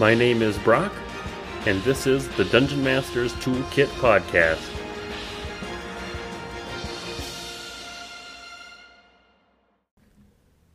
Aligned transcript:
My 0.00 0.12
name 0.12 0.42
is 0.42 0.58
Brock, 0.58 0.92
and 1.66 1.80
this 1.82 2.08
is 2.08 2.26
the 2.30 2.44
Dungeon 2.46 2.82
Masters 2.82 3.32
Toolkit 3.34 3.86
Podcast. 4.00 4.58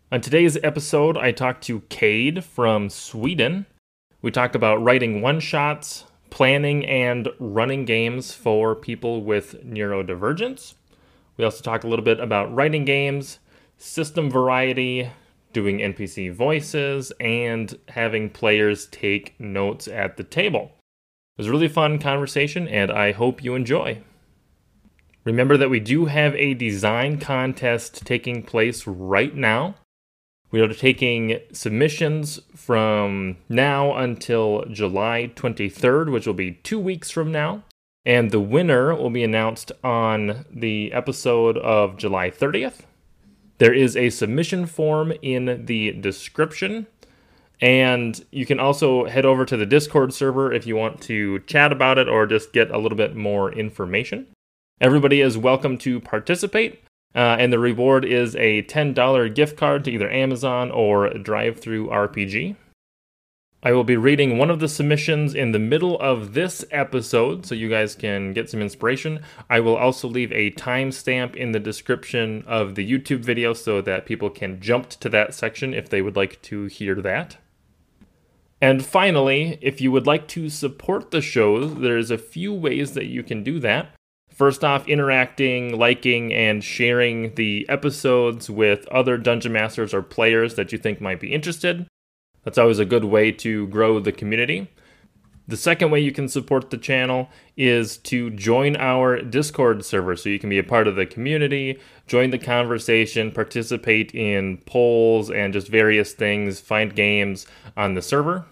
On 0.10 0.22
today's 0.22 0.56
episode, 0.64 1.18
I 1.18 1.34
talked 1.34 1.66
to 1.66 1.82
Cade 1.90 2.46
from 2.46 2.90
Sweden. 2.90 3.66
We 4.22 4.32
talked 4.32 4.56
about 4.56 4.82
writing 4.82 5.22
one 5.22 5.42
shots, 5.42 6.06
planning 6.30 6.86
and 6.86 7.28
running 7.40 7.84
games 7.84 8.32
for 8.32 8.74
people 8.74 9.22
with 9.22 9.66
neurodivergence. 9.66 10.76
We 11.36 11.44
also 11.44 11.62
talk 11.62 11.84
a 11.84 11.88
little 11.88 12.06
bit 12.06 12.22
about 12.22 12.56
writing 12.56 12.86
games, 12.86 13.40
system 13.78 14.32
variety, 14.32 15.12
doing 15.54 15.80
NPC 15.80 16.34
voices, 16.34 17.12
and 17.20 17.78
having 17.90 18.30
players 18.30 18.88
take 18.88 19.40
notes 19.40 19.88
at 19.88 20.18
the 20.18 20.24
table. 20.24 20.72
It 21.38 21.42
was 21.42 21.48
a 21.48 21.52
really 21.52 21.68
fun 21.68 22.00
conversation, 22.00 22.68
and 22.68 22.92
I 22.92 23.12
hope 23.12 23.44
you 23.44 23.56
enjoy. 23.56 24.02
Remember 25.24 25.58
that 25.58 25.70
we 25.70 25.80
do 25.80 26.06
have 26.06 26.34
a 26.36 26.54
design 26.54 27.20
contest 27.20 28.06
taking 28.06 28.44
place 28.44 28.88
right 28.88 29.36
now. 29.36 29.76
We 30.52 30.62
are 30.62 30.74
taking 30.74 31.40
submissions 31.52 32.40
from 32.56 33.38
now 33.48 33.96
until 33.96 34.66
July 34.72 35.32
23rd, 35.36 36.12
which 36.12 36.26
will 36.26 36.34
be 36.34 36.54
two 36.54 36.80
weeks 36.80 37.12
from 37.12 37.32
now. 37.32 37.64
And 38.06 38.32
the 38.32 38.40
winner 38.40 38.96
will 38.96 39.12
be 39.12 39.24
announced 39.24 39.72
on 39.84 40.46
the 40.50 40.92
episode 40.94 41.58
of 41.58 41.98
July 41.98 42.32
30th. 42.32 42.86
There 43.60 43.74
is 43.74 43.96
a 43.96 44.10
submission 44.10 44.66
form 44.66 45.14
in 45.22 45.66
the 45.66 45.92
description. 45.92 46.88
And 47.62 48.24
you 48.32 48.46
can 48.46 48.58
also 48.58 49.06
head 49.06 49.26
over 49.26 49.44
to 49.46 49.58
the 49.58 49.66
Discord 49.66 50.14
server 50.14 50.52
if 50.54 50.66
you 50.66 50.78
want 50.78 51.02
to 51.02 51.40
chat 51.40 51.74
about 51.74 51.98
it 51.98 52.08
or 52.08 52.26
just 52.26 52.54
get 52.54 52.72
a 52.72 52.78
little 52.78 52.98
bit 52.98 53.18
more 53.18 53.52
information. 53.52 54.28
Everybody 54.80 55.20
is 55.20 55.38
welcome 55.38 55.78
to 55.80 56.00
participate. 56.00 56.82
Uh, 57.14 57.36
and 57.38 57.52
the 57.52 57.60
reward 57.60 58.06
is 58.06 58.36
a 58.38 58.64
$10 58.64 59.36
gift 59.36 59.58
card 59.58 59.84
to 59.84 59.92
either 59.92 60.10
Amazon 60.10 60.72
or 60.72 61.10
DriveThruRPG. 61.10 62.56
I 63.62 63.74
will 63.74 63.84
be 63.84 63.98
reading 63.98 64.38
one 64.38 64.50
of 64.50 64.62
the 64.62 64.70
submissions 64.70 65.36
in 65.36 65.52
the 65.52 65.60
middle 65.60 66.00
of 66.00 66.34
this 66.34 66.64
episode 66.72 67.46
so 67.46 67.56
you 67.56 67.68
guys 67.68 67.94
can 67.94 68.32
get 68.32 68.50
some 68.50 68.62
inspiration. 68.62 69.20
I 69.50 69.60
will 69.60 69.76
also 69.76 70.08
leave 70.08 70.32
a 70.32 70.52
timestamp 70.52 71.36
in 71.36 71.52
the 71.52 71.60
description 71.60 72.46
of 72.48 72.76
the 72.76 72.90
YouTube 72.90 73.20
video 73.20 73.52
so 73.52 73.82
that 73.82 74.06
people 74.06 74.30
can 74.30 74.62
jump 74.62 74.88
to 74.92 75.10
that 75.10 75.34
section 75.34 75.74
if 75.74 75.90
they 75.90 76.02
would 76.02 76.16
like 76.16 76.42
to 76.44 76.68
hear 76.68 76.96
that. 77.02 77.36
And 78.62 78.86
finally, 78.86 79.60
if 79.62 79.82
you 79.82 79.92
would 79.92 80.08
like 80.08 80.30
to 80.30 80.50
support 80.50 81.12
the 81.12 81.22
show, 81.22 81.66
there's 81.66 82.12
a 82.12 82.18
few 82.18 82.54
ways 82.54 82.94
that 82.94 83.08
you 83.08 83.24
can 83.24 83.44
do 83.44 83.60
that. 83.60 83.90
First 84.34 84.64
off, 84.64 84.88
interacting, 84.88 85.78
liking, 85.78 86.34
and 86.34 86.64
sharing 86.64 87.36
the 87.36 87.66
episodes 87.68 88.50
with 88.50 88.88
other 88.88 89.18
dungeon 89.18 89.52
masters 89.52 89.94
or 89.94 90.02
players 90.02 90.56
that 90.56 90.72
you 90.72 90.78
think 90.78 91.02
might 91.02 91.20
be 91.20 91.34
interested. 91.34 91.88
That's 92.50 92.58
always 92.58 92.80
a 92.80 92.86
good 92.86 93.04
way 93.04 93.32
to 93.32 93.68
grow 93.68 94.00
the 94.00 94.12
community. 94.12 94.72
The 95.48 95.56
second 95.56 95.92
way 95.92 96.00
you 96.00 96.12
can 96.12 96.28
support 96.28 96.72
the 96.72 96.80
channel 96.80 97.30
is 97.56 97.98
to 97.98 98.32
join 98.32 98.76
our 98.76 99.22
Discord 99.22 99.86
server 99.86 100.16
so 100.16 100.30
you 100.30 100.40
can 100.40 100.50
be 100.50 100.58
a 100.58 100.64
part 100.64 100.88
of 100.88 100.96
the 100.96 101.06
community, 101.06 101.80
join 102.08 102.32
the 102.32 102.40
conversation, 102.40 103.30
participate 103.30 104.16
in 104.16 104.58
polls 104.66 105.30
and 105.30 105.54
just 105.54 105.68
various 105.68 106.14
things, 106.14 106.60
find 106.60 106.96
games 106.96 107.46
on 107.78 107.94
the 107.94 108.02
server. 108.02 108.46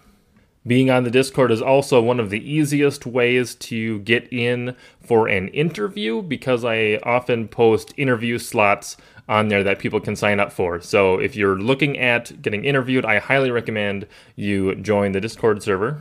Being 0.64 0.90
on 0.90 1.02
the 1.02 1.10
Discord 1.10 1.50
is 1.50 1.60
also 1.60 2.00
one 2.00 2.20
of 2.20 2.30
the 2.30 2.48
easiest 2.48 3.04
ways 3.04 3.56
to 3.56 3.98
get 4.00 4.32
in 4.32 4.76
for 5.00 5.26
an 5.26 5.48
interview 5.48 6.22
because 6.22 6.64
I 6.64 7.00
often 7.02 7.48
post 7.48 7.94
interview 7.96 8.38
slots 8.38 8.96
on 9.28 9.48
there 9.48 9.62
that 9.62 9.78
people 9.78 10.00
can 10.00 10.16
sign 10.16 10.40
up 10.40 10.52
for. 10.52 10.80
So 10.80 11.18
if 11.18 11.36
you're 11.36 11.58
looking 11.58 11.98
at 11.98 12.40
getting 12.40 12.64
interviewed, 12.64 13.04
I 13.04 13.18
highly 13.18 13.50
recommend 13.50 14.06
you 14.36 14.74
join 14.74 15.12
the 15.12 15.20
Discord 15.20 15.62
server. 15.62 16.00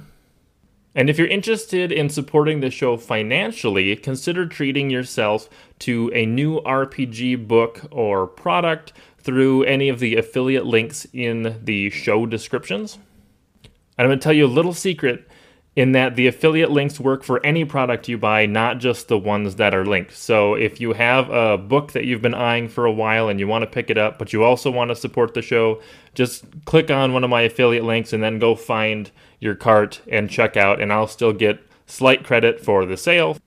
And 0.95 1.11
if 1.11 1.19
you're 1.19 1.27
interested 1.27 1.91
in 1.91 2.09
supporting 2.09 2.61
the 2.61 2.71
show 2.71 2.97
financially, 2.97 3.95
consider 3.97 4.47
treating 4.47 4.89
yourself 4.89 5.47
to 5.79 6.09
a 6.13 6.25
new 6.25 6.59
RPG 6.61 7.47
book 7.47 7.83
or 7.91 8.25
product 8.25 8.93
through 9.19 9.63
any 9.63 9.89
of 9.89 9.99
the 9.99 10.15
affiliate 10.15 10.65
links 10.65 11.05
in 11.13 11.59
the 11.63 11.89
show 11.91 12.25
descriptions. 12.25 12.97
And 13.97 14.05
I'm 14.05 14.07
going 14.07 14.19
to 14.19 14.23
tell 14.23 14.33
you 14.33 14.45
a 14.45 14.47
little 14.47 14.73
secret 14.73 15.27
in 15.77 15.91
that 15.91 16.15
the 16.15 16.25
affiliate 16.25 16.71
links 16.71 16.99
work 16.99 17.23
for 17.23 17.45
any 17.45 17.63
product 17.63 18.07
you 18.07 18.17
buy, 18.17 18.47
not 18.47 18.79
just 18.79 19.09
the 19.09 19.17
ones 19.17 19.57
that 19.57 19.75
are 19.75 19.85
linked. 19.85 20.11
So 20.11 20.55
if 20.55 20.81
you 20.81 20.93
have 20.93 21.29
a 21.29 21.55
book 21.55 21.91
that 21.91 22.03
you've 22.03 22.23
been 22.23 22.33
eyeing 22.33 22.67
for 22.67 22.87
a 22.87 22.91
while 22.91 23.29
and 23.29 23.39
you 23.39 23.47
want 23.47 23.61
to 23.61 23.69
pick 23.69 23.91
it 23.91 23.97
up, 23.97 24.17
but 24.17 24.33
you 24.33 24.43
also 24.43 24.71
want 24.71 24.89
to 24.89 24.95
support 24.95 25.35
the 25.35 25.43
show, 25.43 25.79
just 26.15 26.45
click 26.65 26.89
on 26.89 27.13
one 27.13 27.23
of 27.23 27.29
my 27.29 27.41
affiliate 27.41 27.83
links 27.83 28.11
and 28.11 28.23
then 28.23 28.39
go 28.39 28.55
find 28.55 29.11
your 29.39 29.53
cart 29.53 30.01
and 30.11 30.31
check 30.31 30.57
out, 30.57 30.81
and 30.81 30.91
I'll 30.91 31.05
still 31.05 31.31
get 31.31 31.59
slight 31.85 32.23
credit 32.23 32.59
for 32.59 32.83
the 32.83 32.97
sale. 32.97 33.37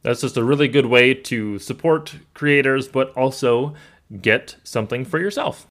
That's 0.00 0.22
just 0.22 0.38
a 0.38 0.44
really 0.44 0.68
good 0.68 0.86
way 0.86 1.12
to 1.12 1.58
support 1.58 2.14
creators, 2.32 2.88
but 2.88 3.10
also 3.14 3.74
get 4.22 4.56
something 4.64 5.04
for 5.04 5.18
yourself. 5.18 5.66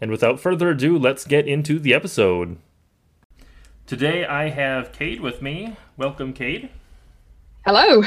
And 0.00 0.12
without 0.12 0.38
further 0.38 0.70
ado, 0.70 0.96
let's 0.96 1.24
get 1.24 1.48
into 1.48 1.80
the 1.80 1.94
episode. 1.94 2.58
Today 3.90 4.24
I 4.24 4.50
have 4.50 4.92
Cade 4.92 5.20
with 5.20 5.42
me. 5.42 5.74
Welcome, 5.96 6.32
Cade. 6.32 6.68
Hello. 7.66 8.04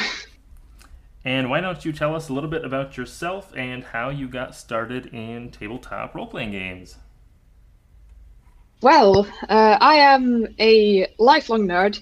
And 1.25 1.49
why 1.49 1.59
don't 1.59 1.83
you 1.83 1.91
tell 1.91 2.15
us 2.15 2.29
a 2.29 2.33
little 2.33 2.49
bit 2.49 2.63
about 2.63 2.95
yourself 2.95 3.51
and 3.53 3.83
how 3.83 4.07
you 4.07 4.29
got 4.29 4.55
started 4.55 5.07
in 5.07 5.51
tabletop 5.51 6.15
role 6.15 6.25
playing 6.25 6.51
games? 6.51 6.95
Well, 8.81 9.27
uh, 9.49 9.77
I 9.81 9.95
am 9.95 10.47
a 10.57 11.13
lifelong 11.19 11.67
nerd, 11.67 12.01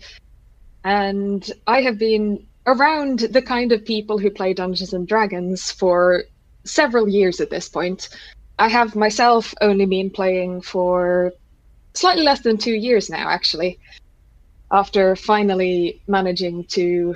and 0.84 1.52
I 1.66 1.81
have 1.81 1.98
been 1.98 2.46
around 2.68 3.22
the 3.22 3.42
kind 3.42 3.72
of 3.72 3.84
people 3.84 4.19
who 4.19 4.30
play 4.30 4.53
Dungeons 4.53 4.94
and 4.94 5.08
Dragons 5.08 5.72
for 5.72 6.25
several 6.66 7.09
years 7.09 7.42
at 7.42 7.50
this 7.50 7.68
point. 7.68 8.09
I 8.59 8.69
have 8.69 8.96
myself 8.96 9.56
only 9.59 9.88
been 9.88 10.12
playing 10.12 10.62
for 10.62 11.34
slightly 11.94 12.24
less 12.24 12.41
than 12.41 12.57
two 12.57 12.74
years 12.74 13.09
now, 13.09 13.29
actually, 13.29 13.79
after 14.72 15.16
finally 15.16 16.02
managing 16.07 16.66
to 16.66 17.16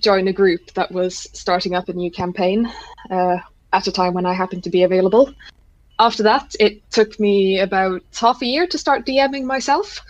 join 0.00 0.28
a 0.28 0.32
group 0.32 0.72
that 0.74 0.92
was 0.92 1.28
starting 1.32 1.74
up 1.74 1.88
a 1.88 1.92
new 1.92 2.10
campaign 2.10 2.70
uh, 3.10 3.38
at 3.72 3.86
a 3.86 3.92
time 3.92 4.14
when 4.14 4.26
I 4.26 4.32
happened 4.32 4.64
to 4.64 4.70
be 4.70 4.84
available. 4.84 5.32
After 5.98 6.22
that, 6.22 6.54
it 6.60 6.88
took 6.90 7.18
me 7.18 7.58
about 7.58 8.02
half 8.18 8.40
a 8.40 8.46
year 8.46 8.66
to 8.68 8.78
start 8.78 9.04
DMing 9.04 9.44
myself, 9.44 10.00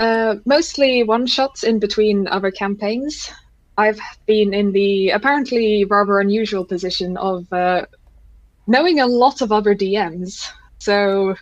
uh, 0.00 0.36
mostly 0.46 1.02
one 1.02 1.26
shots 1.26 1.62
in 1.62 1.78
between 1.78 2.26
other 2.28 2.50
campaigns. 2.50 3.30
I've 3.76 4.00
been 4.26 4.54
in 4.54 4.72
the 4.72 5.10
apparently 5.10 5.84
rather 5.84 6.20
unusual 6.20 6.64
position 6.64 7.18
of 7.18 7.52
uh, 7.52 7.84
knowing 8.66 9.00
a 9.00 9.06
lot 9.06 9.42
of 9.42 9.52
other 9.52 9.74
DMs. 9.74 10.48
So 10.78 11.36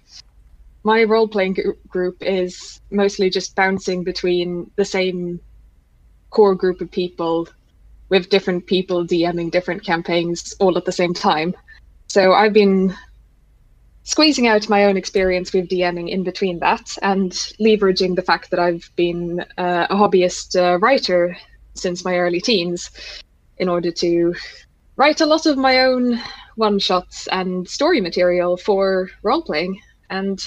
my 0.85 1.05
role 1.05 1.29
playing 1.29 1.57
group 1.89 2.17
is 2.21 2.81
mostly 2.91 3.31
just 3.31 3.55
bouncing 3.55 4.05
between 4.05 4.71
the 4.77 4.85
same 4.85 5.41
core 6.31 6.55
group 6.55 6.81
of 6.81 6.91
people 6.91 7.49
with 8.09 8.31
different 8.31 8.67
people 8.67 9.07
DMing 9.07 9.51
different 9.51 9.85
campaigns 9.85 10.55
all 10.61 10.77
at 10.79 10.85
the 10.85 10.93
same 10.93 11.13
time. 11.13 11.55
So 12.07 12.33
I've 12.33 12.53
been 12.53 12.95
squeezing 14.05 14.47
out 14.47 14.71
my 14.71 14.87
own 14.87 14.97
experience 14.97 15.53
with 15.53 15.69
DMing 15.69 16.09
in 16.09 16.23
between 16.23 16.59
that 16.61 16.97
and 17.03 17.33
leveraging 17.61 18.17
the 18.17 18.23
fact 18.23 18.51
that 18.51 18.59
I've 18.59 18.91
been 18.97 19.41
uh, 19.59 19.87
a 19.91 19.95
hobbyist 19.95 20.57
uh, 20.57 20.79
writer 20.79 21.37
since 21.75 22.05
my 22.05 22.17
early 22.17 22.41
teens 22.41 22.91
in 23.59 23.69
order 23.69 23.91
to 23.91 24.35
write 24.97 25.21
a 25.21 25.27
lot 25.27 25.45
of 25.45 25.59
my 25.59 25.81
own 25.81 26.21
one 26.57 26.79
shots 26.79 27.29
and 27.31 27.69
story 27.69 28.01
material 28.01 28.57
for 28.57 29.11
role 29.23 29.43
playing. 29.43 29.79
And 30.11 30.41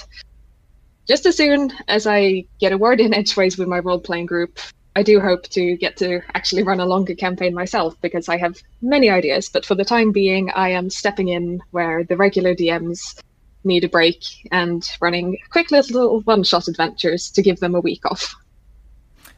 just 1.06 1.26
as 1.26 1.36
soon 1.36 1.72
as 1.88 2.06
I 2.06 2.44
get 2.60 2.72
a 2.72 2.78
word 2.78 3.00
in 3.00 3.14
edgeways 3.14 3.58
with 3.58 3.68
my 3.68 3.78
role 3.78 4.00
playing 4.00 4.26
group, 4.26 4.58
I 4.94 5.02
do 5.02 5.20
hope 5.20 5.48
to 5.50 5.76
get 5.76 5.96
to 5.98 6.20
actually 6.34 6.62
run 6.62 6.80
a 6.80 6.86
longer 6.86 7.14
campaign 7.14 7.54
myself 7.54 7.98
because 8.02 8.28
I 8.28 8.36
have 8.36 8.62
many 8.82 9.08
ideas. 9.08 9.48
But 9.48 9.64
for 9.64 9.74
the 9.74 9.84
time 9.84 10.12
being, 10.12 10.50
I 10.50 10.68
am 10.70 10.90
stepping 10.90 11.28
in 11.28 11.60
where 11.70 12.04
the 12.04 12.16
regular 12.16 12.54
DMs 12.54 13.18
need 13.64 13.84
a 13.84 13.88
break 13.88 14.24
and 14.50 14.84
running 15.00 15.38
quick 15.50 15.70
little 15.70 16.20
one 16.22 16.42
shot 16.42 16.68
adventures 16.68 17.30
to 17.30 17.42
give 17.42 17.60
them 17.60 17.74
a 17.74 17.80
week 17.80 18.04
off. 18.04 18.34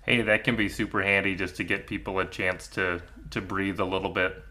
Hey, 0.03 0.23
that 0.23 0.45
can 0.45 0.57
be 0.57 0.69
super 0.69 1.03
handy 1.03 1.35
just 1.35 1.57
to 1.57 1.65
get 1.65 1.87
people 1.87 2.19
a 2.19 2.27
chance 2.27 2.67
to 2.69 3.01
to 3.31 3.41
breathe 3.41 3.81
a 3.81 3.85
little 3.85 4.11
bit. 4.11 4.43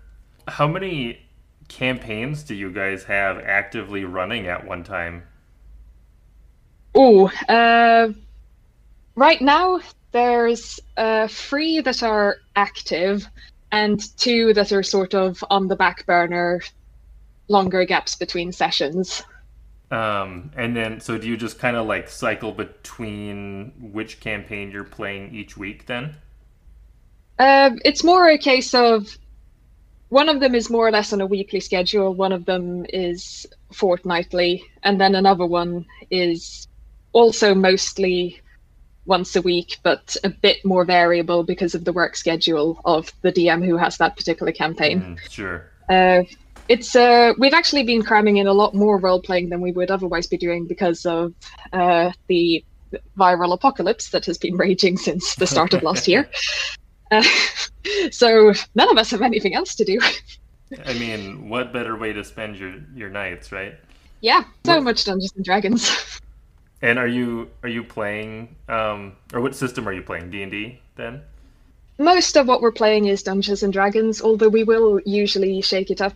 How 0.48 0.68
many 0.68 1.26
campaigns 1.68 2.44
do 2.44 2.56
you 2.56 2.72
guys 2.72 3.04
have 3.06 3.40
actively 3.40 4.04
running 4.04 4.48
at 4.48 4.66
one 4.66 4.84
time? 4.84 5.24
Oh, 6.96 7.28
uh, 7.50 8.14
right 9.16 9.42
now, 9.42 9.80
there's 10.12 10.80
uh, 10.96 11.28
three 11.28 11.82
that 11.82 12.04
are 12.04 12.38
active 12.56 13.28
and 13.72 14.00
two 14.18 14.54
that 14.54 14.72
are 14.72 14.84
sort 14.84 15.16
of 15.16 15.44
on 15.50 15.68
the 15.68 15.76
back 15.76 16.06
burner, 16.06 16.62
longer 17.48 17.84
gaps 17.86 18.16
between 18.16 18.52
sessions. 18.52 19.24
Um, 19.90 20.52
and 20.56 20.76
then, 20.76 21.00
so 21.00 21.18
do 21.18 21.28
you 21.28 21.38
just 21.38 21.60
kind 21.60 21.76
of 21.76 21.88
like 21.88 22.10
cycle 22.10 22.52
between 22.52 23.74
which 23.80 24.20
campaign 24.20 24.72
you're 24.72 24.84
playing 24.84 25.34
each 25.34 25.58
week 25.58 25.88
then? 25.88 26.16
Uh, 27.40 27.72
it's 27.84 28.04
more 28.04 28.30
a 28.30 28.38
case 28.38 28.74
of 28.76 29.18
one 30.10 30.30
of 30.30 30.40
them 30.40 30.54
is 30.54 30.70
more 30.70 30.88
or 30.88 30.92
less 30.92 31.12
on 31.12 31.22
a 31.22 31.26
weekly 31.26 31.60
schedule, 31.60 32.14
one 32.14 32.32
of 32.32 32.46
them 32.46 32.86
is 32.90 33.48
fortnightly, 33.72 34.64
and 34.84 35.02
then 35.02 35.16
another 35.16 35.48
one 35.48 35.88
is 36.12 36.68
also 37.14 37.56
mostly 37.56 38.42
once 39.06 39.36
a 39.36 39.42
week, 39.42 39.78
but 39.84 40.16
a 40.24 40.30
bit 40.30 40.64
more 40.64 40.86
variable 40.86 41.44
because 41.44 41.76
of 41.76 41.86
the 41.86 41.94
work 41.94 42.16
schedule 42.16 42.80
of 42.86 43.12
the 43.22 43.32
DM 43.32 43.66
who 43.66 43.78
has 43.78 43.98
that 43.98 44.16
particular 44.16 44.52
campaign. 44.52 45.02
Mm, 45.02 45.32
sure. 45.32 45.70
Uh, 45.90 46.24
it's 46.70 46.96
uh, 46.96 47.34
we've 47.38 47.54
actually 47.54 47.84
been 47.84 48.04
cramming 48.04 48.38
in 48.38 48.48
a 48.48 48.54
lot 48.54 48.74
more 48.74 48.98
role 48.98 49.22
playing 49.22 49.50
than 49.50 49.62
we 49.62 49.72
would 49.72 49.92
otherwise 49.92 50.28
be 50.28 50.38
doing 50.38 50.66
because 50.66 51.06
of 51.06 51.34
uh, 51.74 52.12
the 52.28 52.64
viral 53.18 53.54
apocalypse 53.54 54.10
that 54.10 54.26
has 54.26 54.38
been 54.38 54.56
raging 54.66 54.98
since 54.98 55.36
the 55.36 55.48
start 55.48 55.74
of 55.74 55.84
last 55.84 56.08
year. 56.08 56.30
Uh, 57.12 57.22
so 58.12 58.52
none 58.74 58.90
of 58.90 58.98
us 58.98 59.12
have 59.12 59.22
anything 59.22 59.54
else 59.54 59.76
to 59.76 59.86
do. 59.86 60.00
I 60.84 60.94
mean, 60.94 61.48
what 61.48 61.72
better 61.72 61.96
way 61.96 62.12
to 62.12 62.24
spend 62.24 62.56
your 62.56 62.74
your 62.96 63.10
nights, 63.10 63.52
right? 63.52 63.76
Yeah, 64.22 64.46
so 64.66 64.76
what? 64.76 64.84
much 64.84 65.06
Dungeons 65.06 65.34
and 65.36 65.46
Dragons. 65.46 66.22
And 66.84 67.00
are 67.00 67.08
you 67.08 67.50
are 67.64 67.70
you 67.70 67.82
playing 67.82 68.58
um, 68.68 69.14
or 69.34 69.40
what 69.40 69.56
system 69.56 69.88
are 69.88 69.94
you 69.94 70.02
playing? 70.02 70.30
D 70.30 70.44
and 70.44 70.52
D 70.52 70.80
then? 70.98 71.22
Most 71.98 72.36
of 72.36 72.46
what 72.46 72.62
we're 72.62 72.74
playing 72.74 73.06
is 73.06 73.24
Dungeons 73.24 73.64
and 73.64 73.72
Dragons, 73.72 74.22
although 74.22 74.50
we 74.50 74.66
will 74.66 75.00
usually 75.06 75.62
shake 75.62 75.92
it 75.92 76.02
up 76.02 76.14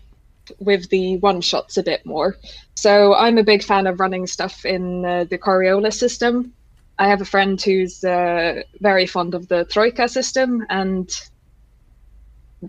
with 0.59 0.89
the 0.89 1.17
one 1.17 1.39
shots 1.39 1.77
a 1.77 1.83
bit 1.83 2.05
more. 2.05 2.35
So 2.75 3.15
I'm 3.15 3.37
a 3.37 3.43
big 3.43 3.63
fan 3.63 3.87
of 3.87 4.01
running 4.01 4.27
stuff 4.27 4.65
in 4.65 5.05
uh, 5.05 5.23
the 5.23 5.37
Coriolis 5.37 5.93
system. 5.93 6.53
I 6.99 7.07
have 7.07 7.21
a 7.21 7.25
friend 7.25 7.61
who's 7.61 8.03
uh, 8.03 8.63
very 8.81 9.05
fond 9.05 9.35
of 9.35 9.47
the 9.47 9.63
Troika 9.65 10.09
system, 10.09 10.65
and 10.69 11.09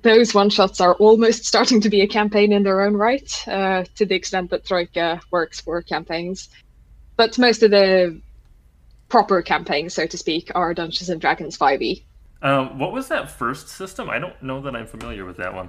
those 0.02 0.34
one 0.34 0.50
shots 0.50 0.80
are 0.80 0.94
almost 0.94 1.44
starting 1.52 1.80
to 1.80 1.90
be 1.90 2.02
a 2.02 2.06
campaign 2.06 2.52
in 2.52 2.62
their 2.62 2.80
own 2.80 2.94
right, 2.94 3.48
uh, 3.48 3.82
to 3.96 4.06
the 4.06 4.14
extent 4.14 4.50
that 4.50 4.66
Troika 4.66 5.20
works 5.32 5.60
for 5.60 5.82
campaigns 5.82 6.48
but 7.18 7.36
most 7.38 7.62
of 7.62 7.72
the 7.72 8.18
proper 9.10 9.42
campaigns, 9.42 9.92
so 9.92 10.06
to 10.06 10.16
speak, 10.16 10.50
are 10.54 10.72
Dungeons 10.72 11.10
and 11.10 11.20
Dragons 11.20 11.58
5e. 11.58 12.02
Um, 12.40 12.78
what 12.78 12.92
was 12.92 13.08
that 13.08 13.30
first 13.30 13.68
system? 13.68 14.08
I 14.08 14.18
don't 14.18 14.40
know 14.40 14.62
that 14.62 14.76
I'm 14.76 14.86
familiar 14.86 15.24
with 15.24 15.36
that 15.38 15.52
one. 15.52 15.68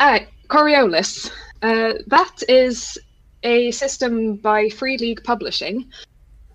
Uh, 0.00 0.20
Coriolis. 0.48 1.30
Uh, 1.60 1.92
that 2.06 2.42
is 2.48 2.98
a 3.42 3.70
system 3.72 4.36
by 4.36 4.70
Free 4.70 4.96
League 4.96 5.22
Publishing, 5.22 5.90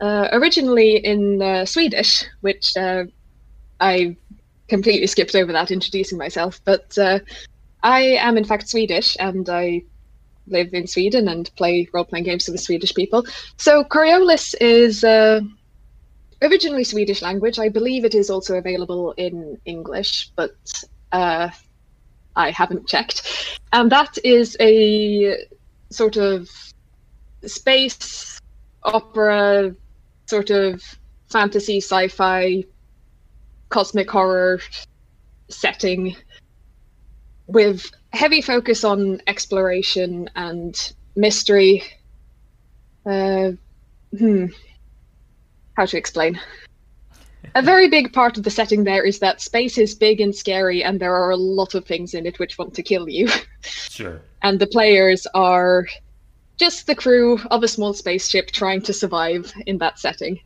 uh, 0.01 0.29
originally 0.31 0.97
in 0.97 1.41
uh, 1.41 1.65
Swedish, 1.65 2.25
which 2.41 2.75
uh, 2.75 3.03
I 3.79 4.17
completely 4.67 5.05
skipped 5.05 5.35
over 5.35 5.51
that 5.51 5.69
introducing 5.69 6.17
myself. 6.17 6.59
But 6.65 6.97
uh, 6.97 7.19
I 7.83 8.01
am 8.01 8.37
in 8.37 8.43
fact 8.43 8.69
Swedish, 8.69 9.15
and 9.19 9.47
I 9.49 9.83
live 10.47 10.73
in 10.73 10.87
Sweden 10.87 11.27
and 11.27 11.49
play 11.55 11.87
role 11.93 12.05
playing 12.05 12.25
games 12.25 12.47
with 12.47 12.59
Swedish 12.59 12.93
people. 12.93 13.25
So 13.57 13.83
Coriolis 13.83 14.55
is 14.59 15.03
uh, 15.03 15.41
originally 16.41 16.83
Swedish 16.83 17.21
language. 17.21 17.59
I 17.59 17.69
believe 17.69 18.05
it 18.05 18.15
is 18.15 18.29
also 18.29 18.57
available 18.57 19.13
in 19.13 19.59
English, 19.65 20.31
but 20.35 20.55
uh, 21.11 21.49
I 22.35 22.51
haven't 22.51 22.87
checked. 22.87 23.59
And 23.73 23.91
that 23.91 24.17
is 24.23 24.55
a 24.59 25.45
sort 25.89 26.17
of 26.17 26.49
space 27.45 28.39
opera, 28.83 29.75
sort 30.27 30.49
of 30.49 30.81
fantasy, 31.29 31.77
sci 31.77 32.07
fi, 32.07 32.63
cosmic 33.69 34.09
horror 34.09 34.59
setting 35.49 36.15
with 37.47 37.91
heavy 38.13 38.41
focus 38.41 38.83
on 38.83 39.21
exploration 39.27 40.29
and 40.35 40.93
mystery. 41.15 41.83
Uh, 43.05 43.51
hmm. 44.17 44.47
How 45.75 45.85
to 45.85 45.97
explain? 45.97 46.39
A 47.55 47.61
very 47.61 47.89
big 47.89 48.13
part 48.13 48.37
of 48.37 48.43
the 48.43 48.49
setting 48.49 48.83
there 48.83 49.03
is 49.03 49.19
that 49.19 49.41
space 49.41 49.77
is 49.77 49.95
big 49.95 50.19
and 50.19 50.35
scary, 50.35 50.83
and 50.83 50.99
there 50.99 51.15
are 51.15 51.31
a 51.31 51.37
lot 51.37 51.75
of 51.75 51.85
things 51.85 52.13
in 52.13 52.25
it 52.25 52.39
which 52.39 52.57
want 52.57 52.73
to 52.75 52.83
kill 52.83 53.09
you. 53.09 53.29
Sure. 53.61 54.21
and 54.43 54.59
the 54.59 54.67
players 54.67 55.25
are 55.33 55.87
just 56.57 56.85
the 56.85 56.95
crew 56.95 57.39
of 57.49 57.63
a 57.63 57.67
small 57.67 57.93
spaceship 57.93 58.51
trying 58.51 58.81
to 58.81 58.93
survive 58.93 59.51
in 59.65 59.79
that 59.79 59.97
setting. 59.97 60.39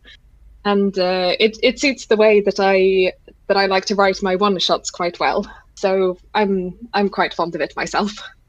And 0.63 0.97
uh, 0.97 1.35
it 1.37 1.57
it 1.61 1.79
suits 1.79 2.05
the 2.05 2.15
way 2.15 2.39
that 2.41 2.59
I 2.59 3.11
that 3.47 3.57
I 3.57 3.65
like 3.65 3.85
to 3.85 3.95
write 3.95 4.23
my 4.23 4.37
one 4.37 4.57
shots 4.59 4.89
quite 4.89 5.19
well. 5.19 5.45
So 5.75 6.17
I'm 6.33 6.77
I'm 6.93 7.09
quite 7.09 7.33
fond 7.33 7.55
of 7.55 7.61
it 7.61 7.75
myself. 7.75 8.13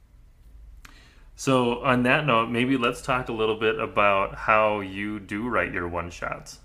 So 1.35 1.83
on 1.83 2.05
that 2.05 2.25
note, 2.25 2.51
maybe 2.51 2.77
let's 2.77 3.03
talk 3.03 3.29
a 3.29 3.33
little 3.33 3.57
bit 3.57 3.81
about 3.81 4.37
how 4.37 4.79
you 4.79 5.19
do 5.19 5.49
write 5.49 5.73
your 5.73 5.89
one 5.89 6.09
shots. 6.09 6.61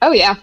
Oh 0.00 0.12
yeah. 0.12 0.36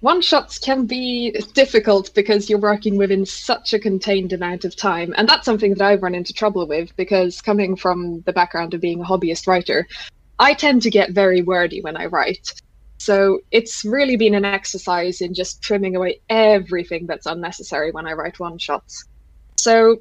One 0.00 0.22
shots 0.22 0.58
can 0.58 0.86
be 0.86 1.32
difficult 1.52 2.14
because 2.14 2.48
you're 2.48 2.58
working 2.58 2.96
within 2.96 3.26
such 3.26 3.74
a 3.74 3.78
contained 3.78 4.32
amount 4.32 4.64
of 4.64 4.76
time. 4.76 5.12
And 5.18 5.28
that's 5.28 5.44
something 5.44 5.74
that 5.74 5.82
I've 5.82 6.02
run 6.02 6.14
into 6.14 6.32
trouble 6.32 6.66
with 6.66 6.96
because 6.96 7.40
coming 7.40 7.74
from 7.76 8.20
the 8.22 8.32
background 8.32 8.72
of 8.72 8.80
being 8.80 9.00
a 9.00 9.04
hobbyist 9.04 9.46
writer, 9.46 9.86
I 10.38 10.54
tend 10.54 10.82
to 10.82 10.90
get 10.90 11.10
very 11.10 11.42
wordy 11.42 11.80
when 11.80 11.96
I 11.96 12.06
write. 12.06 12.54
So 12.98 13.40
it's 13.50 13.84
really 13.84 14.16
been 14.16 14.34
an 14.34 14.44
exercise 14.44 15.20
in 15.20 15.34
just 15.34 15.62
trimming 15.62 15.96
away 15.96 16.20
everything 16.28 17.06
that's 17.06 17.26
unnecessary 17.26 17.90
when 17.90 18.06
I 18.06 18.12
write 18.12 18.38
one 18.40 18.58
shots. 18.58 19.04
So 19.56 19.98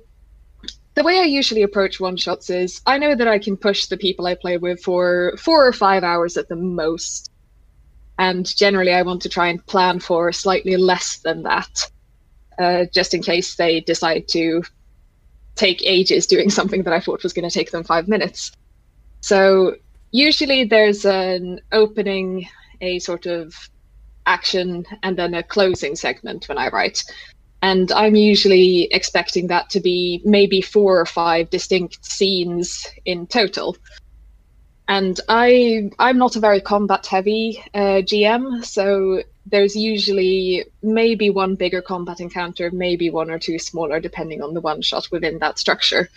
the 0.96 1.04
way 1.04 1.20
I 1.20 1.24
usually 1.24 1.64
approach 1.64 2.00
one 2.00 2.18
shots 2.18 2.50
is 2.50 2.82
I 2.86 2.98
know 2.98 3.16
that 3.16 3.28
I 3.28 3.40
can 3.40 3.58
push 3.58 3.88
the 3.88 3.98
people 3.98 4.28
I 4.28 4.36
play 4.36 4.58
with 4.58 4.82
for 4.82 5.34
four 5.38 5.66
or 5.66 5.74
five 5.74 6.04
hours 6.04 6.38
at 6.38 6.50
the 6.50 6.56
most. 6.56 7.32
And 8.20 8.46
generally, 8.56 8.94
I 8.94 9.02
want 9.02 9.24
to 9.24 9.30
try 9.30 9.48
and 9.48 9.66
plan 9.66 10.00
for 10.00 10.32
slightly 10.32 10.78
less 10.78 11.18
than 11.18 11.44
that, 11.44 11.90
uh, 12.60 12.86
just 12.94 13.16
in 13.16 13.24
case 13.24 13.56
they 13.56 13.80
decide 13.80 14.28
to 14.30 14.62
take 15.56 15.82
ages 15.84 16.28
doing 16.28 16.50
something 16.58 16.84
that 16.84 16.94
I 16.94 17.00
thought 17.00 17.24
was 17.24 17.34
going 17.34 17.50
to 17.50 17.54
take 17.54 17.72
them 17.72 17.84
five 17.84 18.08
minutes. 18.08 18.52
So 19.22 19.76
usually 20.12 20.64
there's 20.64 21.06
an 21.06 21.60
opening 21.72 22.48
a 22.84 23.00
sort 23.00 23.26
of 23.26 23.54
action 24.26 24.86
and 25.02 25.18
then 25.18 25.34
a 25.34 25.44
closing 25.44 25.96
segment 25.96 26.48
when 26.48 26.58
I 26.58 26.70
write. 26.70 27.04
And 27.62 27.92
I'm 27.94 28.16
usually 28.16 28.90
expecting 28.92 29.48
that 29.48 29.70
to 29.72 29.80
be 29.80 30.22
maybe 30.26 30.62
four 30.62 31.00
or 31.00 31.06
five 31.06 31.50
distinct 31.50 32.06
scenes 32.06 32.86
in 33.06 33.26
total. 33.28 33.78
And 34.90 35.18
I 35.30 35.90
I'm 35.98 36.18
not 36.18 36.36
a 36.36 36.42
very 36.42 36.60
combat 36.60 37.06
heavy 37.06 37.64
uh, 37.74 38.02
GM, 38.04 38.66
so 38.66 39.24
there's 39.46 39.78
usually 39.78 40.66
maybe 40.82 41.30
one 41.30 41.56
bigger 41.56 41.82
combat 41.82 42.20
encounter, 42.20 42.70
maybe 42.72 43.10
one 43.10 43.32
or 43.32 43.40
two 43.40 43.58
smaller, 43.60 44.02
depending 44.02 44.42
on 44.42 44.54
the 44.54 44.62
one 44.62 44.82
shot 44.82 45.08
within 45.10 45.40
that 45.40 45.58
structure 45.58 46.10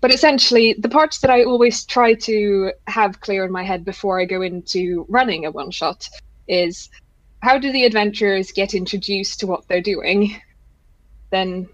but 0.00 0.12
essentially, 0.12 0.74
the 0.78 0.88
parts 0.88 1.18
that 1.20 1.30
I 1.30 1.44
always 1.44 1.84
try 1.84 2.14
to 2.14 2.72
have 2.86 3.20
clear 3.20 3.44
in 3.44 3.52
my 3.52 3.64
head 3.64 3.84
before 3.84 4.20
I 4.20 4.24
go 4.24 4.42
into 4.42 5.06
running 5.08 5.46
a 5.46 5.50
one 5.50 5.70
shot 5.70 6.08
is 6.46 6.88
how 7.40 7.58
do 7.58 7.70
the 7.72 7.84
adventurers 7.84 8.52
get 8.52 8.74
introduced 8.74 9.40
to 9.40 9.46
what 9.46 9.66
they're 9.68 9.80
doing? 9.80 10.40
Then 11.30 11.68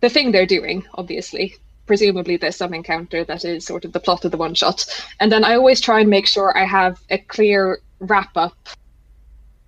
the 0.00 0.08
thing 0.08 0.32
they're 0.32 0.46
doing, 0.46 0.84
obviously. 0.94 1.56
Presumably, 1.86 2.36
there's 2.36 2.56
some 2.56 2.74
encounter 2.74 3.24
that 3.24 3.44
is 3.44 3.66
sort 3.66 3.84
of 3.84 3.92
the 3.92 4.00
plot 4.00 4.24
of 4.24 4.30
the 4.30 4.36
one 4.36 4.54
shot. 4.54 4.86
And 5.20 5.30
then 5.30 5.44
I 5.44 5.54
always 5.54 5.80
try 5.80 6.00
and 6.00 6.08
make 6.08 6.26
sure 6.26 6.56
I 6.56 6.64
have 6.64 7.00
a 7.10 7.18
clear 7.18 7.80
wrap 7.98 8.36
up 8.36 8.56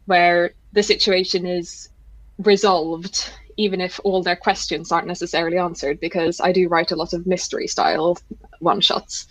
where 0.06 0.52
the 0.72 0.82
situation 0.82 1.46
is 1.46 1.88
resolved 2.38 3.30
even 3.56 3.80
if 3.80 4.00
all 4.04 4.22
their 4.22 4.36
questions 4.36 4.92
aren't 4.92 5.06
necessarily 5.06 5.58
answered, 5.58 5.98
because 6.00 6.40
I 6.40 6.52
do 6.52 6.68
write 6.68 6.92
a 6.92 6.96
lot 6.96 7.12
of 7.12 7.26
mystery 7.26 7.66
style 7.66 8.18
one 8.60 8.80
shots. 8.80 9.26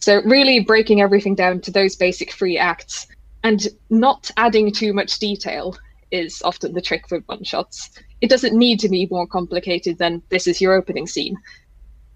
So, 0.00 0.22
really 0.24 0.60
breaking 0.60 1.00
everything 1.00 1.34
down 1.34 1.60
to 1.62 1.70
those 1.70 1.96
basic 1.96 2.32
three 2.32 2.58
acts 2.58 3.06
and 3.44 3.66
not 3.90 4.30
adding 4.36 4.72
too 4.72 4.92
much 4.92 5.18
detail 5.18 5.76
is 6.10 6.42
often 6.44 6.72
the 6.72 6.80
trick 6.80 7.10
with 7.10 7.24
one 7.26 7.44
shots. 7.44 7.90
It 8.20 8.30
doesn't 8.30 8.56
need 8.56 8.80
to 8.80 8.88
be 8.88 9.08
more 9.10 9.26
complicated 9.26 9.98
than 9.98 10.22
this 10.28 10.46
is 10.46 10.60
your 10.60 10.74
opening 10.74 11.06
scene. 11.06 11.36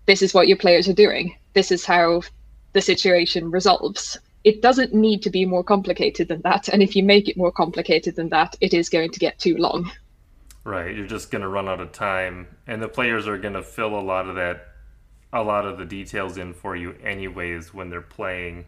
This 0.07 0.23
is 0.23 0.35
what 0.35 0.49
your 0.49 0.57
players 0.57 0.89
are 0.89 0.95
doing. 0.95 1.37
This 1.55 1.73
is 1.73 1.85
how 1.85 2.23
the 2.73 2.81
situation 2.81 3.51
resolves. 3.51 4.19
it 4.45 4.63
doesn't 4.63 4.95
need 4.95 5.23
to 5.23 5.31
be 5.31 5.45
more 5.45 5.63
complicated 5.63 6.29
than 6.29 6.41
that. 6.43 6.69
And 6.69 6.83
if 6.83 6.97
you 6.97 7.03
make 7.03 7.29
it 7.29 7.37
more 7.37 7.53
complicated 7.53 8.17
than 8.17 8.31
that, 8.31 8.57
it 8.61 8.73
is 8.73 8.89
going 8.89 9.11
to 9.11 9.19
get 9.19 9.39
too 9.39 9.57
long. 9.57 9.91
Right. 10.65 10.95
You're 10.95 11.07
just 11.07 11.31
going 11.31 11.43
to 11.43 11.49
run 11.49 11.69
out 11.69 11.81
of 11.81 11.93
time. 11.93 12.49
And 12.67 12.83
the 12.83 12.89
players 12.89 13.27
are 13.27 13.39
going 13.39 13.55
to 13.55 13.63
fill 13.63 13.99
a 13.99 14.01
lot 14.01 14.29
of 14.29 14.37
that, 14.37 14.69
a 15.33 15.43
lot 15.43 15.67
of 15.67 15.79
the 15.79 15.85
details 15.85 16.37
in 16.37 16.53
for 16.53 16.77
you, 16.77 16.95
anyways, 17.03 17.73
when 17.73 17.91
they're 17.91 18.01
playing. 18.01 18.67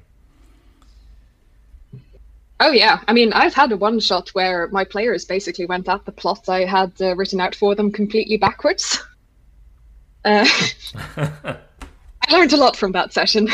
Oh, 2.60 2.70
yeah. 2.70 3.00
I 3.08 3.12
mean, 3.12 3.32
I've 3.32 3.54
had 3.54 3.72
a 3.72 3.76
one 3.76 3.98
shot 3.98 4.28
where 4.30 4.68
my 4.68 4.84
players 4.84 5.24
basically 5.24 5.66
went 5.66 5.88
at 5.88 6.04
the 6.04 6.12
plot 6.12 6.48
I 6.48 6.64
had 6.64 6.92
uh, 7.00 7.16
written 7.16 7.40
out 7.40 7.54
for 7.54 7.74
them 7.74 7.90
completely 7.92 8.36
backwards. 8.36 9.02
Uh, 10.24 10.46
I 11.16 11.58
learned 12.30 12.52
a 12.52 12.56
lot 12.56 12.76
from 12.76 12.92
that 12.92 13.12
session. 13.12 13.48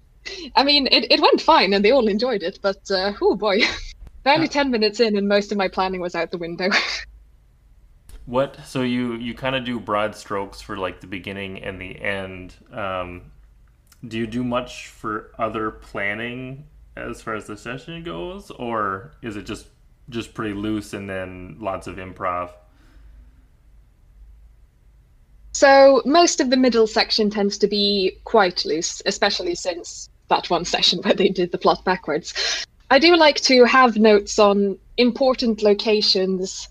I 0.56 0.64
mean, 0.64 0.88
it, 0.90 1.12
it 1.12 1.20
went 1.20 1.42
fine 1.42 1.74
and 1.74 1.84
they 1.84 1.90
all 1.90 2.08
enjoyed 2.08 2.42
it, 2.42 2.58
but 2.62 2.90
uh, 2.90 3.12
oh 3.20 3.36
boy, 3.36 3.60
barely 4.22 4.48
10 4.48 4.70
minutes 4.70 4.98
in 4.98 5.18
and 5.18 5.28
most 5.28 5.52
of 5.52 5.58
my 5.58 5.68
planning 5.68 6.00
was 6.00 6.14
out 6.14 6.30
the 6.30 6.38
window. 6.38 6.70
What, 8.26 8.58
so 8.66 8.82
you, 8.82 9.14
you 9.14 9.34
kind 9.34 9.56
of 9.56 9.64
do 9.64 9.80
broad 9.80 10.14
strokes 10.14 10.60
for 10.60 10.76
like 10.76 11.00
the 11.00 11.06
beginning 11.06 11.62
and 11.62 11.80
the 11.80 12.00
end. 12.00 12.54
Um, 12.72 13.30
do 14.06 14.18
you 14.18 14.26
do 14.26 14.44
much 14.44 14.88
for 14.88 15.30
other 15.38 15.70
planning 15.70 16.66
as 16.96 17.22
far 17.22 17.34
as 17.34 17.46
the 17.46 17.56
session 17.56 18.02
goes, 18.02 18.50
or 18.50 19.12
is 19.22 19.36
it 19.36 19.46
just 19.46 19.68
just 20.08 20.34
pretty 20.34 20.54
loose 20.54 20.92
and 20.92 21.10
then 21.10 21.56
lots 21.58 21.86
of 21.86 21.96
improv? 21.96 22.50
So 25.52 26.02
most 26.04 26.40
of 26.40 26.50
the 26.50 26.56
middle 26.56 26.86
section 26.86 27.30
tends 27.30 27.58
to 27.58 27.66
be 27.66 28.18
quite 28.24 28.64
loose, 28.64 29.02
especially 29.06 29.54
since 29.54 30.08
that 30.28 30.50
one 30.50 30.64
session 30.64 31.00
where 31.02 31.14
they 31.14 31.28
did 31.28 31.52
the 31.52 31.58
plot 31.58 31.84
backwards. 31.84 32.34
I 32.90 32.98
do 32.98 33.16
like 33.16 33.40
to 33.42 33.64
have 33.64 33.96
notes 33.96 34.38
on 34.38 34.78
important 34.96 35.62
locations, 35.62 36.68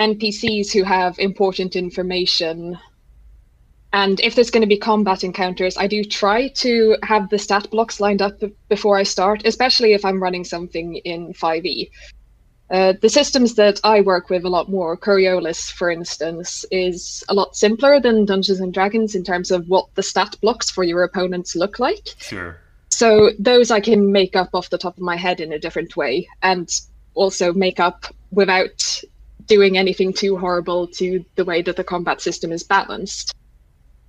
NPCs 0.00 0.72
who 0.72 0.84
have 0.84 1.18
important 1.18 1.76
information, 1.76 2.78
and 3.92 4.20
if 4.20 4.34
there's 4.34 4.50
going 4.50 4.62
to 4.62 4.68
be 4.68 4.76
combat 4.76 5.24
encounters, 5.24 5.76
I 5.76 5.86
do 5.86 6.04
try 6.04 6.48
to 6.48 6.96
have 7.02 7.30
the 7.30 7.38
stat 7.38 7.68
blocks 7.70 8.00
lined 8.00 8.22
up 8.22 8.40
before 8.68 8.98
I 8.98 9.02
start, 9.02 9.46
especially 9.46 9.94
if 9.94 10.04
I'm 10.04 10.22
running 10.22 10.44
something 10.44 10.96
in 10.96 11.32
5e. 11.32 11.90
Uh, 12.70 12.92
the 13.00 13.08
systems 13.08 13.54
that 13.54 13.80
I 13.82 14.02
work 14.02 14.28
with 14.28 14.44
a 14.44 14.48
lot 14.50 14.68
more, 14.68 14.94
Coriolis, 14.96 15.72
for 15.72 15.90
instance, 15.90 16.66
is 16.70 17.24
a 17.30 17.34
lot 17.34 17.56
simpler 17.56 17.98
than 17.98 18.26
Dungeons 18.26 18.60
and 18.60 18.74
Dragons 18.74 19.14
in 19.14 19.24
terms 19.24 19.50
of 19.50 19.66
what 19.68 19.86
the 19.94 20.02
stat 20.02 20.36
blocks 20.42 20.70
for 20.70 20.84
your 20.84 21.02
opponents 21.02 21.56
look 21.56 21.78
like. 21.78 22.08
Sure. 22.18 22.58
So 22.90 23.30
those 23.38 23.70
I 23.70 23.80
can 23.80 24.12
make 24.12 24.36
up 24.36 24.50
off 24.52 24.68
the 24.68 24.76
top 24.76 24.98
of 24.98 25.02
my 25.02 25.16
head 25.16 25.40
in 25.40 25.52
a 25.52 25.58
different 25.58 25.96
way, 25.96 26.28
and 26.42 26.68
also 27.14 27.54
make 27.54 27.80
up 27.80 28.04
without 28.32 29.02
doing 29.48 29.76
anything 29.76 30.12
too 30.12 30.36
horrible 30.36 30.86
to 30.86 31.24
the 31.34 31.44
way 31.44 31.62
that 31.62 31.76
the 31.76 31.84
combat 31.84 32.20
system 32.20 32.52
is 32.52 32.62
balanced. 32.62 33.34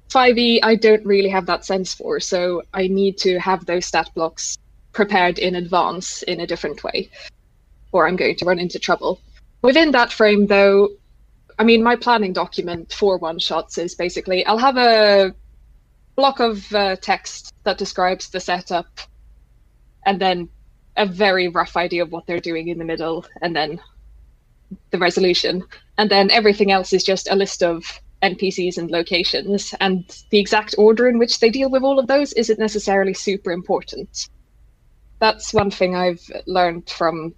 5e, 0.10 0.60
I 0.64 0.76
don't 0.76 1.06
really 1.06 1.30
have 1.30 1.46
that 1.48 1.66
sense 1.66 1.94
for, 1.94 2.20
so 2.20 2.62
I 2.74 2.88
need 2.88 3.18
to 3.20 3.40
have 3.40 3.66
those 3.66 3.86
stat 3.86 4.10
blocks 4.16 4.58
prepared 4.92 5.40
in 5.40 5.56
advance 5.56 6.24
in 6.24 6.40
a 6.40 6.48
different 6.48 6.84
way, 6.84 7.10
or 7.92 8.08
I'm 8.08 8.16
going 8.16 8.36
to 8.36 8.46
run 8.46 8.60
into 8.60 8.80
trouble. 8.80 9.20
Within 9.62 9.92
that 9.92 10.12
frame, 10.12 10.48
though, 10.48 10.90
I 11.60 11.64
mean, 11.64 11.84
my 11.84 11.96
planning 11.96 12.34
document 12.34 12.92
for 12.92 13.18
one 13.18 13.38
shots 13.38 13.78
is 13.78 13.94
basically 13.96 14.46
I'll 14.46 14.58
have 14.58 14.78
a 14.78 15.34
block 16.16 16.40
of 16.40 16.74
uh, 16.74 16.96
text 16.96 17.54
that 17.64 17.78
describes 17.78 18.30
the 18.30 18.40
setup, 18.40 18.88
and 20.06 20.20
then 20.20 20.50
a 20.98 21.06
very 21.06 21.50
rough 21.50 21.78
idea 21.78 22.04
of 22.04 22.12
what 22.12 22.26
they're 22.26 22.40
doing 22.40 22.70
in 22.70 22.80
the 22.80 22.86
middle, 22.86 23.26
and 23.42 23.56
then 23.56 23.80
the 24.92 24.98
resolution. 24.98 25.64
And 25.98 26.10
then 26.10 26.32
everything 26.32 26.72
else 26.72 26.94
is 26.94 27.04
just 27.04 27.30
a 27.30 27.36
list 27.36 27.64
of 27.64 27.84
NPCs 28.22 28.78
and 28.78 28.92
locations, 28.92 29.74
and 29.80 30.04
the 30.30 30.40
exact 30.40 30.76
order 30.78 31.08
in 31.08 31.20
which 31.20 31.40
they 31.40 31.50
deal 31.50 31.70
with 31.70 31.84
all 31.84 32.00
of 32.00 32.08
those 32.08 32.34
isn't 32.34 32.60
necessarily 32.60 33.14
super 33.14 33.52
important. 33.52 34.28
That's 35.20 35.54
one 35.54 35.72
thing 35.72 35.96
I've 35.96 36.22
learned 36.46 36.90
from, 36.90 37.34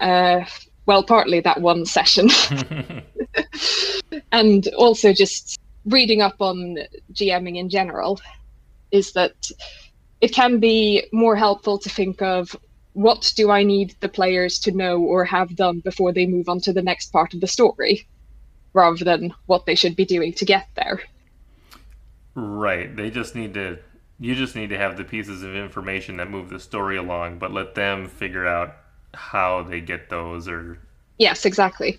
uh, 0.00 0.40
well, 0.86 1.04
partly 1.04 1.40
that 1.40 1.60
one 1.60 1.84
session, 1.86 2.30
and 4.32 4.68
also 4.76 5.12
just 5.12 5.58
reading 5.84 6.20
up 6.20 6.40
on 6.40 6.78
GMing 7.12 7.58
in 7.58 7.68
general 7.68 8.20
is 8.90 9.12
that 9.12 9.34
it 10.20 10.32
can 10.32 10.60
be 10.60 11.04
more 11.12 11.34
helpful 11.34 11.78
to 11.78 11.88
think 11.88 12.22
of 12.22 12.56
what 12.94 13.32
do 13.36 13.50
I 13.50 13.62
need 13.62 13.94
the 14.00 14.08
players 14.08 14.58
to 14.60 14.72
know 14.72 15.00
or 15.00 15.24
have 15.24 15.56
done 15.56 15.80
before 15.80 16.12
they 16.12 16.26
move 16.26 16.48
on 16.48 16.60
to 16.60 16.72
the 16.72 16.82
next 16.82 17.12
part 17.12 17.34
of 17.34 17.40
the 17.40 17.46
story, 17.46 18.06
rather 18.72 19.04
than 19.04 19.34
what 19.46 19.66
they 19.66 19.74
should 19.74 19.96
be 19.96 20.04
doing 20.04 20.32
to 20.34 20.44
get 20.44 20.68
there. 20.74 21.00
Right. 22.34 22.94
They 22.94 23.10
just 23.10 23.34
need 23.34 23.54
to. 23.54 23.78
You 24.20 24.34
just 24.36 24.54
need 24.54 24.68
to 24.68 24.78
have 24.78 24.96
the 24.96 25.04
pieces 25.04 25.42
of 25.42 25.56
information 25.56 26.18
that 26.18 26.30
move 26.30 26.48
the 26.48 26.60
story 26.60 26.96
along, 26.96 27.38
but 27.38 27.52
let 27.52 27.74
them 27.74 28.08
figure 28.08 28.46
out 28.46 28.76
how 29.14 29.62
they 29.62 29.80
get 29.80 30.08
those 30.08 30.46
or. 30.46 30.78
Yes, 31.18 31.44
exactly. 31.44 31.98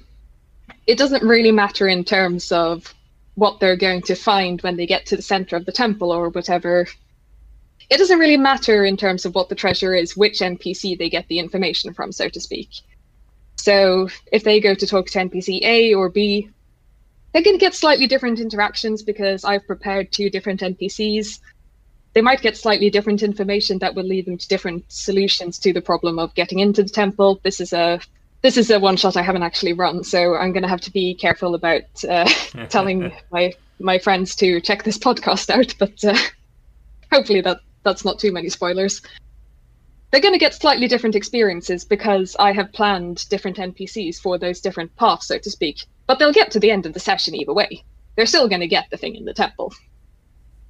It 0.88 0.98
doesn't 0.98 1.24
really 1.24 1.52
matter 1.52 1.88
in 1.88 2.04
terms 2.04 2.52
of 2.52 2.94
what 3.36 3.60
they're 3.60 3.76
going 3.76 4.02
to 4.04 4.16
find 4.16 4.62
when 4.62 4.78
they 4.78 4.86
get 4.86 5.06
to 5.08 5.16
the 5.16 5.22
center 5.22 5.56
of 5.56 5.66
the 5.66 5.72
temple 5.72 6.12
or 6.12 6.30
whatever. 6.30 6.88
It 7.94 8.00
doesn't 8.00 8.18
really 8.18 8.38
matter 8.38 8.84
in 8.84 8.98
terms 8.98 9.24
of 9.24 9.36
what 9.36 9.50
the 9.50 9.56
treasure 9.56 9.94
is, 9.94 10.18
which 10.18 10.40
NPC 10.40 10.98
they 10.98 11.12
get 11.12 11.28
the 11.28 11.38
information 11.38 11.94
from, 11.94 12.12
so 12.12 12.28
to 12.28 12.40
speak. 12.40 12.70
So 13.56 14.10
if 14.32 14.44
they 14.44 14.60
go 14.60 14.74
to 14.74 14.88
talk 14.88 15.06
to 15.12 15.20
NPC 15.20 15.62
A 15.62 15.94
or 15.94 16.10
B, 16.10 16.50
they're 17.32 17.44
going 17.44 17.56
to 17.56 17.64
get 17.64 17.76
slightly 17.76 18.08
different 18.08 18.40
interactions 18.40 19.04
because 19.04 19.46
I've 19.46 19.68
prepared 19.68 20.12
two 20.12 20.32
different 20.32 20.62
NPCs. 20.62 21.40
They 22.14 22.22
might 22.22 22.42
get 22.42 22.58
slightly 22.58 22.90
different 22.90 23.22
information 23.22 23.78
that 23.78 23.94
will 23.94 24.06
lead 24.06 24.26
them 24.26 24.40
to 24.40 24.48
different 24.48 24.92
solutions 24.92 25.60
to 25.60 25.72
the 25.72 25.82
problem 25.82 26.18
of 26.18 26.34
getting 26.34 26.58
into 26.58 26.82
the 26.82 26.90
temple. 26.90 27.42
This 27.44 27.62
is 27.62 27.74
a 27.74 28.00
this 28.42 28.58
is 28.58 28.72
a 28.72 28.80
one 28.80 28.98
shot 28.98 29.18
I 29.18 29.22
haven't 29.22 29.44
actually 29.44 29.74
run, 29.74 30.04
so 30.04 30.36
I'm 30.36 30.52
going 30.52 30.64
to 30.64 30.68
have 30.68 30.82
to 30.82 30.92
be 30.92 31.14
careful 31.14 31.54
about 31.54 31.84
uh, 32.10 32.28
telling 32.70 33.12
my 33.32 33.54
my 33.80 34.00
friends 34.00 34.36
to 34.38 34.60
check 34.62 34.82
this 34.82 34.98
podcast 35.08 35.52
out. 35.52 35.76
But 35.78 36.04
uh, 36.04 36.18
hopefully 37.12 37.42
that 37.42 37.60
that's 37.84 38.06
not 38.06 38.20
too 38.20 38.32
many 38.32 38.50
spoilers. 38.50 39.02
They're 40.12 40.22
going 40.22 40.34
to 40.34 40.40
get 40.40 40.54
slightly 40.54 40.88
different 40.88 41.16
experiences 41.16 41.84
because 41.84 42.36
I 42.40 42.52
have 42.52 42.72
planned 42.72 43.28
different 43.30 43.58
NPCs 43.58 44.20
for 44.20 44.38
those 44.38 44.62
different 44.62 44.96
paths, 44.96 45.28
so 45.28 45.40
to 45.40 45.50
speak. 45.50 45.86
But 46.06 46.20
they'll 46.20 46.34
get 46.34 46.52
to 46.52 46.60
the 46.60 46.72
end 46.72 46.86
of 46.86 46.94
the 46.94 47.00
session 47.00 47.36
either 47.36 47.54
way. 47.54 47.84
They're 48.16 48.26
still 48.26 48.48
going 48.48 48.62
to 48.62 48.68
get 48.68 48.90
the 48.92 48.98
thing 48.98 49.16
in 49.16 49.26
the 49.26 49.34
temple, 49.34 49.74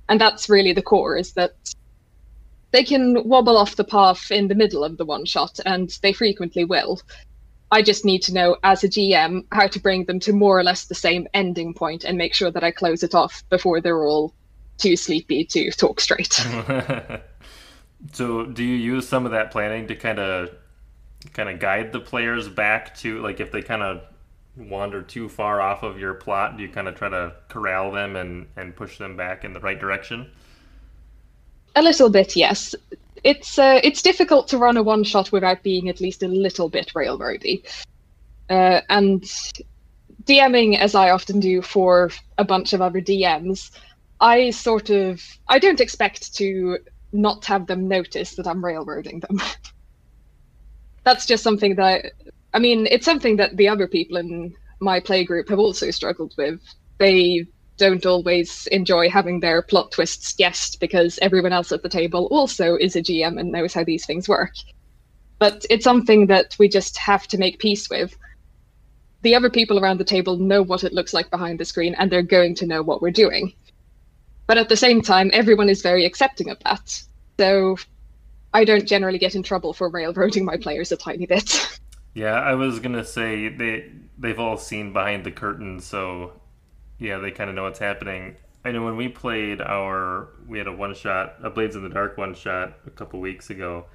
and 0.08 0.22
that's 0.22 0.50
really 0.50 0.72
the 0.72 0.82
core: 0.82 1.18
is 1.18 1.34
that 1.34 1.56
they 2.72 2.86
can 2.86 3.28
wobble 3.28 3.58
off 3.58 3.76
the 3.76 3.84
path 3.84 4.32
in 4.32 4.48
the 4.48 4.56
middle 4.56 4.84
of 4.84 4.96
the 4.98 5.06
one 5.06 5.26
shot, 5.26 5.60
and 5.66 5.90
they 6.02 6.14
frequently 6.14 6.64
will 6.64 7.02
I 7.74 7.82
just 7.82 8.06
need 8.06 8.22
to 8.24 8.34
know 8.36 8.56
as 8.64 8.84
a 8.84 8.88
GM 8.88 9.48
how 9.52 9.66
to 9.66 9.80
bring 9.80 10.06
them 10.06 10.20
to 10.20 10.32
more 10.32 10.60
or 10.60 10.64
less 10.64 10.86
the 10.86 10.94
same 10.94 11.28
ending 11.34 11.74
point 11.74 12.04
and 12.04 12.16
make 12.16 12.36
sure 12.36 12.52
that 12.52 12.64
I 12.64 12.70
close 12.70 13.02
it 13.02 13.16
off 13.16 13.44
before 13.50 13.82
they're 13.82 14.06
all 14.06 14.32
too 14.84 14.96
sleepy 14.96 15.46
to 15.46 15.72
talk 15.72 16.00
straight. 16.00 16.34
so, 18.14 18.46
do 18.46 18.64
you 18.64 18.76
use 18.76 19.08
some 19.08 19.26
of 19.26 19.32
that 19.32 19.52
planning 19.52 19.88
to 19.88 19.96
kind 19.96 20.20
of 20.20 20.50
kind 21.34 21.50
of 21.50 21.60
guide 21.60 21.92
the 21.92 22.00
players 22.00 22.50
back 22.50 22.96
to 22.98 23.22
like 23.22 23.40
if 23.40 23.52
they 23.52 23.62
kind 23.62 23.82
of 23.82 24.02
wander 24.56 25.02
too 25.02 25.30
far 25.30 25.62
off 25.62 25.82
of 25.82 25.98
your 25.98 26.14
plot, 26.14 26.58
do 26.58 26.64
you 26.64 26.70
kind 26.70 26.88
of 26.88 26.96
try 26.96 27.10
to 27.10 27.34
corral 27.48 27.92
them 27.92 28.16
and 28.16 28.48
and 28.56 28.76
push 28.76 28.98
them 28.98 29.18
back 29.18 29.44
in 29.44 29.54
the 29.54 29.60
right 29.60 29.80
direction? 29.80 30.30
A 31.76 31.82
little 31.82 32.10
bit, 32.10 32.36
yes 32.36 32.76
it's 33.24 33.58
uh, 33.58 33.80
it's 33.84 34.02
difficult 34.02 34.48
to 34.50 34.58
run 34.58 34.78
a 34.78 34.84
one 34.84 35.04
shot 35.04 35.32
without 35.32 35.64
being 35.64 35.90
at 35.90 36.02
least 36.02 36.24
a 36.24 36.28
little 36.28 36.70
bit 36.70 36.92
railroady. 36.94 37.64
Uh, 38.50 38.82
and 38.90 39.24
DMing, 40.26 40.78
as 40.78 40.96
I 40.96 41.10
often 41.10 41.40
do 41.40 41.62
for 41.62 42.12
a 42.38 42.44
bunch 42.44 42.74
of 42.74 42.82
other 42.82 43.02
DMs, 43.02 43.72
I 44.24 44.52
sort 44.52 44.90
of 44.90 45.22
I 45.50 45.60
don't 45.60 45.82
expect 45.82 46.34
to 46.36 46.80
not 47.12 47.44
have 47.46 47.68
them 47.68 47.90
notice 47.90 48.36
that 48.36 48.48
I'm 48.48 48.64
railroading 48.64 49.20
them. 49.20 49.42
That's 51.04 51.26
just 51.26 51.44
something 51.44 51.76
that 51.76 52.14
I 52.54 52.60
mean, 52.60 52.88
it's 52.90 53.04
something 53.04 53.36
that 53.36 53.58
the 53.58 53.68
other 53.68 53.86
people 53.86 54.16
in 54.16 54.56
my 54.80 55.02
playgroup 55.02 55.50
have 55.50 55.60
also 55.60 55.92
struggled 55.92 56.34
with. 56.38 56.62
They 57.00 57.48
don't 57.78 58.06
always 58.06 58.66
enjoy 58.68 59.10
having 59.10 59.42
their 59.42 59.62
plot 59.62 59.92
twists 59.92 60.32
guessed 60.34 60.80
because 60.80 61.20
everyone 61.22 61.52
else 61.52 61.74
at 61.74 61.84
the 61.84 61.90
table 61.90 62.28
also 62.32 62.78
is 62.78 62.96
a 62.96 63.02
GM 63.02 63.38
and 63.38 63.52
knows 63.52 63.74
how 63.74 63.84
these 63.84 64.06
things 64.06 64.30
work. 64.30 64.54
But 65.38 65.66
it's 65.70 65.84
something 65.84 66.28
that 66.28 66.56
we 66.58 66.70
just 66.70 66.98
have 66.98 67.28
to 67.28 67.38
make 67.38 67.60
peace 67.60 67.90
with. 67.90 68.16
The 69.22 69.36
other 69.36 69.50
people 69.50 69.80
around 69.80 69.98
the 70.00 70.06
table 70.06 70.38
know 70.38 70.62
what 70.62 70.86
it 70.86 70.94
looks 70.94 71.14
like 71.14 71.30
behind 71.30 71.60
the 71.60 71.66
screen 71.66 71.94
and 71.96 72.10
they're 72.10 72.22
going 72.22 72.56
to 72.56 72.68
know 72.68 72.84
what 72.84 73.02
we're 73.02 73.12
doing. 73.12 73.54
But 74.48 74.58
at 74.58 74.70
the 74.70 74.76
same 74.76 75.02
time, 75.02 75.30
everyone 75.34 75.70
is 75.70 75.82
very 75.82 76.06
accepting 76.06 76.50
of 76.50 76.58
that. 76.64 77.02
So 77.40 77.78
I 78.54 78.66
don't 78.66 78.88
generally 78.88 79.18
get 79.18 79.36
in 79.36 79.44
trouble 79.44 79.74
for 79.74 79.90
railroading 79.90 80.46
my 80.46 80.58
players 80.58 80.92
a 80.92 80.98
tiny 80.98 81.26
bit. 81.26 81.80
Yeah, 82.16 82.36
I 82.36 82.54
was 82.54 82.80
gonna 82.80 83.04
say 83.04 83.50
they 83.50 83.92
they've 84.20 84.40
all 84.40 84.58
seen 84.58 84.94
behind 84.94 85.24
the 85.24 85.32
curtain, 85.32 85.80
so 85.80 86.34
yeah, 87.00 87.18
they 87.18 87.32
kind 87.32 87.50
of 87.50 87.56
know 87.56 87.64
what's 87.64 87.80
happening. 87.80 88.36
I 88.64 88.72
know 88.72 88.84
when 88.86 88.96
we 88.96 89.10
played 89.10 89.60
our, 89.62 90.30
we 90.48 90.58
had 90.58 90.68
a 90.68 90.72
one 90.72 90.94
shot, 90.94 91.36
a 91.42 91.50
Blades 91.50 91.76
in 91.76 91.84
the 91.84 91.90
Dark 91.90 92.18
one 92.18 92.34
shot 92.36 92.78
a 92.86 92.92
couple 92.92 93.20
weeks 93.20 93.50
ago, 93.50 93.86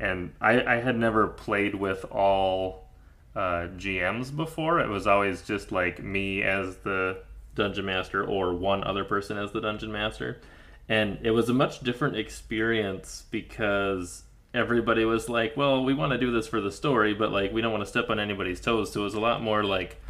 and 0.00 0.32
I, 0.40 0.74
I 0.74 0.76
had 0.80 0.98
never 0.98 1.28
played 1.28 1.74
with 1.74 2.04
all 2.10 2.88
uh, 3.34 3.68
GMs 3.76 4.34
before. 4.34 4.80
It 4.80 4.88
was 4.88 5.06
always 5.06 5.42
just 5.42 5.72
like 5.72 6.02
me 6.02 6.42
as 6.42 6.76
the 6.78 7.22
dungeon 7.58 7.84
master 7.84 8.24
or 8.24 8.54
one 8.54 8.82
other 8.84 9.04
person 9.04 9.36
as 9.36 9.52
the 9.52 9.60
dungeon 9.60 9.92
master. 9.92 10.40
And 10.88 11.18
it 11.22 11.32
was 11.32 11.50
a 11.50 11.54
much 11.54 11.80
different 11.80 12.16
experience 12.16 13.26
because 13.30 14.22
everybody 14.54 15.04
was 15.04 15.28
like, 15.28 15.56
well, 15.56 15.84
we 15.84 15.92
want 15.92 16.12
to 16.12 16.18
do 16.18 16.32
this 16.32 16.46
for 16.46 16.60
the 16.60 16.72
story, 16.72 17.12
but 17.12 17.30
like 17.30 17.52
we 17.52 17.60
don't 17.60 17.72
want 17.72 17.84
to 17.84 17.90
step 17.90 18.08
on 18.08 18.18
anybody's 18.18 18.60
toes. 18.60 18.92
So 18.92 19.02
it 19.02 19.04
was 19.04 19.14
a 19.14 19.20
lot 19.20 19.42
more 19.42 19.62
like 19.64 20.00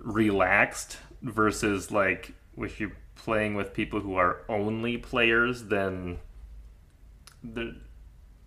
relaxed 0.00 0.98
versus 1.22 1.92
like 1.92 2.32
if 2.56 2.80
you're 2.80 2.96
playing 3.14 3.54
with 3.54 3.72
people 3.72 4.00
who 4.00 4.16
are 4.16 4.40
only 4.48 4.98
players, 4.98 5.64
then 5.64 6.18
the, 7.44 7.76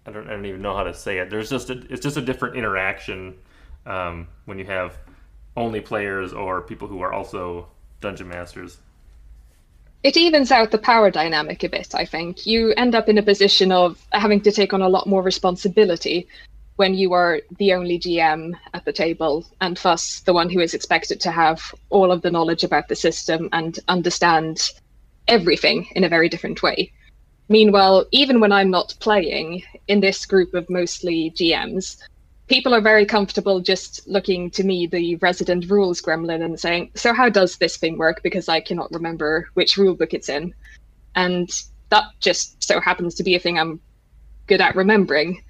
I 0.06 0.12
don't 0.12 0.28
I 0.28 0.32
don't 0.32 0.46
even 0.46 0.62
know 0.62 0.76
how 0.76 0.84
to 0.84 0.94
say 0.94 1.20
it. 1.20 1.30
There's 1.30 1.50
just 1.50 1.70
a 1.70 1.82
it's 1.90 2.02
just 2.02 2.18
a 2.18 2.22
different 2.22 2.56
interaction 2.58 3.36
um, 3.86 4.28
when 4.46 4.60
you 4.60 4.66
have 4.66 4.98
only 5.58 5.80
players 5.80 6.34
or 6.34 6.62
people 6.62 6.88
who 6.88 7.02
are 7.02 7.14
also 7.14 7.68
dungeon 8.06 8.28
masters 8.28 8.78
it 10.06 10.18
evens 10.18 10.52
out 10.52 10.70
the 10.70 10.78
power 10.78 11.10
dynamic 11.10 11.64
a 11.64 11.68
bit, 11.68 11.96
I 11.96 12.06
think. 12.06 12.46
You 12.46 12.74
end 12.78 12.94
up 12.94 13.10
in 13.10 13.18
a 13.18 13.24
position 13.24 13.72
of 13.72 14.00
having 14.12 14.40
to 14.42 14.52
take 14.52 14.72
on 14.72 14.84
a 14.84 14.88
lot 14.88 15.08
more 15.08 15.24
responsibility 15.24 16.28
when 16.76 16.94
you 16.94 17.14
are 17.14 17.42
the 17.58 17.74
only 17.74 17.98
GM 17.98 18.54
at 18.76 18.86
the 18.86 18.94
table 18.94 19.48
and 19.62 19.78
thus 19.78 20.20
the 20.20 20.34
one 20.34 20.52
who 20.52 20.60
is 20.60 20.76
expected 20.76 21.20
to 21.22 21.32
have 21.32 21.74
all 21.90 22.12
of 22.12 22.22
the 22.22 22.30
knowledge 22.30 22.64
about 22.64 22.88
the 22.88 22.96
system 22.96 23.50
and 23.52 23.80
understand 23.88 24.62
everything 25.28 25.88
in 25.96 26.04
a 26.04 26.10
very 26.10 26.30
different 26.30 26.62
way. 26.62 26.92
Meanwhile, 27.50 28.06
even 28.12 28.40
when 28.40 28.52
I'm 28.52 28.70
not 28.70 28.94
playing 29.00 29.64
in 29.88 30.02
this 30.02 30.24
group 30.28 30.54
of 30.54 30.70
mostly 30.70 31.32
GMs, 31.32 31.98
people 32.48 32.74
are 32.74 32.82
very 32.82 33.06
comfortable 33.06 33.60
just 33.60 34.08
looking 34.08 34.52
to 34.52 34.64
me, 34.64 34.88
the 34.88 35.16
resident 35.18 35.70
rules 35.70 36.02
gremlin, 36.02 36.44
and 36.44 36.60
saying, 36.60 36.92
"So 36.96 37.14
how 37.14 37.30
does 37.30 37.58
this 37.58 37.78
thing 37.78 37.98
work?" 37.98 38.22
Because 38.24 38.50
I 38.50 38.60
cannot 38.60 38.92
remember 38.92 39.50
which 39.54 39.78
rule 39.78 39.96
book 39.96 40.14
it's 40.14 40.30
in, 40.30 40.54
and 41.16 41.50
that 41.90 42.06
just 42.20 42.64
so 42.64 42.80
happens 42.80 43.16
to 43.16 43.24
be 43.24 43.36
a 43.36 43.40
thing 43.40 43.58
I'm 43.58 43.80
good 44.48 44.62
at 44.62 44.76
remembering. 44.76 45.44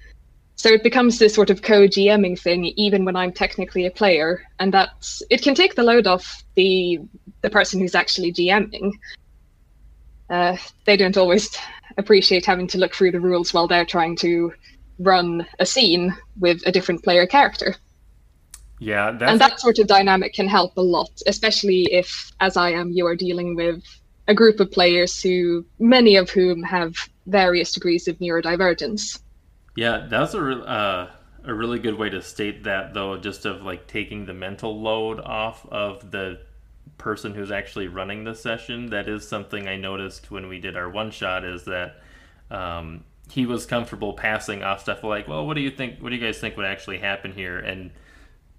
So 0.56 0.70
it 0.70 0.82
becomes 0.82 1.18
this 1.18 1.34
sort 1.34 1.50
of 1.50 1.60
co-GMing 1.60 2.40
thing, 2.40 2.64
even 2.76 3.04
when 3.04 3.14
I'm 3.14 3.32
technically 3.32 3.84
a 3.84 3.90
player, 3.90 4.42
and 4.58 4.72
that's 4.72 5.22
it 5.28 5.42
can 5.42 5.54
take 5.54 5.74
the 5.74 5.82
load 5.82 6.06
off 6.06 6.44
the 6.54 7.00
the 7.42 7.50
person 7.50 7.80
who's 7.80 7.94
actually 7.94 8.32
GMing. 8.32 8.92
Uh, 10.30 10.56
they 10.86 10.96
don't 10.96 11.16
always 11.16 11.56
appreciate 11.98 12.44
having 12.44 12.66
to 12.68 12.78
look 12.78 12.94
through 12.94 13.12
the 13.12 13.20
rules 13.20 13.54
while 13.54 13.68
they're 13.68 13.84
trying 13.84 14.16
to 14.16 14.52
run 14.98 15.46
a 15.58 15.66
scene 15.66 16.16
with 16.38 16.62
a 16.66 16.72
different 16.72 17.02
player 17.02 17.26
character. 17.26 17.76
Yeah, 18.78 19.08
and 19.08 19.40
that 19.40 19.58
sort 19.58 19.78
of 19.78 19.86
dynamic 19.86 20.34
can 20.34 20.48
help 20.48 20.76
a 20.76 20.82
lot, 20.82 21.10
especially 21.26 21.88
if, 21.90 22.30
as 22.40 22.58
I 22.58 22.70
am, 22.70 22.90
you 22.90 23.06
are 23.06 23.16
dealing 23.16 23.56
with 23.56 23.82
a 24.28 24.34
group 24.34 24.60
of 24.60 24.70
players 24.70 25.22
who, 25.22 25.64
many 25.78 26.16
of 26.16 26.28
whom 26.28 26.62
have 26.62 26.94
various 27.26 27.72
degrees 27.72 28.06
of 28.06 28.18
neurodivergence. 28.18 29.18
Yeah, 29.76 30.06
that's 30.10 30.34
a 30.34 30.40
uh, 30.40 31.10
a 31.44 31.54
really 31.54 31.78
good 31.78 31.96
way 31.96 32.10
to 32.10 32.20
state 32.20 32.64
that, 32.64 32.92
though, 32.92 33.16
just 33.16 33.46
of 33.46 33.62
like 33.62 33.86
taking 33.86 34.26
the 34.26 34.34
mental 34.34 34.80
load 34.80 35.20
off 35.20 35.64
of 35.66 36.10
the 36.10 36.40
person 36.98 37.34
who's 37.34 37.50
actually 37.50 37.88
running 37.88 38.24
the 38.24 38.34
session. 38.34 38.90
That 38.90 39.08
is 39.08 39.26
something 39.26 39.68
I 39.68 39.76
noticed 39.76 40.30
when 40.30 40.48
we 40.48 40.58
did 40.58 40.76
our 40.76 40.90
one 40.90 41.10
shot. 41.10 41.44
Is 41.44 41.64
that 41.64 42.00
um, 42.50 43.04
he 43.30 43.46
was 43.46 43.66
comfortable 43.66 44.12
passing 44.12 44.62
off 44.62 44.80
stuff 44.80 45.02
like, 45.02 45.28
well, 45.28 45.46
what 45.46 45.54
do 45.54 45.60
you 45.60 45.70
think? 45.70 46.00
What 46.00 46.10
do 46.10 46.16
you 46.16 46.22
guys 46.22 46.38
think 46.38 46.56
would 46.56 46.66
actually 46.66 46.98
happen 46.98 47.32
here? 47.32 47.58
And 47.58 47.90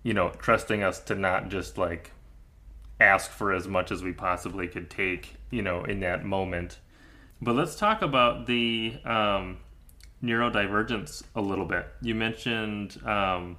you 0.04 0.14
know, 0.14 0.30
trusting 0.40 0.84
us 0.84 1.00
to 1.02 1.16
not 1.16 1.50
just 1.50 1.78
like 1.78 2.12
ask 3.00 3.30
for 3.30 3.54
as 3.54 3.68
much 3.68 3.92
as 3.92 4.04
we 4.04 4.14
possibly 4.14 4.68
could 4.68 4.90
take, 4.90 5.36
you 5.52 5.62
know, 5.62 5.84
in 5.84 6.00
that 6.00 6.26
moment. 6.26 6.80
But 7.42 7.56
let's 7.56 7.76
talk 7.76 8.02
about 8.02 8.48
the 8.48 8.98
um, 9.06 9.58
neurodivergence 10.24 11.24
a 11.36 11.42
little 11.42 11.66
bit. 11.66 11.88
You 12.02 12.16
mentioned 12.16 13.00
um, 13.06 13.58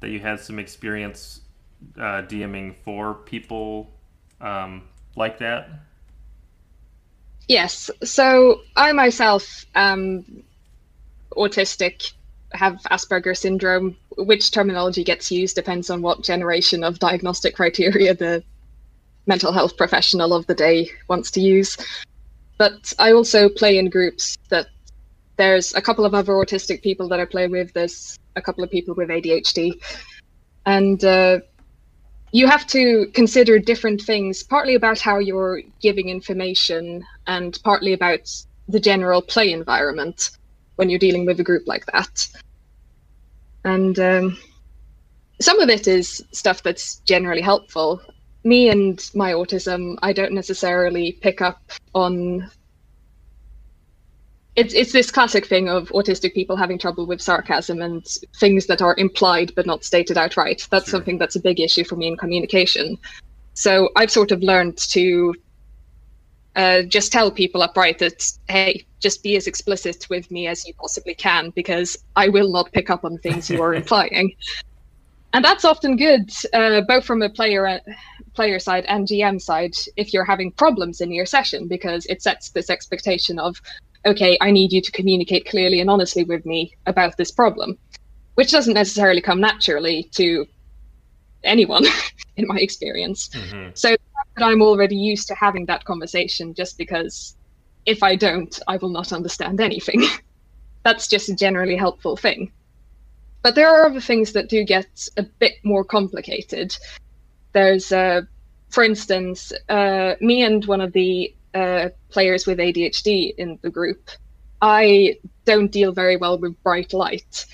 that 0.00 0.10
you 0.10 0.20
had 0.20 0.40
some 0.40 0.58
experience 0.58 1.40
uh, 1.96 2.22
DMing 2.22 2.74
for 2.84 3.14
people 3.14 3.90
um, 4.40 4.82
like 5.16 5.38
that. 5.38 5.70
Yes. 7.52 7.90
So 8.02 8.62
I 8.76 8.92
myself 8.92 9.66
autistic, 11.36 12.12
have 12.52 12.80
Asperger 12.90 13.36
syndrome. 13.36 13.94
Which 14.16 14.50
terminology 14.50 15.04
gets 15.04 15.30
used 15.30 15.56
depends 15.56 15.90
on 15.90 16.00
what 16.00 16.22
generation 16.22 16.82
of 16.82 16.98
diagnostic 16.98 17.54
criteria 17.54 18.14
the 18.14 18.42
mental 19.26 19.52
health 19.52 19.76
professional 19.76 20.32
of 20.32 20.46
the 20.46 20.54
day 20.54 20.88
wants 21.08 21.30
to 21.32 21.40
use. 21.42 21.76
But 22.56 22.94
I 22.98 23.12
also 23.12 23.50
play 23.50 23.76
in 23.76 23.90
groups 23.90 24.38
that 24.48 24.68
there's 25.36 25.74
a 25.74 25.82
couple 25.82 26.06
of 26.06 26.14
other 26.14 26.32
autistic 26.32 26.82
people 26.82 27.06
that 27.08 27.20
I 27.20 27.26
play 27.26 27.48
with. 27.48 27.74
There's 27.74 28.18
a 28.34 28.40
couple 28.40 28.64
of 28.64 28.70
people 28.70 28.94
with 28.94 29.10
ADHD. 29.10 29.72
And 30.64 31.04
uh, 31.04 31.40
you 32.32 32.46
have 32.46 32.66
to 32.68 33.06
consider 33.14 33.58
different 33.58 34.00
things, 34.00 34.42
partly 34.42 34.74
about 34.74 34.98
how 34.98 35.18
you're 35.18 35.60
giving 35.80 36.08
information 36.08 37.04
and 37.26 37.58
partly 37.62 37.92
about 37.92 38.28
the 38.68 38.80
general 38.80 39.20
play 39.20 39.52
environment 39.52 40.30
when 40.76 40.88
you're 40.88 40.98
dealing 40.98 41.26
with 41.26 41.38
a 41.40 41.44
group 41.44 41.64
like 41.66 41.84
that. 41.86 42.26
And 43.64 43.98
um, 43.98 44.38
some 45.40 45.60
of 45.60 45.68
it 45.68 45.86
is 45.86 46.24
stuff 46.32 46.62
that's 46.62 47.00
generally 47.00 47.42
helpful. 47.42 48.00
Me 48.44 48.70
and 48.70 48.98
my 49.14 49.32
autism, 49.32 49.96
I 50.02 50.14
don't 50.14 50.32
necessarily 50.32 51.12
pick 51.20 51.42
up 51.42 51.60
on 51.94 52.50
it's 54.54 54.74
it's 54.74 54.92
this 54.92 55.10
classic 55.10 55.46
thing 55.46 55.68
of 55.68 55.88
autistic 55.90 56.34
people 56.34 56.56
having 56.56 56.78
trouble 56.78 57.06
with 57.06 57.22
sarcasm 57.22 57.80
and 57.80 58.06
things 58.38 58.66
that 58.66 58.82
are 58.82 58.94
implied 58.98 59.52
but 59.56 59.66
not 59.66 59.84
stated 59.84 60.18
outright. 60.18 60.66
That's 60.70 60.86
sure. 60.86 60.98
something 60.98 61.18
that's 61.18 61.36
a 61.36 61.40
big 61.40 61.60
issue 61.60 61.84
for 61.84 61.96
me 61.96 62.08
in 62.08 62.16
communication. 62.16 62.98
So 63.54 63.90
I've 63.96 64.10
sort 64.10 64.30
of 64.30 64.42
learned 64.42 64.76
to 64.90 65.34
uh, 66.54 66.82
just 66.82 67.12
tell 67.12 67.30
people 67.30 67.62
upright 67.62 67.98
that 68.00 68.30
hey, 68.48 68.84
just 69.00 69.22
be 69.22 69.36
as 69.36 69.46
explicit 69.46 70.06
with 70.10 70.30
me 70.30 70.46
as 70.46 70.66
you 70.66 70.74
possibly 70.74 71.14
can 71.14 71.50
because 71.50 71.96
I 72.16 72.28
will 72.28 72.52
not 72.52 72.70
pick 72.72 72.90
up 72.90 73.04
on 73.04 73.16
things 73.18 73.48
you 73.48 73.62
are 73.62 73.74
implying. 73.82 74.34
And 75.34 75.42
that's 75.42 75.64
often 75.64 75.96
good, 75.96 76.30
uh, 76.52 76.82
both 76.82 77.06
from 77.06 77.22
a 77.22 77.30
player 77.30 77.66
uh, 77.66 77.78
player 78.34 78.58
side 78.58 78.84
and 78.86 79.06
GM 79.06 79.40
side, 79.40 79.74
if 79.96 80.12
you're 80.12 80.24
having 80.24 80.52
problems 80.52 81.00
in 81.00 81.10
your 81.10 81.26
session, 81.26 81.68
because 81.68 82.06
it 82.06 82.22
sets 82.22 82.50
this 82.50 82.70
expectation 82.70 83.38
of 83.38 83.60
okay, 84.06 84.36
I 84.40 84.50
need 84.50 84.72
you 84.72 84.80
to 84.80 84.92
communicate 84.92 85.46
clearly 85.46 85.80
and 85.80 85.90
honestly 85.90 86.24
with 86.24 86.44
me 86.44 86.74
about 86.86 87.16
this 87.16 87.30
problem, 87.30 87.78
which 88.34 88.50
doesn't 88.50 88.74
necessarily 88.74 89.20
come 89.20 89.40
naturally 89.40 90.04
to 90.12 90.46
anyone 91.44 91.84
in 92.36 92.46
my 92.46 92.56
experience. 92.56 93.28
Mm-hmm. 93.28 93.70
So 93.74 93.96
I'm 94.36 94.62
already 94.62 94.96
used 94.96 95.28
to 95.28 95.34
having 95.34 95.66
that 95.66 95.84
conversation 95.84 96.54
just 96.54 96.78
because 96.78 97.36
if 97.86 98.02
I 98.02 98.16
don't, 98.16 98.58
I 98.68 98.76
will 98.76 98.90
not 98.90 99.12
understand 99.12 99.60
anything. 99.60 100.04
That's 100.84 101.06
just 101.08 101.28
a 101.28 101.34
generally 101.34 101.76
helpful 101.76 102.16
thing. 102.16 102.50
But 103.42 103.54
there 103.54 103.68
are 103.68 103.86
other 103.86 104.00
things 104.00 104.32
that 104.32 104.48
do 104.48 104.64
get 104.64 105.08
a 105.16 105.22
bit 105.22 105.54
more 105.64 105.84
complicated. 105.84 106.76
There's, 107.52 107.92
uh, 107.92 108.22
for 108.70 108.84
instance, 108.84 109.52
uh, 109.68 110.14
me 110.20 110.42
and 110.42 110.64
one 110.64 110.80
of 110.80 110.92
the 110.92 111.34
uh, 111.54 111.88
players 112.10 112.46
with 112.46 112.58
ADHD 112.58 113.34
in 113.36 113.58
the 113.62 113.70
group, 113.70 114.10
I 114.60 115.16
don't 115.44 115.72
deal 115.72 115.92
very 115.92 116.16
well 116.16 116.38
with 116.38 116.60
bright 116.62 116.92
light. 116.92 117.46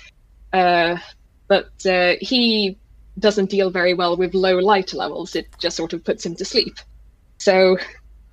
Uh, 0.53 0.97
but 1.47 1.85
uh, 1.85 2.15
he 2.21 2.77
doesn't 3.17 3.49
deal 3.49 3.69
very 3.69 3.93
well 3.93 4.15
with 4.15 4.33
low 4.33 4.57
light 4.59 4.93
levels. 4.93 5.35
It 5.35 5.47
just 5.59 5.75
sort 5.75 5.93
of 5.93 6.03
puts 6.03 6.25
him 6.25 6.35
to 6.35 6.45
sleep. 6.45 6.75
So 7.39 7.77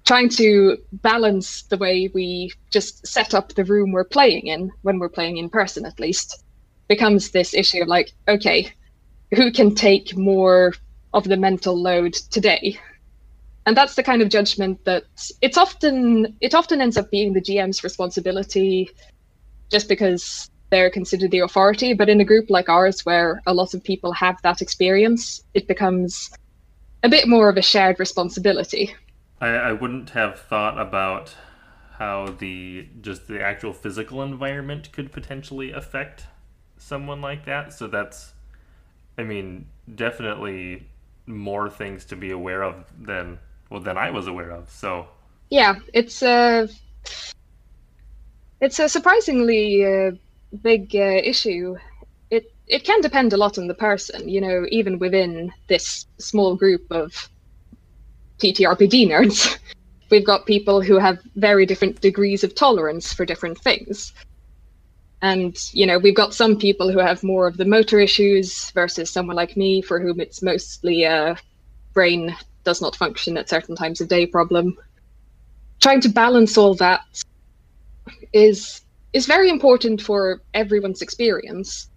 trying 0.04 0.28
to 0.28 0.78
balance 0.92 1.62
the 1.62 1.76
way 1.76 2.08
we 2.14 2.52
just 2.70 3.06
set 3.06 3.34
up 3.34 3.54
the 3.54 3.64
room 3.64 3.90
we're 3.90 4.04
playing 4.04 4.46
in, 4.46 4.70
when 4.82 4.98
we're 4.98 5.08
playing 5.08 5.38
in 5.38 5.50
person 5.50 5.84
at 5.84 5.98
least, 5.98 6.44
becomes 6.88 7.30
this 7.30 7.54
issue 7.54 7.82
of 7.82 7.88
like, 7.88 8.12
okay, 8.28 8.72
who 9.34 9.50
can 9.50 9.74
take 9.74 10.16
more 10.16 10.72
of 11.12 11.24
the 11.24 11.36
mental 11.36 11.80
load 11.80 12.12
today? 12.12 12.78
And 13.66 13.76
that's 13.76 13.96
the 13.96 14.02
kind 14.02 14.22
of 14.22 14.28
judgment 14.28 14.84
that 14.84 15.04
it's 15.42 15.58
often 15.58 16.36
it 16.40 16.54
often 16.54 16.80
ends 16.80 16.96
up 16.96 17.10
being 17.10 17.32
the 17.32 17.40
GM's 17.40 17.82
responsibility 17.82 18.88
just 19.70 19.88
because 19.88 20.48
they're 20.70 20.90
considered 20.90 21.32
the 21.32 21.40
authority. 21.40 21.92
But 21.92 22.08
in 22.08 22.20
a 22.20 22.24
group 22.24 22.48
like 22.48 22.68
ours, 22.68 23.04
where 23.04 23.42
a 23.46 23.52
lot 23.52 23.74
of 23.74 23.82
people 23.82 24.12
have 24.12 24.36
that 24.42 24.62
experience, 24.62 25.42
it 25.54 25.66
becomes 25.68 26.30
a 27.02 27.08
bit 27.08 27.28
more 27.28 27.48
of 27.48 27.56
a 27.56 27.62
shared 27.62 27.98
responsibility. 27.98 28.94
I, 29.40 29.48
I 29.48 29.72
wouldn't 29.72 30.10
have 30.10 30.40
thought 30.40 30.80
about 30.80 31.34
how 31.98 32.34
the 32.38 32.88
just 33.00 33.26
the 33.26 33.42
actual 33.42 33.72
physical 33.72 34.22
environment 34.22 34.92
could 34.92 35.10
potentially 35.12 35.72
affect 35.72 36.26
someone 36.78 37.20
like 37.20 37.44
that. 37.46 37.72
So 37.72 37.88
that's, 37.88 38.32
I 39.18 39.24
mean, 39.24 39.66
definitely 39.92 40.88
more 41.26 41.68
things 41.68 42.04
to 42.06 42.16
be 42.16 42.30
aware 42.30 42.62
of 42.62 42.84
than 42.98 43.38
well 43.70 43.80
than 43.80 43.96
I 43.96 44.10
was 44.10 44.26
aware 44.26 44.50
of. 44.50 44.70
So 44.70 45.06
yeah, 45.50 45.76
it's 45.92 46.22
a 46.22 46.68
it's 48.60 48.78
a 48.78 48.88
surprisingly 48.88 49.84
uh, 49.84 50.12
big 50.62 50.94
uh, 50.94 51.20
issue. 51.22 51.76
It 52.30 52.52
it 52.66 52.84
can 52.84 53.00
depend 53.00 53.32
a 53.32 53.36
lot 53.36 53.58
on 53.58 53.66
the 53.66 53.74
person, 53.74 54.28
you 54.28 54.40
know, 54.40 54.66
even 54.70 54.98
within 54.98 55.52
this 55.68 56.06
small 56.18 56.56
group 56.56 56.82
of 56.90 57.28
TTRPG 58.38 59.08
nerds. 59.08 59.58
We've 60.10 60.24
got 60.24 60.46
people 60.46 60.80
who 60.80 60.98
have 60.98 61.18
very 61.34 61.66
different 61.66 62.00
degrees 62.00 62.44
of 62.44 62.54
tolerance 62.54 63.12
for 63.12 63.24
different 63.24 63.58
things. 63.58 64.12
And, 65.20 65.56
you 65.72 65.84
know, 65.86 65.98
we've 65.98 66.14
got 66.14 66.34
some 66.34 66.56
people 66.56 66.92
who 66.92 66.98
have 66.98 67.24
more 67.24 67.48
of 67.48 67.56
the 67.56 67.64
motor 67.64 67.98
issues 67.98 68.70
versus 68.70 69.10
someone 69.10 69.34
like 69.34 69.56
me 69.56 69.82
for 69.82 69.98
whom 69.98 70.20
it's 70.20 70.42
mostly 70.42 71.02
a 71.02 71.36
brain 71.92 72.36
does 72.66 72.82
not 72.82 72.94
function 72.96 73.38
at 73.38 73.48
certain 73.48 73.74
times 73.74 74.02
of 74.02 74.08
day 74.08 74.26
problem. 74.26 74.76
Trying 75.80 76.02
to 76.02 76.10
balance 76.10 76.58
all 76.58 76.74
that 76.74 77.00
is 78.34 78.82
is 79.14 79.24
very 79.24 79.48
important 79.48 80.02
for 80.02 80.42
everyone's 80.52 81.00
experience, 81.00 81.88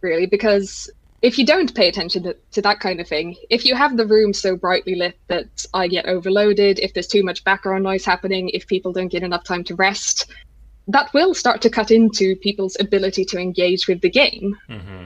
really, 0.00 0.24
because 0.24 0.88
if 1.20 1.38
you 1.38 1.44
don't 1.44 1.74
pay 1.74 1.88
attention 1.88 2.22
to, 2.22 2.34
to, 2.52 2.62
that 2.62 2.80
kind 2.80 2.98
of 3.00 3.06
thing, 3.06 3.36
if 3.50 3.64
you 3.64 3.74
have 3.76 3.96
the 3.96 4.06
room 4.06 4.32
so 4.32 4.56
brightly 4.56 4.94
lit 4.94 5.18
that 5.28 5.66
I 5.74 5.86
get 5.86 6.06
overloaded, 6.06 6.78
if 6.78 6.94
there's 6.94 7.06
too 7.06 7.22
much 7.22 7.44
background 7.44 7.84
noise 7.84 8.04
happening, 8.04 8.48
if 8.48 8.66
people 8.66 8.92
don't 8.92 9.08
get 9.08 9.22
enough 9.22 9.44
time 9.44 9.64
to 9.64 9.74
rest, 9.74 10.32
that 10.88 11.12
will 11.12 11.34
start 11.34 11.60
to 11.62 11.70
cut 11.70 11.90
into 11.90 12.36
people's 12.36 12.76
ability 12.80 13.24
to 13.26 13.38
engage 13.38 13.86
with 13.86 14.00
the 14.00 14.10
game. 14.10 14.56
Mm-hmm. 14.68 15.04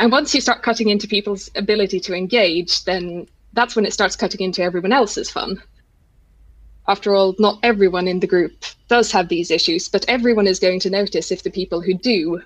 And 0.00 0.12
once 0.12 0.34
you 0.34 0.40
start 0.40 0.62
cutting 0.62 0.88
into 0.88 1.06
people's 1.06 1.50
ability 1.54 2.00
to 2.00 2.14
engage, 2.14 2.84
then 2.84 3.26
that's 3.54 3.74
when 3.74 3.86
it 3.86 3.92
starts 3.92 4.16
cutting 4.16 4.40
into 4.40 4.62
everyone 4.62 4.92
else's 4.92 5.30
fun. 5.30 5.62
After 6.86 7.14
all, 7.14 7.34
not 7.38 7.58
everyone 7.62 8.06
in 8.06 8.20
the 8.20 8.26
group 8.26 8.64
does 8.88 9.10
have 9.12 9.28
these 9.28 9.50
issues, 9.50 9.88
but 9.88 10.04
everyone 10.06 10.46
is 10.46 10.58
going 10.58 10.80
to 10.80 10.90
notice 10.90 11.32
if 11.32 11.42
the 11.42 11.50
people 11.50 11.80
who 11.80 11.94
do 11.94 12.42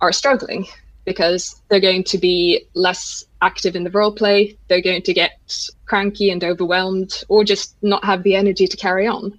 are 0.00 0.12
struggling 0.12 0.66
because 1.04 1.60
they're 1.68 1.80
going 1.80 2.04
to 2.04 2.16
be 2.16 2.64
less 2.74 3.24
active 3.42 3.76
in 3.76 3.84
the 3.84 3.90
role 3.90 4.12
play, 4.12 4.56
they're 4.68 4.80
going 4.80 5.02
to 5.02 5.12
get 5.12 5.68
cranky 5.84 6.30
and 6.30 6.42
overwhelmed, 6.42 7.22
or 7.28 7.44
just 7.44 7.76
not 7.82 8.02
have 8.04 8.22
the 8.22 8.34
energy 8.34 8.66
to 8.66 8.76
carry 8.76 9.06
on. 9.06 9.38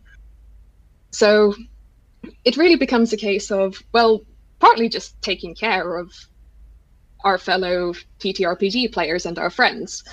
So 1.09 1.55
it 2.43 2.57
really 2.57 2.75
becomes 2.75 3.13
a 3.13 3.17
case 3.17 3.49
of, 3.49 3.81
well, 3.93 4.21
partly 4.59 4.89
just 4.89 5.19
taking 5.23 5.55
care 5.55 5.97
of 5.97 6.13
our 7.23 7.39
fellow 7.39 7.93
TTRPG 8.19 8.93
players 8.93 9.25
and 9.25 9.39
our 9.39 9.49
friends, 9.49 10.03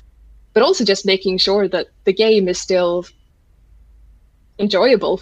but 0.53 0.63
also 0.63 0.83
just 0.83 1.05
making 1.05 1.37
sure 1.37 1.67
that 1.67 1.87
the 2.03 2.13
game 2.13 2.47
is 2.47 2.59
still 2.59 3.05
enjoyable. 4.59 5.21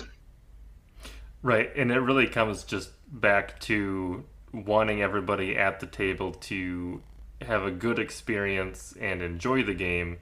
Right, 1.42 1.72
and 1.76 1.92
it 1.92 2.00
really 2.00 2.28
comes 2.28 2.64
just 2.64 2.92
back 3.12 3.60
to 3.62 4.24
wanting 4.54 5.02
everybody 5.02 5.58
at 5.58 5.80
the 5.80 5.88
table 5.88 6.34
to 6.34 7.02
have 7.42 7.64
a 7.64 7.72
good 7.72 7.98
experience 7.98 8.94
and 9.00 9.22
enjoy 9.22 9.64
the 9.64 9.74
game 9.74 10.20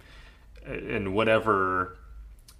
and 0.66 1.14
whatever 1.14 1.98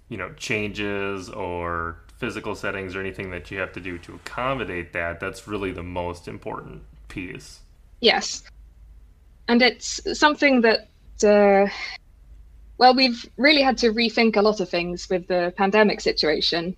you 0.08 0.16
know 0.16 0.32
changes 0.34 1.28
or 1.30 1.96
physical 2.18 2.54
settings 2.54 2.94
or 2.94 3.00
anything 3.00 3.30
that 3.30 3.50
you 3.50 3.58
have 3.58 3.72
to 3.72 3.80
do 3.80 3.96
to 3.98 4.14
accommodate 4.14 4.92
that 4.92 5.20
that's 5.20 5.48
really 5.48 5.70
the 5.70 5.82
most 5.82 6.28
important 6.28 6.82
piece 7.08 7.60
yes 8.00 8.42
and 9.48 9.62
it's 9.62 10.00
something 10.18 10.60
that 10.60 10.88
uh, 11.24 11.70
well 12.80 12.94
we've 12.94 13.24
really 13.36 13.62
had 13.62 13.78
to 13.78 13.92
rethink 13.92 14.36
a 14.36 14.42
lot 14.42 14.58
of 14.60 14.68
things 14.68 15.08
with 15.08 15.24
the 15.28 15.54
pandemic 15.56 16.00
situation 16.00 16.76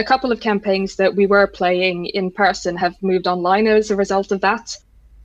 a 0.00 0.04
couple 0.04 0.32
of 0.32 0.40
campaigns 0.40 0.96
that 0.96 1.14
we 1.14 1.26
were 1.26 1.46
playing 1.46 2.06
in 2.06 2.30
person 2.30 2.74
have 2.74 3.00
moved 3.02 3.26
online 3.26 3.66
as 3.66 3.90
a 3.90 3.96
result 3.96 4.32
of 4.32 4.40
that. 4.40 4.74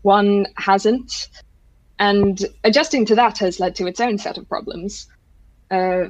One 0.02 0.48
hasn't. 0.58 1.30
And 1.98 2.46
adjusting 2.66 3.06
to 3.06 3.16
that 3.16 3.38
has 3.38 3.62
led 3.62 3.74
to 3.78 3.88
its 3.88 4.02
own 4.02 4.18
set 4.18 4.38
of 4.38 4.50
problems. 4.50 5.08
Uh, 5.72 6.10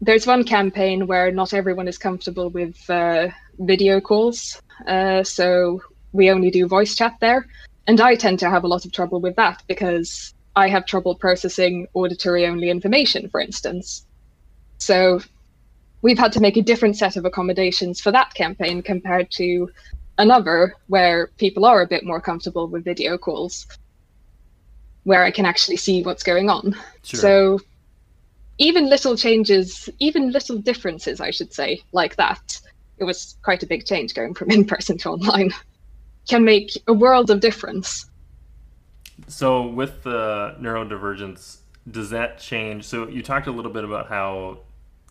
there's 0.00 0.24
one 0.24 0.44
campaign 0.44 1.08
where 1.08 1.32
not 1.32 1.52
everyone 1.52 1.88
is 1.88 1.98
comfortable 1.98 2.48
with 2.48 2.78
uh, 2.88 3.28
video 3.58 4.00
calls, 4.00 4.62
uh, 4.86 5.24
so 5.24 5.82
we 6.12 6.30
only 6.30 6.50
do 6.50 6.68
voice 6.68 6.94
chat 6.94 7.16
there. 7.20 7.48
And 7.88 8.00
I 8.00 8.14
tend 8.14 8.38
to 8.38 8.50
have 8.50 8.62
a 8.62 8.68
lot 8.68 8.84
of 8.84 8.92
trouble 8.92 9.20
with 9.20 9.34
that 9.34 9.64
because 9.66 10.32
I 10.54 10.68
have 10.68 10.86
trouble 10.86 11.14
processing 11.14 11.88
auditory 11.94 12.46
only 12.46 12.70
information, 12.70 13.28
for 13.28 13.40
instance. 13.40 14.06
So 14.78 15.20
we've 16.02 16.18
had 16.18 16.32
to 16.32 16.40
make 16.40 16.56
a 16.56 16.62
different 16.62 16.96
set 16.96 17.16
of 17.16 17.24
accommodations 17.24 18.00
for 18.00 18.12
that 18.12 18.34
campaign 18.34 18.82
compared 18.82 19.30
to 19.32 19.70
another 20.18 20.74
where 20.88 21.28
people 21.38 21.64
are 21.64 21.80
a 21.80 21.86
bit 21.86 22.04
more 22.04 22.20
comfortable 22.20 22.66
with 22.68 22.84
video 22.84 23.16
calls 23.16 23.66
where 25.04 25.24
I 25.24 25.30
can 25.30 25.46
actually 25.46 25.78
see 25.78 26.02
what's 26.02 26.22
going 26.22 26.48
on. 26.48 26.76
Sure. 27.02 27.20
So 27.20 27.60
even 28.58 28.88
little 28.88 29.16
changes, 29.16 29.88
even 29.98 30.30
little 30.30 30.58
differences, 30.58 31.20
I 31.20 31.30
should 31.30 31.52
say, 31.52 31.80
like 31.92 32.16
that, 32.16 32.60
it 32.98 33.04
was 33.04 33.36
quite 33.42 33.62
a 33.62 33.66
big 33.66 33.84
change 33.84 34.14
going 34.14 34.34
from 34.34 34.50
in 34.56 34.64
person 34.64 34.98
to 34.98 35.10
online, 35.10 35.50
can 36.28 36.44
make 36.44 36.70
a 36.86 36.92
world 36.92 37.30
of 37.30 37.40
difference. 37.40 38.08
So 39.28 39.66
with 39.66 40.02
the 40.02 40.56
neurodivergence, 40.60 41.58
does 41.90 42.10
that 42.10 42.38
change? 42.38 42.84
So 42.84 43.08
you 43.08 43.22
talked 43.22 43.46
a 43.46 43.52
little 43.52 43.72
bit 43.72 43.84
about 43.84 44.08
how 44.08 44.58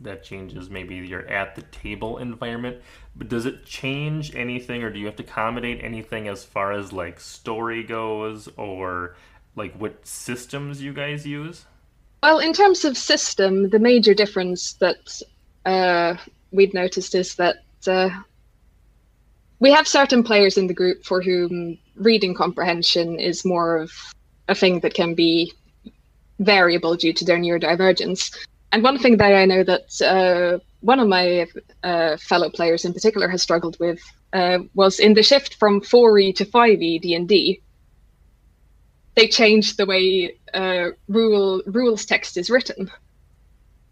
that 0.04 0.24
changes 0.24 0.70
maybe 0.70 0.96
your 0.96 1.28
at 1.28 1.56
the 1.56 1.62
table 1.64 2.18
environment 2.18 2.78
but 3.16 3.30
does 3.30 3.46
it 3.46 3.66
change 3.66 4.36
anything 4.36 4.84
or 4.84 4.90
do 4.90 5.00
you 5.00 5.06
have 5.06 5.16
to 5.16 5.24
accommodate 5.24 5.84
anything 5.84 6.28
as 6.28 6.44
far 6.44 6.72
as 6.72 6.92
like 6.92 7.20
story 7.20 7.84
goes 7.84 8.50
or 8.58 9.16
like 9.56 9.74
what 9.76 10.06
systems 10.06 10.82
you 10.82 10.94
guys 10.94 11.26
use 11.26 11.66
well 12.24 12.40
in 12.40 12.54
terms 12.54 12.84
of 12.84 12.98
system 12.98 13.70
the 13.70 13.80
major 13.80 14.14
difference 14.14 14.74
that 14.74 15.22
uh, 15.66 16.16
we've 16.52 16.74
noticed 16.74 17.14
is 17.14 17.36
that 17.36 17.58
uh, 17.88 18.10
we 19.60 19.72
have 19.72 19.88
certain 19.88 20.24
players 20.24 20.58
in 20.58 20.66
the 20.66 20.74
group 20.74 21.04
for 21.04 21.22
whom 21.22 21.78
reading 22.02 22.34
comprehension 22.34 23.20
is 23.20 23.46
more 23.46 23.78
of 23.78 23.92
a 24.48 24.56
thing 24.56 24.80
that 24.82 24.94
can 24.94 25.14
be 25.14 25.54
variable 26.40 26.96
due 26.96 27.14
to 27.14 27.24
their 27.24 27.38
neurodivergence 27.38 28.36
and 28.72 28.84
one 28.84 28.98
thing 28.98 29.18
that 29.18 29.36
I 29.36 29.46
know 29.46 29.64
that 29.64 30.02
uh, 30.02 30.60
one 30.80 31.00
of 31.00 31.08
my 31.08 31.48
uh, 31.84 32.18
fellow 32.18 32.50
players 32.50 32.86
in 32.86 32.94
particular 32.94 33.28
has 33.28 33.42
struggled 33.42 33.78
with 33.80 34.00
uh, 34.34 34.60
was 34.74 35.00
in 35.00 35.14
the 35.14 35.24
shift 35.24 35.56
from 35.56 35.82
4e 35.82 36.36
to 36.36 36.46
5e 36.46 37.02
D&D. 37.02 37.62
They 39.16 39.28
changed 39.28 39.78
the 39.78 39.86
way 39.86 40.36
uh, 40.54 40.92
rule 41.10 41.62
rules 41.66 42.06
text 42.06 42.38
is 42.38 42.50
written, 42.50 42.90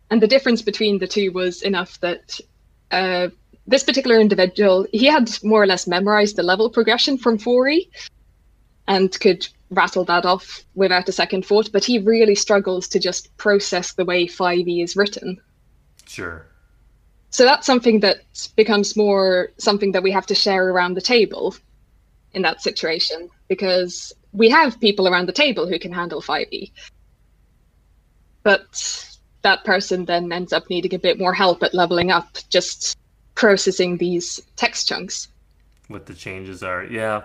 and 0.10 0.22
the 0.22 0.28
difference 0.28 0.62
between 0.62 0.98
the 0.98 1.08
two 1.08 1.34
was 1.34 1.62
enough 1.62 2.00
that 2.00 2.40
uh, 2.92 3.28
this 3.70 3.84
particular 3.84 4.20
individual 4.20 4.88
he 4.92 5.06
had 5.06 5.30
more 5.44 5.62
or 5.62 5.68
less 5.68 5.88
memorized 5.88 6.36
the 6.36 6.44
level 6.44 6.70
progression 6.70 7.18
from 7.18 7.38
4e, 7.38 7.88
and 8.88 9.18
could 9.20 9.48
rattle 9.70 10.04
that 10.06 10.26
off 10.26 10.64
without 10.74 11.08
a 11.08 11.12
second 11.12 11.46
thought, 11.46 11.72
but 11.72 11.86
he 11.86 12.00
really 12.00 12.34
struggles 12.34 12.88
to 12.88 13.00
just 13.00 13.36
process 13.38 13.94
the 13.94 14.04
way 14.04 14.26
5e 14.26 14.84
is 14.84 14.96
written. 14.96 15.40
Sure. 16.08 16.48
So 17.30 17.46
that's 17.46 17.68
something 17.68 18.00
that 18.00 18.22
becomes 18.56 18.98
more 18.98 19.52
something 19.60 19.92
that 19.92 20.02
we 20.02 20.12
have 20.12 20.26
to 20.26 20.36
share 20.36 20.70
around 20.70 20.96
the 20.96 21.02
table 21.02 21.56
in 22.34 22.42
that 22.42 22.64
situation 22.64 23.30
because 23.48 24.12
we 24.34 24.50
have 24.50 24.80
people 24.80 25.08
around 25.08 25.28
the 25.28 25.42
table 25.44 25.68
who 25.68 25.78
can 25.78 25.92
handle 25.92 26.22
5e. 26.22 26.72
But 28.42 29.06
that 29.44 29.64
person 29.64 30.06
then 30.06 30.32
ends 30.32 30.54
up 30.54 30.70
needing 30.72 30.96
a 30.96 31.00
bit 31.00 31.20
more 31.20 31.34
help 31.34 31.62
at 31.62 31.76
leveling 31.76 32.10
up, 32.10 32.38
just 32.50 32.98
processing 33.40 33.96
these 33.96 34.42
text 34.58 34.86
chunks. 34.86 35.30
What 35.88 36.06
the 36.08 36.14
changes 36.14 36.62
are, 36.62 36.84
yeah. 36.84 37.24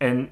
And 0.00 0.28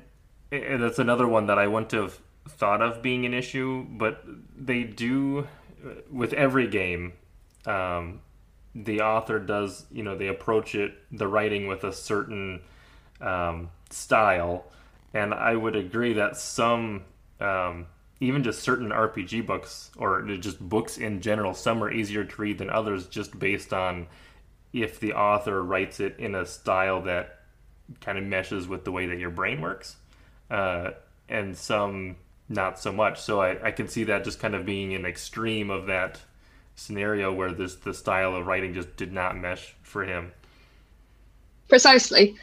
and 0.51 0.83
that's 0.83 0.99
another 0.99 1.29
one 1.29 1.47
that 1.47 1.57
I 1.57 1.69
wouldn't 1.69 1.93
have 1.93 2.19
thought 2.49 2.83
of 2.83 3.01
being 3.01 3.25
an 3.25 3.33
issue, 3.33 3.87
but 3.89 4.25
they 4.57 4.83
do 4.83 5.47
with 6.11 6.33
every 6.33 6.67
game. 6.67 7.13
Um, 7.65 8.23
the 8.75 9.03
author 9.03 9.39
does, 9.39 9.87
you 9.93 10.03
know, 10.03 10.17
they 10.17 10.27
approach 10.27 10.75
it 10.75 10.95
the 11.13 11.29
writing 11.29 11.69
with 11.69 11.85
a 11.85 11.93
certain 11.93 12.63
um, 13.21 13.71
style, 13.91 14.65
and 15.15 15.33
I 15.33 15.55
would 15.55 15.77
agree 15.77 16.15
that 16.15 16.37
some, 16.39 17.05
um, 17.41 17.87
even 18.19 18.43
just 18.43 18.63
certain 18.63 18.91
RPG 18.91 19.47
books 19.47 19.93
or 19.97 20.23
just 20.39 20.59
books 20.59 20.99
in 20.99 21.21
general, 21.21 21.55
some 21.55 21.85
are 21.85 21.93
easier 21.93 22.25
to 22.25 22.43
read 22.43 22.59
than 22.59 22.69
others, 22.69 23.07
just 23.07 23.39
based 23.39 23.73
on 23.73 24.09
if 24.73 25.01
the 25.01 25.13
author 25.13 25.63
writes 25.63 26.01
it 26.01 26.17
in 26.19 26.35
a 26.35 26.47
style 26.47 27.03
that 27.03 27.41
kind 28.01 28.19
of 28.19 28.25
meshes 28.25 28.69
with 28.69 28.85
the 28.85 28.93
way 28.93 29.07
that 29.07 29.19
your 29.19 29.31
brain 29.31 29.61
works, 29.61 29.97
uh, 30.51 30.91
and 31.29 31.57
some 31.57 32.17
not 32.49 32.79
so 32.79 32.93
much. 32.93 33.21
So 33.21 33.41
I, 33.41 33.69
I 33.69 33.71
can 33.71 33.89
see 33.89 34.05
that 34.05 34.25
just 34.25 34.41
kind 34.41 34.55
of 34.55 34.67
being 34.67 34.95
an 34.95 35.05
extreme 35.05 35.71
of 35.71 35.87
that 35.87 36.21
scenario 36.75 37.33
where 37.33 37.53
this 37.53 37.77
the 37.77 37.95
style 37.95 38.35
of 38.35 38.47
writing 38.47 38.75
just 38.75 38.97
did 38.97 39.13
not 39.13 39.37
mesh 39.37 39.75
for 39.83 40.05
him. 40.05 40.33
Precisely. 41.69 42.37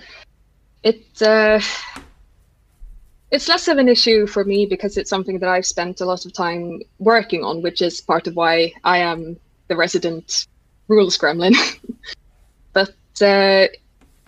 It 0.84 1.22
uh, 1.22 1.60
it's 3.32 3.50
less 3.50 3.68
of 3.68 3.78
an 3.78 3.90
issue 3.90 4.26
for 4.26 4.46
me 4.46 4.66
because 4.66 4.98
it's 4.98 5.10
something 5.10 5.40
that 5.40 5.50
I've 5.50 5.66
spent 5.66 6.00
a 6.00 6.06
lot 6.06 6.26
of 6.26 6.34
time 6.34 6.82
working 7.00 7.44
on, 7.44 7.62
which 7.62 7.82
is 7.82 8.00
part 8.00 8.28
of 8.28 8.36
why 8.36 8.74
I 8.84 9.00
am 9.00 9.38
the 9.68 9.76
resident 9.76 10.48
rules 10.88 11.18
gremlin. 11.18 11.56
but 12.74 12.96
uh, 13.22 13.68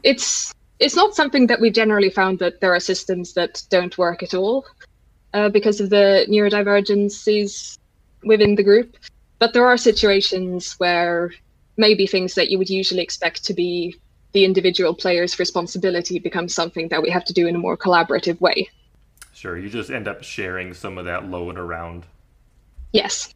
it's 0.03 0.53
it's 0.79 0.95
not 0.95 1.13
something 1.13 1.47
that 1.47 1.59
we 1.59 1.69
generally 1.69 2.09
found 2.09 2.39
that 2.39 2.61
there 2.61 2.73
are 2.73 2.79
systems 2.79 3.33
that 3.33 3.63
don't 3.69 3.97
work 3.97 4.23
at 4.23 4.33
all 4.33 4.65
uh, 5.33 5.49
because 5.49 5.81
of 5.81 5.89
the 5.89 6.25
neurodivergencies 6.29 7.77
within 8.23 8.55
the 8.55 8.63
group. 8.63 8.95
But 9.39 9.53
there 9.53 9.65
are 9.65 9.77
situations 9.77 10.73
where 10.79 11.31
maybe 11.77 12.07
things 12.07 12.35
that 12.35 12.49
you 12.49 12.57
would 12.57 12.69
usually 12.69 13.01
expect 13.01 13.43
to 13.45 13.53
be 13.53 13.95
the 14.31 14.45
individual 14.45 14.93
player's 14.93 15.39
responsibility 15.39 16.19
becomes 16.19 16.53
something 16.53 16.87
that 16.89 17.01
we 17.01 17.09
have 17.09 17.25
to 17.25 17.33
do 17.33 17.47
in 17.47 17.55
a 17.55 17.59
more 17.59 17.77
collaborative 17.77 18.39
way. 18.39 18.69
Sure, 19.33 19.57
you 19.57 19.69
just 19.69 19.89
end 19.89 20.07
up 20.07 20.23
sharing 20.23 20.73
some 20.73 20.97
of 20.97 21.05
that 21.05 21.29
load 21.29 21.57
around. 21.57 22.05
Yes. 22.91 23.33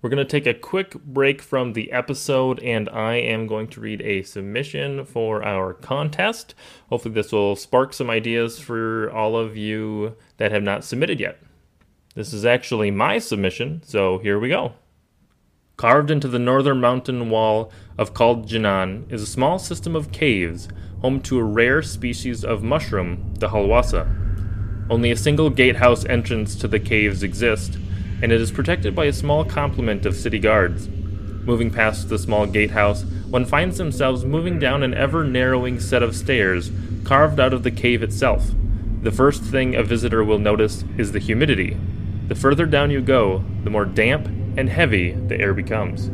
We're 0.00 0.10
going 0.10 0.24
to 0.24 0.24
take 0.24 0.46
a 0.46 0.54
quick 0.54 0.94
break 1.02 1.42
from 1.42 1.72
the 1.72 1.90
episode, 1.90 2.60
and 2.60 2.88
I 2.88 3.14
am 3.14 3.48
going 3.48 3.66
to 3.68 3.80
read 3.80 4.00
a 4.02 4.22
submission 4.22 5.04
for 5.04 5.44
our 5.44 5.74
contest. 5.74 6.54
Hopefully, 6.88 7.14
this 7.14 7.32
will 7.32 7.56
spark 7.56 7.92
some 7.92 8.08
ideas 8.08 8.60
for 8.60 9.10
all 9.10 9.36
of 9.36 9.56
you 9.56 10.14
that 10.36 10.52
have 10.52 10.62
not 10.62 10.84
submitted 10.84 11.18
yet. 11.18 11.40
This 12.14 12.32
is 12.32 12.46
actually 12.46 12.92
my 12.92 13.18
submission, 13.18 13.82
so 13.84 14.18
here 14.18 14.38
we 14.38 14.50
go. 14.50 14.74
Carved 15.76 16.12
into 16.12 16.28
the 16.28 16.38
northern 16.38 16.80
mountain 16.80 17.28
wall 17.28 17.72
of 17.96 18.14
Kald 18.14 18.48
Jinan 18.48 19.10
is 19.12 19.22
a 19.22 19.26
small 19.26 19.58
system 19.58 19.96
of 19.96 20.12
caves, 20.12 20.68
home 21.00 21.20
to 21.22 21.40
a 21.40 21.44
rare 21.44 21.82
species 21.82 22.44
of 22.44 22.62
mushroom, 22.62 23.34
the 23.40 23.48
halwasa. 23.48 24.06
Only 24.88 25.10
a 25.10 25.16
single 25.16 25.50
gatehouse 25.50 26.04
entrance 26.04 26.54
to 26.56 26.68
the 26.68 26.78
caves 26.78 27.24
exists, 27.24 27.76
and 28.22 28.32
it 28.32 28.40
is 28.40 28.50
protected 28.50 28.94
by 28.94 29.06
a 29.06 29.12
small 29.12 29.44
complement 29.44 30.04
of 30.06 30.16
city 30.16 30.38
guards. 30.38 30.88
Moving 30.88 31.70
past 31.70 32.08
the 32.08 32.18
small 32.18 32.46
gatehouse, 32.46 33.04
one 33.30 33.44
finds 33.44 33.78
themselves 33.78 34.24
moving 34.24 34.58
down 34.58 34.82
an 34.82 34.94
ever 34.94 35.24
narrowing 35.24 35.80
set 35.80 36.02
of 36.02 36.16
stairs 36.16 36.70
carved 37.04 37.40
out 37.40 37.54
of 37.54 37.62
the 37.62 37.70
cave 37.70 38.02
itself. 38.02 38.50
The 39.02 39.12
first 39.12 39.42
thing 39.42 39.74
a 39.74 39.82
visitor 39.82 40.24
will 40.24 40.38
notice 40.38 40.84
is 40.96 41.12
the 41.12 41.18
humidity. 41.18 41.76
The 42.28 42.34
further 42.34 42.66
down 42.66 42.90
you 42.90 43.00
go, 43.00 43.44
the 43.64 43.70
more 43.70 43.84
damp 43.84 44.26
and 44.58 44.68
heavy 44.68 45.12
the 45.12 45.40
air 45.40 45.54
becomes. 45.54 46.10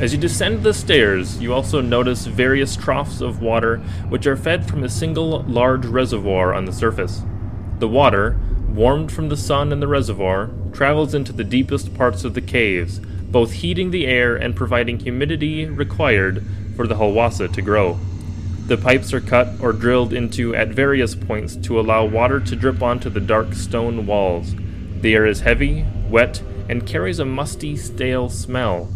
As 0.00 0.12
you 0.12 0.18
descend 0.18 0.62
the 0.62 0.74
stairs, 0.74 1.40
you 1.40 1.52
also 1.52 1.80
notice 1.80 2.26
various 2.26 2.76
troughs 2.76 3.20
of 3.20 3.40
water 3.40 3.78
which 4.08 4.26
are 4.26 4.36
fed 4.36 4.68
from 4.68 4.84
a 4.84 4.88
single 4.88 5.42
large 5.42 5.86
reservoir 5.86 6.52
on 6.52 6.66
the 6.66 6.72
surface. 6.72 7.22
The 7.78 7.88
water, 7.88 8.38
warmed 8.78 9.10
from 9.10 9.28
the 9.28 9.36
sun 9.36 9.72
in 9.72 9.80
the 9.80 9.88
reservoir, 9.88 10.50
travels 10.72 11.12
into 11.12 11.32
the 11.32 11.42
deepest 11.42 11.92
parts 11.94 12.22
of 12.22 12.34
the 12.34 12.40
caves, 12.40 13.00
both 13.00 13.50
heating 13.50 13.90
the 13.90 14.06
air 14.06 14.36
and 14.36 14.54
providing 14.54 15.00
humidity 15.00 15.66
required 15.66 16.44
for 16.76 16.86
the 16.86 16.94
halwasa 16.94 17.52
to 17.52 17.60
grow. 17.60 17.98
The 18.68 18.76
pipes 18.76 19.12
are 19.12 19.20
cut 19.20 19.48
or 19.60 19.72
drilled 19.72 20.12
into 20.12 20.54
at 20.54 20.68
various 20.68 21.16
points 21.16 21.56
to 21.56 21.80
allow 21.80 22.04
water 22.04 22.38
to 22.38 22.54
drip 22.54 22.80
onto 22.80 23.10
the 23.10 23.18
dark 23.18 23.54
stone 23.54 24.06
walls. 24.06 24.54
The 25.00 25.12
air 25.12 25.26
is 25.26 25.40
heavy, 25.40 25.84
wet, 26.08 26.40
and 26.68 26.86
carries 26.86 27.18
a 27.18 27.24
musty, 27.24 27.76
stale 27.76 28.28
smell. 28.28 28.88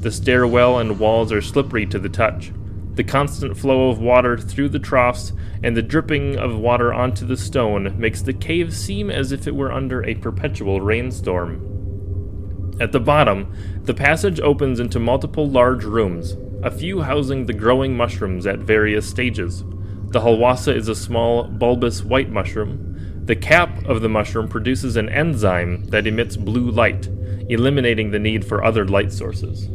The 0.00 0.12
stairwell 0.12 0.78
and 0.78 0.98
walls 0.98 1.30
are 1.30 1.42
slippery 1.42 1.84
to 1.86 1.98
the 1.98 2.08
touch. 2.08 2.52
The 2.96 3.04
constant 3.04 3.58
flow 3.58 3.90
of 3.90 3.98
water 3.98 4.38
through 4.38 4.70
the 4.70 4.78
troughs 4.78 5.34
and 5.62 5.76
the 5.76 5.82
dripping 5.82 6.36
of 6.38 6.58
water 6.58 6.94
onto 6.94 7.26
the 7.26 7.36
stone 7.36 7.94
makes 8.00 8.22
the 8.22 8.32
cave 8.32 8.74
seem 8.74 9.10
as 9.10 9.32
if 9.32 9.46
it 9.46 9.54
were 9.54 9.70
under 9.70 10.02
a 10.02 10.14
perpetual 10.14 10.80
rainstorm. 10.80 12.74
At 12.80 12.92
the 12.92 13.00
bottom, 13.00 13.52
the 13.82 13.92
passage 13.92 14.40
opens 14.40 14.80
into 14.80 14.98
multiple 14.98 15.46
large 15.46 15.84
rooms, 15.84 16.38
a 16.62 16.70
few 16.70 17.02
housing 17.02 17.44
the 17.44 17.52
growing 17.52 17.94
mushrooms 17.94 18.46
at 18.46 18.60
various 18.60 19.06
stages. 19.06 19.62
The 20.08 20.20
halwasa 20.20 20.74
is 20.74 20.88
a 20.88 20.94
small, 20.94 21.44
bulbous 21.44 22.02
white 22.02 22.30
mushroom. 22.30 23.22
The 23.26 23.36
cap 23.36 23.84
of 23.84 24.00
the 24.00 24.08
mushroom 24.08 24.48
produces 24.48 24.96
an 24.96 25.10
enzyme 25.10 25.84
that 25.88 26.06
emits 26.06 26.38
blue 26.38 26.70
light, 26.70 27.08
eliminating 27.50 28.10
the 28.10 28.18
need 28.18 28.46
for 28.46 28.64
other 28.64 28.86
light 28.86 29.12
sources. 29.12 29.68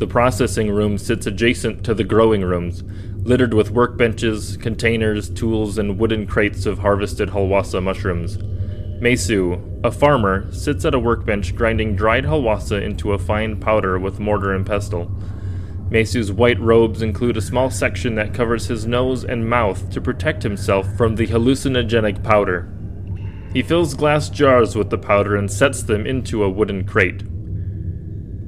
The 0.00 0.06
processing 0.06 0.70
room 0.70 0.96
sits 0.96 1.26
adjacent 1.26 1.84
to 1.84 1.92
the 1.92 2.04
growing 2.04 2.40
rooms, 2.40 2.82
littered 3.22 3.52
with 3.52 3.74
workbenches, 3.74 4.58
containers, 4.58 5.28
tools, 5.28 5.76
and 5.76 5.98
wooden 5.98 6.26
crates 6.26 6.64
of 6.64 6.78
harvested 6.78 7.28
halwasa 7.28 7.82
mushrooms. 7.82 8.38
Mesu, 9.02 9.60
a 9.84 9.90
farmer, 9.90 10.50
sits 10.52 10.86
at 10.86 10.94
a 10.94 10.98
workbench 10.98 11.54
grinding 11.54 11.96
dried 11.96 12.24
halwasa 12.24 12.82
into 12.82 13.12
a 13.12 13.18
fine 13.18 13.60
powder 13.60 13.98
with 13.98 14.18
mortar 14.18 14.54
and 14.54 14.64
pestle. 14.64 15.12
Mesu's 15.90 16.32
white 16.32 16.60
robes 16.60 17.02
include 17.02 17.36
a 17.36 17.42
small 17.42 17.70
section 17.70 18.14
that 18.14 18.32
covers 18.32 18.68
his 18.68 18.86
nose 18.86 19.22
and 19.22 19.50
mouth 19.50 19.90
to 19.90 20.00
protect 20.00 20.42
himself 20.42 20.90
from 20.96 21.16
the 21.16 21.26
hallucinogenic 21.26 22.24
powder. 22.24 22.72
He 23.52 23.62
fills 23.62 23.92
glass 23.92 24.30
jars 24.30 24.74
with 24.74 24.88
the 24.88 24.96
powder 24.96 25.36
and 25.36 25.52
sets 25.52 25.82
them 25.82 26.06
into 26.06 26.42
a 26.42 26.48
wooden 26.48 26.84
crate. 26.84 27.22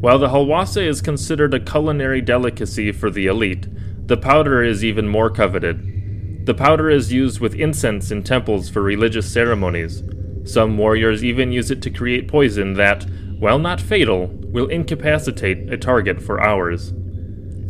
While 0.02 0.18
the 0.18 0.30
halwasa 0.30 0.84
is 0.84 1.00
considered 1.00 1.54
a 1.54 1.60
culinary 1.60 2.20
delicacy 2.20 2.90
for 2.90 3.08
the 3.08 3.28
elite, 3.28 3.68
the 4.08 4.16
powder 4.16 4.60
is 4.60 4.84
even 4.84 5.06
more 5.06 5.30
coveted. 5.30 6.44
The 6.44 6.54
powder 6.54 6.90
is 6.90 7.12
used 7.12 7.38
with 7.38 7.54
incense 7.54 8.10
in 8.10 8.24
temples 8.24 8.68
for 8.68 8.82
religious 8.82 9.32
ceremonies. 9.32 10.02
Some 10.42 10.76
warriors 10.76 11.22
even 11.22 11.52
use 11.52 11.70
it 11.70 11.80
to 11.82 11.90
create 11.90 12.26
poison 12.26 12.74
that, 12.74 13.06
while 13.38 13.60
not 13.60 13.80
fatal, 13.80 14.26
will 14.26 14.66
incapacitate 14.66 15.72
a 15.72 15.76
target 15.76 16.20
for 16.20 16.40
hours. 16.40 16.88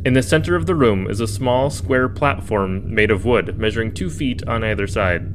In 0.07 0.14
the 0.14 0.23
center 0.23 0.57
of 0.57 0.64
the 0.64 0.75
room 0.75 1.07
is 1.11 1.21
a 1.21 1.29
small 1.29 1.68
square 1.68 2.09
platform 2.09 2.95
made 2.95 3.11
of 3.11 3.27
wood, 3.27 3.59
measuring 3.59 3.92
two 3.92 4.09
feet 4.09 4.42
on 4.49 4.64
either 4.64 4.87
side. 4.87 5.31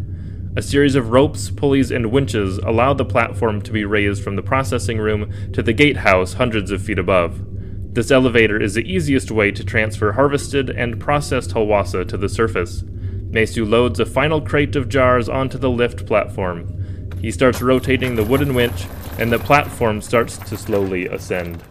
A 0.58 0.62
series 0.64 0.96
of 0.96 1.12
ropes, 1.12 1.52
pulleys, 1.52 1.92
and 1.92 2.12
winches 2.12 2.58
allow 2.58 2.92
the 2.92 3.06
platform 3.06 3.62
to 3.62 3.72
be 3.72 3.86
raised 3.86 4.24
from 4.24 4.36
the 4.36 4.42
processing 4.42 4.98
room 4.98 5.32
to 5.54 5.62
the 5.62 5.72
gatehouse 5.72 6.34
hundreds 6.34 6.72
of 6.72 6.82
feet 6.82 6.98
above. 6.98 7.94
This 7.94 8.10
elevator 8.10 8.60
is 8.60 8.74
the 8.74 8.92
easiest 8.92 9.30
way 9.30 9.52
to 9.52 9.64
transfer 9.64 10.14
harvested 10.14 10.72
and 10.72 11.00
processed 11.00 11.52
halwasa 11.52 12.08
to 12.08 12.18
the 12.18 12.28
surface. 12.28 12.84
Mesu 13.30 13.66
loads 13.66 14.00
a 14.00 14.06
final 14.08 14.42
crate 14.42 14.76
of 14.76 14.90
jars 14.90 15.30
onto 15.30 15.60
the 15.60 15.70
lift 15.70 16.08
platform. 16.08 17.12
He 17.22 17.30
starts 17.30 17.62
rotating 17.62 18.16
the 18.16 18.26
wooden 18.26 18.56
winch, 18.56 18.88
and 19.20 19.32
the 19.32 19.38
platform 19.38 20.02
starts 20.02 20.40
to 20.40 20.58
slowly 20.58 21.06
ascend. 21.06 21.64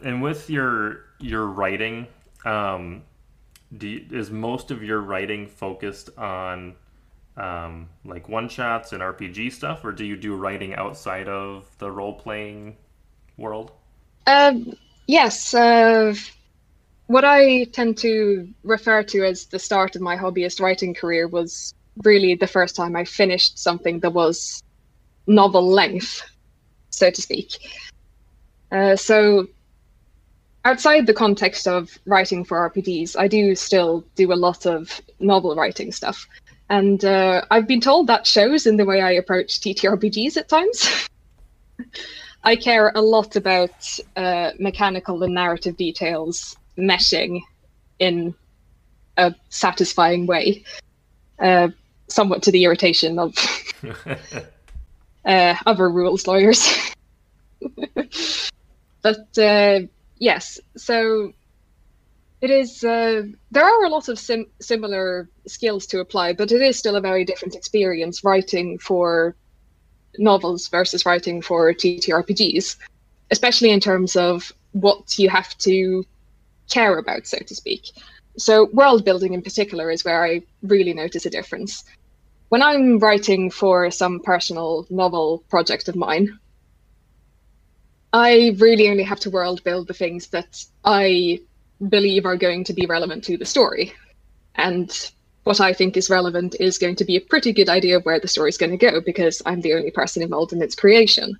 And 0.00 0.22
with 0.22 0.48
your 0.48 1.06
your 1.18 1.44
writing, 1.44 2.06
um, 2.44 3.02
you, 3.80 4.06
is 4.10 4.30
most 4.30 4.70
of 4.70 4.82
your 4.82 5.00
writing 5.00 5.46
focused 5.46 6.10
on 6.18 6.74
um, 7.36 7.88
like 8.04 8.28
one 8.28 8.48
shots 8.48 8.92
and 8.92 9.02
RPG 9.02 9.52
stuff, 9.52 9.84
or 9.84 9.92
do 9.92 10.04
you 10.04 10.16
do 10.16 10.34
writing 10.34 10.74
outside 10.74 11.28
of 11.28 11.66
the 11.78 11.90
role 11.90 12.14
playing 12.14 12.76
world? 13.36 13.72
Um, 14.26 14.74
yes. 15.06 15.54
Uh, 15.54 16.14
what 17.06 17.24
I 17.24 17.64
tend 17.64 17.98
to 17.98 18.48
refer 18.62 19.02
to 19.04 19.24
as 19.24 19.46
the 19.46 19.58
start 19.58 19.96
of 19.96 20.02
my 20.02 20.16
hobbyist 20.16 20.60
writing 20.60 20.94
career 20.94 21.26
was 21.26 21.74
really 22.04 22.34
the 22.34 22.46
first 22.46 22.76
time 22.76 22.96
I 22.96 23.04
finished 23.04 23.58
something 23.58 24.00
that 24.00 24.10
was 24.10 24.62
novel 25.26 25.66
length, 25.66 26.22
so 26.90 27.10
to 27.10 27.22
speak. 27.22 27.58
Uh, 28.70 28.96
so 28.96 29.46
outside 30.64 31.06
the 31.06 31.14
context 31.14 31.66
of 31.66 31.98
writing 32.06 32.44
for 32.44 32.70
RPGs, 32.70 33.16
I 33.18 33.28
do 33.28 33.54
still 33.54 34.04
do 34.14 34.32
a 34.32 34.34
lot 34.34 34.66
of 34.66 35.00
novel 35.20 35.54
writing 35.54 35.92
stuff. 35.92 36.26
And 36.68 37.04
uh, 37.04 37.44
I've 37.50 37.66
been 37.66 37.80
told 37.80 38.06
that 38.06 38.26
shows 38.26 38.66
in 38.66 38.76
the 38.76 38.84
way 38.84 39.02
I 39.02 39.10
approach 39.12 39.60
TTRPGs 39.60 40.36
at 40.36 40.48
times. 40.48 41.08
I 42.44 42.56
care 42.56 42.90
a 42.94 43.00
lot 43.00 43.36
about 43.36 43.98
uh, 44.16 44.50
mechanical 44.58 45.22
and 45.22 45.34
narrative 45.34 45.76
details 45.76 46.56
meshing 46.76 47.42
in 47.98 48.34
a 49.16 49.34
satisfying 49.50 50.26
way, 50.26 50.64
uh, 51.38 51.68
somewhat 52.08 52.42
to 52.44 52.50
the 52.50 52.64
irritation 52.64 53.18
of 53.18 53.34
uh, 55.24 55.54
other 55.66 55.90
rules 55.90 56.26
lawyers. 56.26 56.68
but 59.02 59.38
uh, 59.38 59.80
yes, 60.22 60.60
so 60.76 61.32
it 62.40 62.50
is. 62.50 62.84
Uh, 62.84 63.22
there 63.50 63.64
are 63.64 63.84
a 63.84 63.88
lot 63.88 64.08
of 64.08 64.18
sim- 64.18 64.50
similar 64.60 65.28
skills 65.46 65.86
to 65.88 66.00
apply, 66.00 66.32
but 66.32 66.52
it 66.52 66.62
is 66.62 66.78
still 66.78 66.96
a 66.96 67.00
very 67.00 67.24
different 67.24 67.56
experience 67.56 68.22
writing 68.24 68.78
for 68.78 69.34
novels 70.18 70.68
versus 70.68 71.04
writing 71.04 71.42
for 71.42 71.72
TTRPGs, 71.72 72.76
especially 73.30 73.70
in 73.70 73.80
terms 73.80 74.14
of 74.14 74.52
what 74.72 75.18
you 75.18 75.28
have 75.28 75.56
to 75.58 76.04
care 76.70 76.98
about, 76.98 77.26
so 77.26 77.38
to 77.38 77.54
speak. 77.54 77.90
So, 78.38 78.68
world 78.72 79.04
building 79.04 79.34
in 79.34 79.42
particular 79.42 79.90
is 79.90 80.04
where 80.04 80.24
I 80.24 80.42
really 80.62 80.94
notice 80.94 81.26
a 81.26 81.30
difference. 81.30 81.84
When 82.48 82.62
I'm 82.62 82.98
writing 82.98 83.50
for 83.50 83.90
some 83.90 84.20
personal 84.20 84.86
novel 84.88 85.42
project 85.50 85.88
of 85.88 85.96
mine, 85.96 86.38
I 88.12 88.54
really 88.58 88.88
only 88.88 89.04
have 89.04 89.20
to 89.20 89.30
world 89.30 89.64
build 89.64 89.88
the 89.88 89.94
things 89.94 90.28
that 90.28 90.64
I 90.84 91.40
believe 91.88 92.26
are 92.26 92.36
going 92.36 92.64
to 92.64 92.72
be 92.72 92.86
relevant 92.86 93.24
to 93.24 93.36
the 93.36 93.46
story. 93.46 93.92
And 94.56 94.90
what 95.44 95.60
I 95.60 95.72
think 95.72 95.96
is 95.96 96.10
relevant 96.10 96.54
is 96.60 96.78
going 96.78 96.96
to 96.96 97.04
be 97.04 97.16
a 97.16 97.20
pretty 97.20 97.52
good 97.52 97.68
idea 97.68 97.96
of 97.96 98.04
where 98.04 98.20
the 98.20 98.28
story 98.28 98.50
is 98.50 98.58
going 98.58 98.70
to 98.70 98.76
go 98.76 99.00
because 99.00 99.42
I'm 99.46 99.60
the 99.60 99.74
only 99.74 99.90
person 99.90 100.22
involved 100.22 100.52
in 100.52 100.62
its 100.62 100.74
creation. 100.74 101.36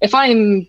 If 0.00 0.14
I'm 0.14 0.66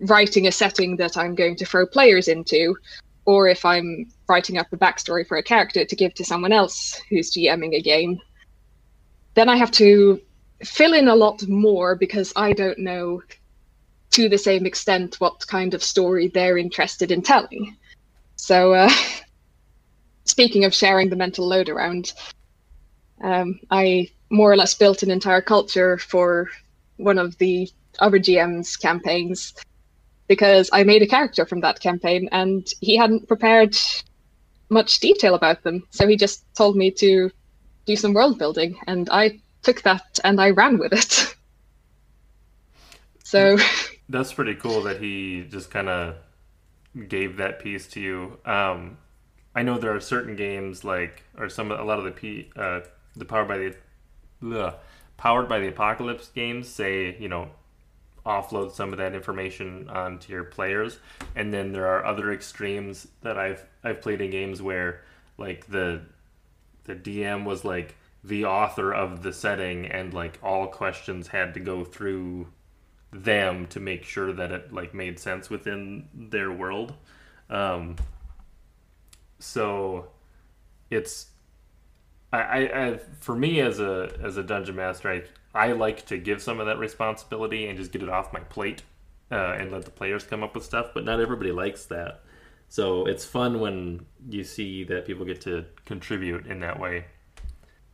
writing 0.00 0.46
a 0.46 0.52
setting 0.52 0.96
that 0.96 1.16
I'm 1.16 1.34
going 1.34 1.56
to 1.56 1.66
throw 1.66 1.84
players 1.84 2.28
into, 2.28 2.76
or 3.24 3.48
if 3.48 3.64
I'm 3.64 4.08
writing 4.28 4.58
up 4.58 4.72
a 4.72 4.76
backstory 4.76 5.26
for 5.26 5.36
a 5.36 5.42
character 5.42 5.84
to 5.84 5.96
give 5.96 6.14
to 6.14 6.24
someone 6.24 6.52
else 6.52 6.98
who's 7.10 7.32
GMing 7.32 7.74
a 7.74 7.82
game, 7.82 8.18
then 9.34 9.48
I 9.48 9.56
have 9.56 9.72
to 9.72 10.20
fill 10.64 10.94
in 10.94 11.08
a 11.08 11.14
lot 11.14 11.46
more 11.46 11.94
because 11.94 12.32
I 12.36 12.52
don't 12.52 12.78
know 12.78 13.22
to 14.10 14.28
the 14.28 14.38
same 14.38 14.66
extent 14.66 15.20
what 15.20 15.46
kind 15.46 15.74
of 15.74 15.82
story 15.82 16.28
they're 16.28 16.58
interested 16.58 17.10
in 17.10 17.22
telling. 17.22 17.76
So, 18.36 18.74
uh, 18.74 18.90
speaking 20.24 20.64
of 20.64 20.74
sharing 20.74 21.10
the 21.10 21.16
mental 21.16 21.46
load 21.46 21.68
around, 21.68 22.12
um, 23.22 23.60
I 23.70 24.08
more 24.30 24.52
or 24.52 24.56
less 24.56 24.74
built 24.74 25.02
an 25.02 25.10
entire 25.10 25.40
culture 25.40 25.98
for 25.98 26.48
one 26.96 27.18
of 27.18 27.36
the 27.38 27.70
other 27.98 28.18
GM's 28.18 28.76
campaigns 28.76 29.54
because 30.28 30.68
I 30.72 30.84
made 30.84 31.02
a 31.02 31.06
character 31.06 31.46
from 31.46 31.60
that 31.60 31.80
campaign 31.80 32.28
and 32.32 32.66
he 32.80 32.96
hadn't 32.96 33.28
prepared 33.28 33.76
much 34.68 35.00
detail 35.00 35.34
about 35.34 35.62
them. 35.62 35.86
So 35.90 36.06
he 36.06 36.16
just 36.16 36.44
told 36.54 36.76
me 36.76 36.90
to 36.92 37.30
do 37.86 37.96
some 37.96 38.12
world 38.12 38.38
building 38.38 38.78
and 38.86 39.08
I 39.10 39.40
took 39.62 39.82
that 39.82 40.18
and 40.22 40.40
I 40.40 40.50
ran 40.50 40.78
with 40.78 40.92
it. 40.92 41.34
so 43.24 43.56
that's 44.08 44.32
pretty 44.32 44.54
cool 44.54 44.82
that 44.82 45.00
he 45.00 45.46
just 45.48 45.70
kind 45.70 45.88
of 45.88 46.16
gave 47.08 47.36
that 47.36 47.60
piece 47.60 47.86
to 47.88 48.00
you. 48.00 48.38
Um, 48.44 48.98
I 49.54 49.62
know 49.62 49.78
there 49.78 49.94
are 49.94 50.00
certain 50.00 50.36
games 50.36 50.84
like, 50.84 51.24
or 51.36 51.48
some 51.48 51.70
a 51.70 51.82
lot 51.82 51.98
of 51.98 52.04
the 52.04 52.10
P, 52.10 52.50
uh, 52.56 52.80
the 53.16 53.24
powered 53.24 53.48
by 53.48 53.72
the, 54.40 54.74
powered 55.16 55.48
by 55.48 55.58
the 55.58 55.68
apocalypse 55.68 56.28
games 56.28 56.68
say 56.68 57.16
you 57.18 57.28
know 57.28 57.50
offload 58.24 58.72
some 58.72 58.92
of 58.92 58.98
that 58.98 59.14
information 59.14 59.88
onto 59.88 60.32
your 60.32 60.44
players, 60.44 60.98
and 61.34 61.52
then 61.52 61.72
there 61.72 61.86
are 61.86 62.04
other 62.04 62.32
extremes 62.32 63.08
that 63.22 63.38
I've 63.38 63.64
I've 63.82 64.00
played 64.00 64.20
in 64.20 64.30
games 64.30 64.62
where 64.62 65.02
like 65.38 65.66
the 65.66 66.02
the 66.84 66.94
DM 66.94 67.44
was 67.44 67.64
like 67.64 67.96
the 68.24 68.44
author 68.44 68.92
of 68.92 69.22
the 69.22 69.32
setting 69.32 69.86
and 69.86 70.12
like 70.12 70.38
all 70.42 70.66
questions 70.66 71.28
had 71.28 71.54
to 71.54 71.60
go 71.60 71.84
through 71.84 72.48
them 73.10 73.66
to 73.68 73.80
make 73.80 74.04
sure 74.04 74.32
that 74.32 74.52
it 74.52 74.72
like 74.72 74.94
made 74.94 75.18
sense 75.18 75.48
within 75.48 76.08
their 76.14 76.52
world. 76.52 76.94
Um, 77.48 77.96
so 79.38 80.08
it's 80.90 81.28
I, 82.32 82.68
I, 82.68 83.00
for 83.20 83.34
me 83.34 83.60
as 83.60 83.80
a 83.80 84.14
as 84.22 84.36
a 84.36 84.42
dungeon 84.42 84.76
master, 84.76 85.10
I 85.10 85.22
I 85.54 85.72
like 85.72 86.04
to 86.06 86.18
give 86.18 86.42
some 86.42 86.60
of 86.60 86.66
that 86.66 86.78
responsibility 86.78 87.66
and 87.68 87.78
just 87.78 87.90
get 87.90 88.02
it 88.02 88.08
off 88.08 88.32
my 88.32 88.40
plate 88.40 88.82
uh, 89.30 89.56
and 89.58 89.72
let 89.72 89.84
the 89.84 89.90
players 89.90 90.24
come 90.24 90.42
up 90.42 90.54
with 90.54 90.64
stuff. 90.64 90.88
But 90.92 91.04
not 91.04 91.20
everybody 91.20 91.52
likes 91.52 91.86
that, 91.86 92.20
so 92.68 93.06
it's 93.06 93.24
fun 93.24 93.60
when 93.60 94.04
you 94.28 94.44
see 94.44 94.84
that 94.84 95.06
people 95.06 95.24
get 95.24 95.40
to 95.42 95.64
contribute 95.86 96.46
in 96.46 96.60
that 96.60 96.78
way. 96.78 97.06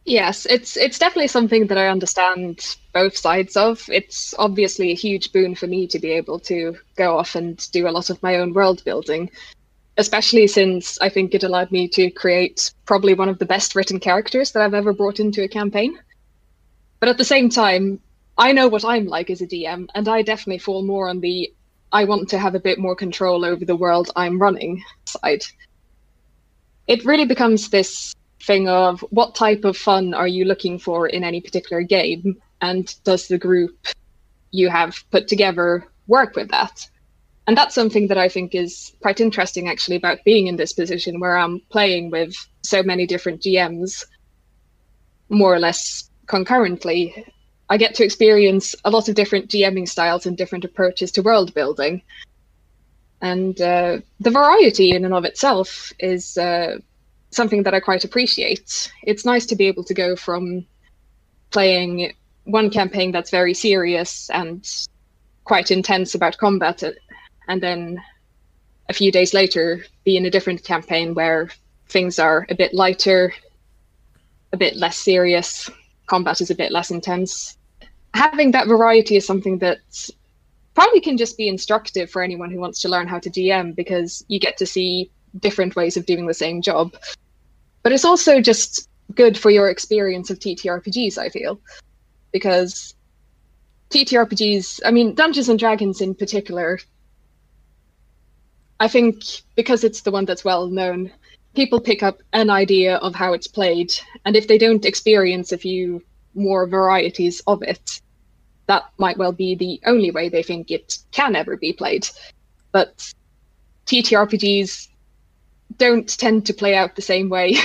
Yes, 0.07 0.45
it's 0.47 0.77
it's 0.77 0.99
definitely 0.99 1.29
something 1.29 1.67
that 1.69 1.79
I 1.79 1.89
understand 1.89 2.77
both 2.93 3.17
sides 3.17 3.57
of. 3.57 3.89
It's 3.89 4.35
obviously 4.39 4.91
a 4.91 4.95
huge 4.95 5.33
boon 5.33 5.55
for 5.55 5.67
me 5.67 5.87
to 5.87 5.99
be 5.99 6.11
able 6.11 6.39
to 6.41 6.77
go 6.97 7.19
off 7.19 7.35
and 7.35 7.57
do 7.73 7.89
a 7.89 7.91
lot 7.91 8.11
of 8.11 8.23
my 8.23 8.37
own 8.37 8.53
world 8.53 8.85
building, 8.85 9.31
especially 9.97 10.47
since 10.47 10.99
I 11.01 11.09
think 11.09 11.35
it 11.35 11.43
allowed 11.43 11.73
me 11.73 11.89
to 11.89 12.11
create 12.11 12.71
probably 12.85 13.15
one 13.15 13.31
of 13.31 13.39
the 13.39 13.47
best 13.47 13.75
written 13.75 13.99
characters 13.99 14.53
that 14.53 14.63
I've 14.63 14.75
ever 14.75 14.93
brought 14.93 15.21
into 15.21 15.43
a 15.43 15.49
campaign. 15.49 15.99
But 17.01 17.09
at 17.09 17.17
the 17.17 17.25
same 17.25 17.49
time, 17.49 17.99
I 18.37 18.53
know 18.53 18.69
what 18.69 18.85
I'm 18.85 19.07
like 19.07 19.31
as 19.31 19.41
a 19.41 19.47
DM, 19.47 19.89
and 19.95 20.07
I 20.07 20.21
definitely 20.21 20.59
fall 20.59 20.83
more 20.83 21.09
on 21.09 21.21
the 21.21 21.51
I 21.93 22.05
want 22.05 22.29
to 22.31 22.39
have 22.39 22.55
a 22.55 22.61
bit 22.61 22.79
more 22.79 22.97
control 22.97 23.43
over 23.43 23.65
the 23.65 23.77
world 23.77 24.11
I'm 24.17 24.39
running 24.39 24.83
side. 25.07 25.45
It 26.89 27.07
really 27.07 27.25
becomes 27.25 27.71
this 27.71 28.15
thing 28.47 28.69
of 28.69 29.01
what 29.11 29.35
type 29.35 29.65
of 29.65 29.77
fun 29.77 30.15
are 30.15 30.29
you 30.29 30.45
looking 30.45 30.79
for 30.79 31.07
in 31.09 31.25
any 31.25 31.41
particular 31.41 31.83
game? 31.83 32.41
And 32.61 32.95
does 33.05 33.29
the 33.29 33.39
group 33.39 33.87
you 34.51 34.69
have 34.69 35.03
put 35.11 35.29
together 35.29 35.87
work 36.07 36.37
with 36.37 36.51
that? 36.51 36.87
And 37.47 37.57
that's 37.59 37.75
something 37.75 38.09
that 38.09 38.17
i 38.17 38.27
think 38.27 38.55
is 38.55 38.95
quite 39.03 39.21
interesting 39.21 39.69
actually 39.69 39.97
about 39.97 40.25
being 40.25 40.47
in 40.47 40.57
this 40.57 40.73
position 40.73 41.21
where 41.21 41.37
i'm 41.37 41.61
playing 41.69 42.11
with 42.11 42.35
so 42.63 42.83
many 42.83 43.07
different 43.07 43.43
gms 43.43 44.07
more 45.29 45.55
or 45.55 45.59
less 45.59 46.11
concurrently. 46.27 47.27
I 47.69 47.77
get 47.77 47.95
to 47.97 48.05
experience 48.05 48.75
a 48.85 48.91
lot 48.91 49.09
of 49.09 49.15
different 49.15 49.49
gming 49.49 49.89
styles 49.89 50.27
and 50.27 50.37
different 50.37 50.65
approaches 50.65 51.11
to 51.13 51.23
world 51.23 51.55
building. 51.55 52.03
And 53.21 53.59
uh, 53.61 53.99
the 54.21 54.31
variety 54.31 54.91
in 54.91 55.05
and 55.05 55.15
of 55.15 55.25
itself 55.25 55.93
is 55.99 56.37
uh, 56.37 56.79
something 57.35 57.63
that 57.65 57.75
I 57.75 57.81
quite 57.81 58.05
appreciate. 58.05 58.93
It's 59.03 59.25
nice 59.25 59.47
to 59.47 59.57
be 59.57 59.67
able 59.67 59.85
to 59.85 59.95
go 59.95 60.17
from 60.17 60.67
playing 61.51 62.13
one 62.45 62.71
campaign 62.71 63.13
that's 63.13 63.31
very 63.31 63.55
serious 63.55 64.31
and 64.31 64.69
quite 65.45 65.71
intense 65.71 66.15
about 66.15 66.39
combat, 66.39 66.83
uh, 66.83 66.93
and 67.49 67.63
then 67.63 68.03
a 68.89 68.93
few 68.93 69.11
days 69.13 69.35
later 69.35 69.85
be 70.05 70.17
in 70.17 70.27
a 70.27 70.31
different 70.31 70.65
campaign 70.65 71.15
where 71.15 71.51
things 71.89 72.19
are 72.19 72.47
a 72.51 72.55
bit 72.55 72.75
lighter, 72.75 73.33
a 74.53 74.57
bit 74.57 74.77
less 74.77 74.99
serious, 74.99 75.71
combat 76.07 76.41
is 76.41 76.51
a 76.51 76.55
bit 76.55 76.73
less 76.73 76.91
intense. 76.91 77.57
Having 78.15 78.53
that 78.53 78.69
variety 78.69 79.17
is 79.17 79.27
something 79.27 79.59
that 79.59 79.79
probably 80.75 81.01
can 81.01 81.17
just 81.17 81.37
be 81.37 81.49
instructive 81.49 82.11
for 82.11 82.23
anyone 82.23 82.51
who 82.51 82.59
wants 82.59 82.81
to 82.81 82.89
learn 82.89 83.07
how 83.07 83.19
to 83.19 83.31
DM 83.31 83.75
because 83.75 84.25
you 84.29 84.39
get 84.39 84.57
to 84.59 84.67
see 84.67 85.11
different 85.41 85.77
ways 85.77 85.97
of 85.97 86.07
doing 86.07 86.27
the 86.27 86.35
same 86.35 86.63
job 86.63 86.95
but 87.85 87.93
it's 87.93 88.05
also 88.05 88.41
just 88.41 88.89
good 89.15 89.39
for 89.39 89.51
your 89.51 89.69
experience 89.69 90.31
of 90.31 90.41
TTRPGs, 90.41 91.19
I 91.19 91.29
feel. 91.29 91.61
Because 92.33 92.95
TTRPGs, 93.91 94.81
I 94.85 94.91
mean, 94.91 95.15
Dungeons 95.15 95.49
and 95.51 95.59
Dragons 95.59 96.01
in 96.01 96.15
particular, 96.15 96.81
I 98.81 98.89
think 98.89 99.23
because 99.55 99.85
it's 99.85 100.01
the 100.01 100.11
one 100.11 100.25
that's 100.25 100.45
well 100.45 100.67
known, 100.67 101.13
people 101.55 101.79
pick 101.79 102.03
up 102.03 102.21
an 102.33 102.51
idea 102.51 102.97
of 102.97 103.15
how 103.15 103.35
it's 103.35 103.47
played. 103.47 103.95
And 104.25 104.35
if 104.35 104.49
they 104.49 104.59
don't 104.59 104.85
experience 104.87 105.53
a 105.53 105.59
few 105.59 106.03
more 106.35 106.67
varieties 106.67 107.43
of 107.47 107.63
it, 107.63 108.01
that 108.67 108.85
might 108.97 109.19
well 109.19 109.33
be 109.33 109.55
the 109.55 109.79
only 109.85 110.11
way 110.11 110.31
they 110.31 110.43
think 110.43 110.71
it 110.71 110.99
can 111.13 111.37
ever 111.37 111.59
be 111.59 111.75
played. 111.75 112.09
But 112.73 113.13
TTRPGs 113.87 114.89
don't 115.77 116.09
tend 116.19 116.47
to 116.47 116.55
play 116.55 116.75
out 116.75 116.97
the 116.97 117.03
same 117.03 117.29
way, 117.29 117.57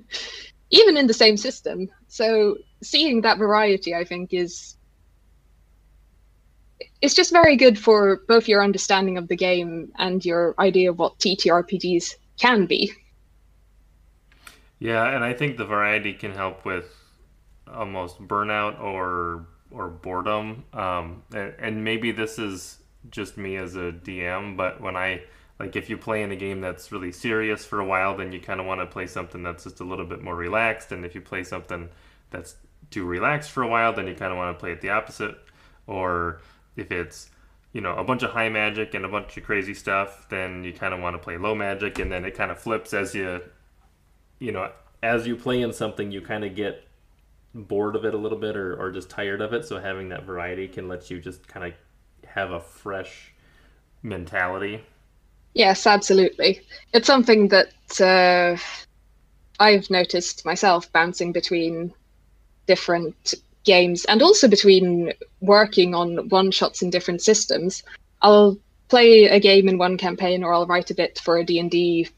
even 0.70 0.96
in 0.96 1.06
the 1.06 1.14
same 1.14 1.36
system. 1.36 1.88
So 2.08 2.56
seeing 2.82 3.20
that 3.22 3.38
variety, 3.38 3.94
I 3.94 4.04
think, 4.04 4.32
is 4.32 4.76
it's 7.02 7.14
just 7.14 7.32
very 7.32 7.56
good 7.56 7.78
for 7.78 8.22
both 8.28 8.48
your 8.48 8.62
understanding 8.62 9.16
of 9.16 9.28
the 9.28 9.36
game 9.36 9.92
and 9.98 10.24
your 10.24 10.54
idea 10.58 10.90
of 10.90 10.98
what 10.98 11.18
TTRPGs 11.18 12.14
can 12.38 12.66
be. 12.66 12.92
Yeah, 14.78 15.14
and 15.14 15.24
I 15.24 15.34
think 15.34 15.56
the 15.56 15.64
variety 15.64 16.14
can 16.14 16.32
help 16.32 16.64
with 16.64 16.86
almost 17.72 18.18
burnout 18.26 18.80
or 18.80 19.46
or 19.70 19.88
boredom. 19.88 20.64
Um, 20.72 21.22
and, 21.32 21.54
and 21.58 21.84
maybe 21.84 22.10
this 22.10 22.38
is 22.38 22.78
just 23.10 23.36
me 23.36 23.56
as 23.56 23.76
a 23.76 23.92
DM, 23.92 24.56
but 24.56 24.80
when 24.80 24.96
I 24.96 25.22
like 25.60 25.76
if 25.76 25.90
you 25.90 25.98
play 25.98 26.22
in 26.22 26.32
a 26.32 26.36
game 26.36 26.62
that's 26.62 26.90
really 26.90 27.12
serious 27.12 27.66
for 27.66 27.80
a 27.80 27.84
while, 27.84 28.16
then 28.16 28.32
you 28.32 28.40
kind 28.40 28.60
of 28.60 28.66
want 28.66 28.80
to 28.80 28.86
play 28.86 29.06
something 29.06 29.42
that's 29.42 29.64
just 29.64 29.80
a 29.80 29.84
little 29.84 30.06
bit 30.06 30.22
more 30.22 30.34
relaxed. 30.34 30.90
And 30.90 31.04
if 31.04 31.14
you 31.14 31.20
play 31.20 31.44
something 31.44 31.90
that's 32.30 32.56
too 32.90 33.04
relaxed 33.04 33.50
for 33.50 33.62
a 33.62 33.68
while, 33.68 33.92
then 33.92 34.06
you 34.06 34.14
kind 34.14 34.32
of 34.32 34.38
want 34.38 34.56
to 34.56 34.58
play 34.58 34.72
it 34.72 34.80
the 34.80 34.88
opposite. 34.88 35.36
Or 35.86 36.40
if 36.76 36.90
it's 36.90 37.28
you 37.74 37.82
know 37.82 37.94
a 37.94 38.02
bunch 38.02 38.22
of 38.22 38.30
high 38.30 38.48
magic 38.48 38.94
and 38.94 39.04
a 39.04 39.08
bunch 39.08 39.36
of 39.36 39.44
crazy 39.44 39.74
stuff, 39.74 40.30
then 40.30 40.64
you 40.64 40.72
kind 40.72 40.94
of 40.94 41.00
want 41.00 41.12
to 41.14 41.18
play 41.18 41.36
low 41.36 41.54
magic, 41.54 41.98
and 41.98 42.10
then 42.10 42.24
it 42.24 42.34
kind 42.34 42.50
of 42.50 42.58
flips 42.58 42.94
as 42.94 43.14
you 43.14 43.42
you 44.38 44.52
know 44.52 44.72
as 45.02 45.26
you 45.26 45.36
play 45.36 45.60
in 45.60 45.74
something, 45.74 46.10
you 46.10 46.22
kind 46.22 46.42
of 46.42 46.56
get 46.56 46.88
bored 47.54 47.96
of 47.96 48.06
it 48.06 48.14
a 48.14 48.18
little 48.18 48.38
bit 48.38 48.56
or, 48.56 48.80
or 48.80 48.90
just 48.90 49.10
tired 49.10 49.42
of 49.42 49.52
it. 49.52 49.66
So 49.66 49.78
having 49.78 50.08
that 50.08 50.24
variety 50.24 50.68
can 50.68 50.88
let 50.88 51.10
you 51.10 51.20
just 51.20 51.46
kind 51.46 51.66
of 51.66 51.74
have 52.30 52.50
a 52.50 52.60
fresh 52.60 53.34
mentality 54.02 54.82
Yes, 55.54 55.86
absolutely. 55.86 56.60
It's 56.92 57.06
something 57.06 57.48
that 57.48 57.72
uh, 58.00 58.56
I've 59.58 59.90
noticed 59.90 60.44
myself 60.44 60.90
bouncing 60.92 61.32
between 61.32 61.92
different 62.66 63.34
games 63.64 64.04
and 64.06 64.22
also 64.22 64.48
between 64.48 65.12
working 65.40 65.94
on 65.94 66.28
one 66.28 66.50
shots 66.50 66.82
in 66.82 66.90
different 66.90 67.20
systems. 67.20 67.82
I'll 68.22 68.56
play 68.88 69.24
a 69.24 69.40
game 69.40 69.68
in 69.68 69.78
one 69.78 69.96
campaign 69.96 70.42
or 70.42 70.52
I'll 70.52 70.66
write 70.66 70.90
a 70.90 70.94
bit 70.94 71.20
for 71.22 71.38
a 71.38 71.44
D&D 71.44 72.08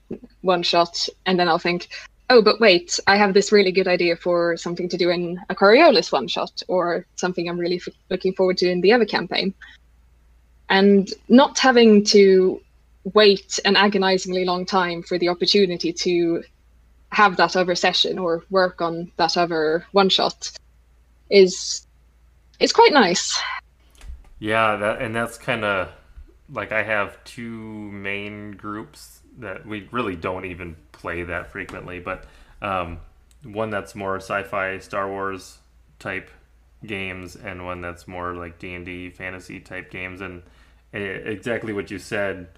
one 0.43 0.63
shot 0.63 1.09
and 1.27 1.39
then 1.39 1.49
I'll 1.49 1.59
think, 1.59 1.89
oh, 2.31 2.43
but 2.43 2.61
wait, 2.61 2.99
I 3.07 3.17
have 3.17 3.35
this 3.35 3.53
really 3.53 3.73
good 3.73 3.89
idea 3.89 4.17
for 4.17 4.57
something 4.57 4.89
to 4.89 4.97
do 4.97 5.11
in 5.11 5.41
a 5.49 5.55
Coriolis 5.55 6.13
one 6.13 6.29
shot 6.29 6.63
or 6.69 7.07
something 7.17 7.49
I'm 7.49 7.59
really 7.59 7.77
f- 7.77 7.95
looking 8.11 8.33
forward 8.33 8.59
to 8.59 8.71
in 8.71 8.81
the 8.81 8.93
other 8.93 9.05
campaign. 9.05 9.55
And 10.71 11.13
not 11.29 11.59
having 11.59 12.05
to 12.07 12.63
wait 13.05 13.59
an 13.65 13.77
agonizingly 13.77 14.45
long 14.45 14.65
time 14.65 15.03
for 15.03 15.19
the 15.19 15.29
opportunity 15.29 15.93
to 15.93 16.43
have 17.11 17.37
that 17.37 17.57
other 17.57 17.75
session 17.75 18.19
or 18.19 18.45
work 18.51 18.81
on 18.81 19.11
that 19.17 19.37
other 19.37 19.85
one 19.93 20.09
shot 20.09 20.51
is 21.31 21.87
is 22.59 22.73
quite 22.73 22.93
nice. 22.93 23.39
Yeah, 24.39 24.77
that 24.77 25.03
and 25.03 25.15
that's 25.15 25.39
kind 25.39 25.65
of 25.65 25.89
like 26.49 26.73
I 26.73 26.83
have 26.83 27.23
two 27.25 27.91
main 27.93 28.53
groups 28.53 29.21
that 29.39 29.67
we 29.67 29.89
really 29.91 30.17
don't 30.17 30.45
even 30.45 30.77
play 30.93 31.23
that 31.23 31.51
frequently, 31.51 31.99
but 31.99 32.25
um, 32.61 33.01
one 33.43 33.71
that's 33.71 33.95
more 33.95 34.17
sci-fi, 34.17 34.79
Star 34.79 35.09
Wars 35.09 35.59
type 35.99 36.31
games, 36.85 37.37
and 37.37 37.65
one 37.65 37.81
that's 37.81 38.07
more 38.07 38.35
like 38.35 38.59
D 38.59 38.75
and 38.75 38.85
D 38.85 39.11
fantasy 39.11 39.61
type 39.61 39.91
games, 39.91 40.21
and 40.21 40.43
eh, 40.93 40.99
exactly 40.99 41.73
what 41.73 41.91
you 41.91 41.99
said 41.99 42.49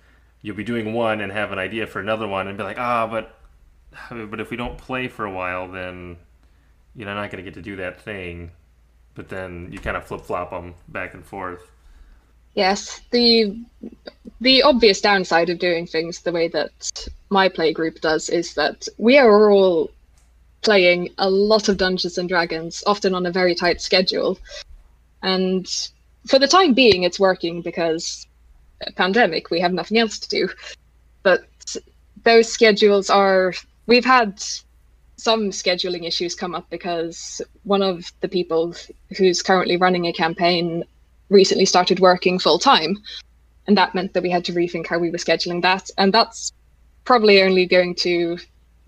you'll 0.44 0.54
be 0.54 0.62
doing 0.62 0.92
one 0.92 1.22
and 1.22 1.32
have 1.32 1.52
an 1.52 1.58
idea 1.58 1.86
for 1.86 2.00
another 2.00 2.28
one 2.28 2.46
and 2.48 2.58
be 2.58 2.62
like, 2.62 2.78
ah, 2.78 3.06
but 3.06 3.34
but 4.10 4.40
if 4.40 4.50
we 4.50 4.56
don't 4.58 4.76
play 4.76 5.08
for 5.08 5.24
a 5.24 5.32
while, 5.32 5.66
then 5.66 6.18
you 6.94 7.04
know, 7.04 7.12
I'm 7.12 7.16
not 7.16 7.30
going 7.30 7.42
to 7.42 7.50
get 7.50 7.54
to 7.54 7.62
do 7.62 7.76
that 7.76 8.00
thing. 8.02 8.50
But 9.14 9.28
then 9.28 9.70
you 9.72 9.78
kind 9.78 9.96
of 9.96 10.04
flip 10.04 10.20
flop 10.20 10.50
them 10.50 10.74
back 10.88 11.14
and 11.14 11.24
forth. 11.24 11.70
Yes, 12.54 13.00
the 13.10 13.58
the 14.40 14.62
obvious 14.62 15.00
downside 15.00 15.48
of 15.48 15.58
doing 15.58 15.86
things 15.86 16.20
the 16.20 16.32
way 16.32 16.48
that 16.48 17.08
my 17.30 17.48
play 17.48 17.72
group 17.72 18.00
does 18.02 18.28
is 18.28 18.54
that 18.54 18.86
we 18.98 19.16
are 19.16 19.50
all 19.50 19.90
playing 20.60 21.08
a 21.18 21.30
lot 21.30 21.68
of 21.68 21.78
Dungeons 21.78 22.18
and 22.18 22.28
Dragons, 22.28 22.84
often 22.86 23.14
on 23.14 23.24
a 23.24 23.32
very 23.32 23.54
tight 23.54 23.80
schedule. 23.80 24.38
And 25.22 25.66
for 26.26 26.38
the 26.38 26.48
time 26.48 26.74
being, 26.74 27.02
it's 27.02 27.18
working 27.18 27.62
because 27.62 28.26
pandemic, 28.96 29.50
we 29.50 29.60
have 29.60 29.72
nothing 29.72 29.98
else 29.98 30.18
to 30.18 30.28
do. 30.28 30.48
But 31.22 31.46
those 32.24 32.50
schedules 32.50 33.10
are, 33.10 33.54
we've 33.86 34.04
had 34.04 34.42
some 35.16 35.50
scheduling 35.50 36.06
issues 36.06 36.34
come 36.34 36.54
up 36.54 36.68
because 36.70 37.40
one 37.62 37.82
of 37.82 38.12
the 38.20 38.28
people 38.28 38.74
who's 39.16 39.42
currently 39.42 39.76
running 39.76 40.06
a 40.06 40.12
campaign 40.12 40.84
recently 41.30 41.64
started 41.64 42.00
working 42.00 42.38
full 42.38 42.58
time. 42.58 42.96
And 43.66 43.76
that 43.78 43.94
meant 43.94 44.12
that 44.12 44.22
we 44.22 44.30
had 44.30 44.44
to 44.46 44.52
rethink 44.52 44.86
how 44.86 44.98
we 44.98 45.10
were 45.10 45.18
scheduling 45.18 45.62
that. 45.62 45.90
And 45.96 46.12
that's 46.12 46.52
probably 47.04 47.42
only 47.42 47.66
going 47.66 47.94
to 47.96 48.38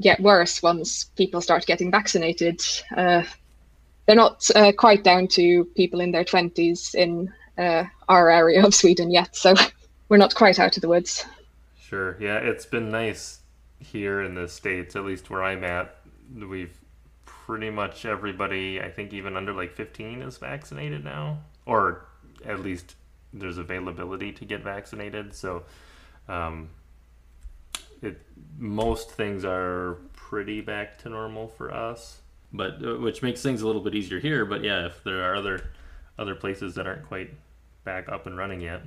get 0.00 0.20
worse 0.20 0.62
once 0.62 1.04
people 1.16 1.40
start 1.40 1.66
getting 1.66 1.90
vaccinated. 1.90 2.60
Uh, 2.94 3.22
they're 4.06 4.16
not 4.16 4.48
uh, 4.54 4.72
quite 4.72 5.02
down 5.02 5.26
to 5.28 5.64
people 5.76 6.00
in 6.00 6.12
their 6.12 6.24
20s 6.24 6.94
in 6.94 7.32
uh, 7.58 7.84
our 8.08 8.30
area 8.30 8.64
of 8.64 8.74
Sweden 8.74 9.10
yet. 9.10 9.34
So 9.34 9.54
we're 10.08 10.16
not 10.16 10.34
quite 10.34 10.58
out 10.58 10.76
of 10.76 10.80
the 10.80 10.88
woods. 10.88 11.24
Sure. 11.78 12.16
Yeah, 12.20 12.38
it's 12.38 12.66
been 12.66 12.90
nice 12.90 13.40
here 13.78 14.22
in 14.22 14.34
the 14.34 14.48
states, 14.48 14.96
at 14.96 15.04
least 15.04 15.30
where 15.30 15.42
I'm 15.42 15.64
at. 15.64 15.96
We've 16.34 16.76
pretty 17.24 17.70
much 17.70 18.04
everybody, 18.04 18.80
I 18.80 18.90
think, 18.90 19.12
even 19.12 19.36
under 19.36 19.52
like 19.52 19.72
15, 19.72 20.22
is 20.22 20.38
vaccinated 20.38 21.04
now, 21.04 21.38
or 21.64 22.06
at 22.44 22.60
least 22.60 22.96
there's 23.32 23.58
availability 23.58 24.32
to 24.32 24.44
get 24.44 24.62
vaccinated. 24.62 25.34
So, 25.34 25.62
um, 26.28 26.70
it 28.02 28.20
most 28.58 29.12
things 29.12 29.44
are 29.44 29.98
pretty 30.12 30.60
back 30.60 30.98
to 30.98 31.08
normal 31.08 31.48
for 31.48 31.72
us, 31.72 32.20
but 32.52 32.84
uh, 32.84 32.96
which 32.96 33.22
makes 33.22 33.42
things 33.42 33.62
a 33.62 33.66
little 33.66 33.82
bit 33.82 33.94
easier 33.94 34.18
here. 34.18 34.44
But 34.44 34.64
yeah, 34.64 34.86
if 34.86 35.04
there 35.04 35.30
are 35.30 35.36
other 35.36 35.70
other 36.18 36.34
places 36.34 36.74
that 36.74 36.86
aren't 36.86 37.06
quite 37.06 37.30
back 37.84 38.08
up 38.08 38.26
and 38.26 38.36
running 38.36 38.60
yet. 38.60 38.82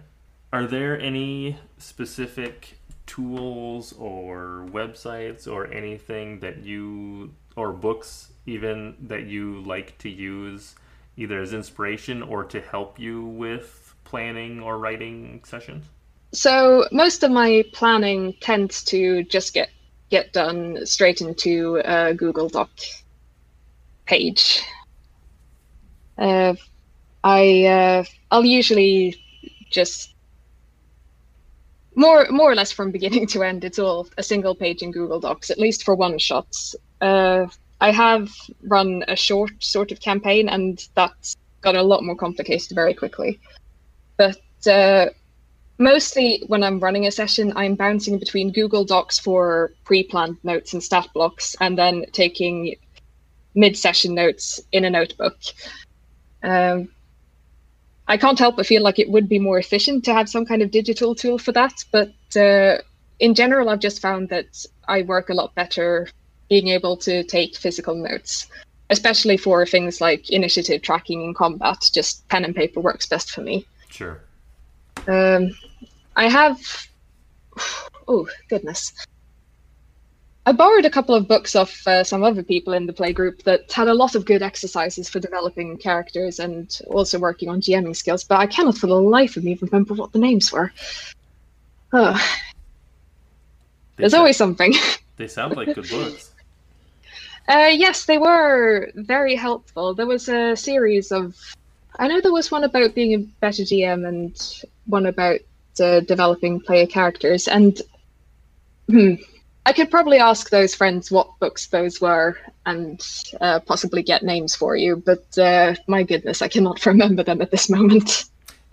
Are 0.52 0.66
there 0.66 1.00
any 1.00 1.58
specific 1.78 2.80
tools 3.06 3.94
or 3.94 4.68
websites 4.72 5.48
or 5.48 5.68
anything 5.72 6.40
that 6.40 6.64
you 6.64 7.34
or 7.56 7.72
books 7.72 8.32
even 8.48 8.96
that 9.02 9.26
you 9.26 9.62
like 9.62 9.98
to 10.00 10.10
use 10.10 10.76
either 11.18 11.42
as 11.42 11.54
inspiration 11.54 12.24
or 12.24 12.44
to 12.46 12.62
help 12.62 12.98
you 12.98 13.26
with 13.26 13.94
planning 14.06 14.60
or 14.60 14.80
writing 14.80 15.42
sessions? 15.46 15.86
So 16.32 16.88
most 16.92 17.24
of 17.24 17.32
my 17.32 17.64
planning 17.74 18.34
tends 18.40 18.84
to 18.86 19.24
just 19.24 19.54
get 19.54 19.70
get 20.10 20.34
done 20.34 20.86
straight 20.86 21.22
into 21.22 21.82
a 21.86 22.16
Google 22.16 22.50
Doc 22.50 22.72
page. 24.06 24.64
Uh, 26.18 26.56
I 27.24 27.66
uh, 27.66 28.04
I'll 28.32 28.46
usually 28.46 29.16
just 29.70 30.14
more 31.96 32.28
more 32.30 32.52
or 32.52 32.56
less 32.56 32.72
from 32.72 32.92
beginning 32.92 33.28
to 33.28 33.44
end 33.44 33.64
it's 33.64 33.80
all 33.80 34.08
a 34.18 34.24
single 34.24 34.56
page 34.56 34.82
in 34.82 34.92
google 34.92 35.20
docs 35.20 35.50
at 35.50 35.60
least 35.60 35.84
for 35.84 35.96
one 35.96 36.18
shots 36.18 36.76
uh, 37.02 37.46
i 37.82 37.92
have 37.92 38.32
run 38.64 39.04
a 39.08 39.16
short 39.16 39.52
sort 39.64 39.92
of 39.92 40.00
campaign 40.00 40.48
and 40.50 40.88
that's 40.96 41.36
got 41.62 41.76
a 41.76 41.84
lot 41.84 42.04
more 42.04 42.16
complicated 42.16 42.74
very 42.74 42.94
quickly. 42.94 43.40
But 44.18 44.40
uh, 44.68 45.08
mostly 45.78 46.44
when 46.48 46.62
i'm 46.62 46.80
running 46.82 47.08
a 47.08 47.12
session 47.12 47.54
i'm 47.56 47.74
bouncing 47.74 48.20
between 48.20 48.52
google 48.52 48.84
docs 48.84 49.18
for 49.18 49.72
pre-planned 49.86 50.38
notes 50.44 50.74
and 50.74 50.84
stat 50.84 51.08
blocks 51.14 51.56
and 51.62 51.78
then 51.78 52.04
taking 52.12 52.76
mid-session 53.56 54.14
notes 54.14 54.60
in 54.74 54.84
a 54.84 54.90
notebook. 54.90 55.38
Um, 56.44 56.90
I 58.10 58.18
can't 58.18 58.40
help 58.40 58.58
but 58.58 58.66
feel 58.66 58.82
like 58.82 58.98
it 58.98 59.12
would 59.12 59.30
be 59.30 59.38
more 59.38 59.60
efficient 59.60 60.04
to 60.06 60.14
have 60.14 60.28
some 60.28 60.44
kind 60.44 60.64
of 60.64 60.72
digital 60.72 61.14
tool 61.14 61.38
for 61.38 61.52
that. 61.52 61.86
But 61.92 62.12
uh, 62.36 62.80
in 63.20 63.36
general, 63.36 63.70
I've 63.70 63.80
just 63.80 64.02
found 64.02 64.30
that 64.30 64.66
I 64.88 65.04
work 65.04 65.30
a 65.30 65.36
lot 65.36 65.54
better 65.54 66.10
being 66.50 66.70
able 66.70 66.98
to 66.98 67.24
take 67.24 67.56
physical 67.56 67.94
notes, 67.94 68.48
especially 68.90 69.38
for 69.38 69.64
things 69.64 70.02
like 70.02 70.32
initiative 70.32 70.82
tracking 70.82 71.24
in 71.24 71.36
combat. 71.36 71.78
Just 71.94 72.28
pen 72.30 72.46
and 72.46 72.56
paper 72.56 72.80
works 72.80 73.06
best 73.06 73.30
for 73.30 73.42
me. 73.42 73.64
Sure. 73.90 74.20
Um, 75.08 75.52
I 76.16 76.28
have. 76.28 76.60
Oh, 78.12 78.28
goodness. 78.50 78.92
I 80.50 80.52
borrowed 80.52 80.86
a 80.86 80.90
couple 80.90 81.14
of 81.14 81.28
books 81.28 81.56
off 81.56 81.86
uh, 81.86 82.04
some 82.04 82.24
other 82.24 82.42
people 82.42 82.74
in 82.74 82.88
the 82.88 82.94
playgroup 82.94 83.44
that 83.44 83.72
had 83.72 83.88
a 83.88 83.94
lot 83.94 84.16
of 84.16 84.26
good 84.26 84.42
exercises 84.42 85.08
for 85.08 85.20
developing 85.20 85.78
characters 85.78 86.40
and 86.40 86.76
also 86.88 87.20
working 87.20 87.50
on 87.50 87.62
GMing 87.62 87.96
skills, 87.96 88.24
but 88.24 88.40
I 88.40 88.48
cannot 88.48 88.76
for 88.76 88.88
the 88.88 88.96
life 88.96 89.38
of 89.38 89.44
me 89.44 89.60
remember 89.62 89.94
what 89.94 90.12
the 90.12 90.18
names 90.18 90.52
were. 90.52 90.74
Oh. 91.94 92.20
There's 93.98 94.14
sound, 94.14 94.22
always 94.22 94.38
something. 94.38 94.74
they 95.18 95.28
sound 95.28 95.56
like 95.56 95.76
good 95.76 95.88
books. 95.88 96.34
Uh, 97.48 97.70
yes, 97.72 98.06
they 98.06 98.18
were 98.18 98.90
very 98.96 99.36
helpful. 99.36 99.94
There 99.94 100.08
was 100.08 100.30
a 100.30 100.56
series 100.56 101.12
of. 101.12 101.38
I 102.00 102.08
know 102.08 102.22
there 102.22 102.34
was 102.34 102.50
one 102.50 102.64
about 102.64 102.96
being 102.96 103.14
a 103.14 103.20
better 103.20 103.62
GM 103.62 104.08
and 104.08 104.66
one 104.88 105.06
about 105.06 105.42
uh, 105.80 106.00
developing 106.00 106.60
player 106.60 106.88
characters, 106.88 107.48
and 107.48 107.80
hmm, 108.88 109.14
I 109.66 109.74
could 109.74 109.92
probably 109.92 110.18
ask 110.18 110.50
those 110.50 110.74
friends 110.74 111.12
what 111.12 111.38
books 111.40 111.68
those 111.68 112.02
were 112.02 112.38
and 112.66 113.06
uh, 113.42 113.60
possibly 113.60 114.02
get 114.02 114.24
names 114.24 114.56
for 114.56 114.76
you, 114.76 114.96
but 114.96 115.38
uh, 115.38 115.76
my 115.88 116.04
goodness, 116.04 116.42
I 116.42 116.48
cannot 116.48 116.86
remember 116.86 117.24
them 117.24 117.42
at 117.42 117.52
this 117.52 117.70
moment. 117.70 118.26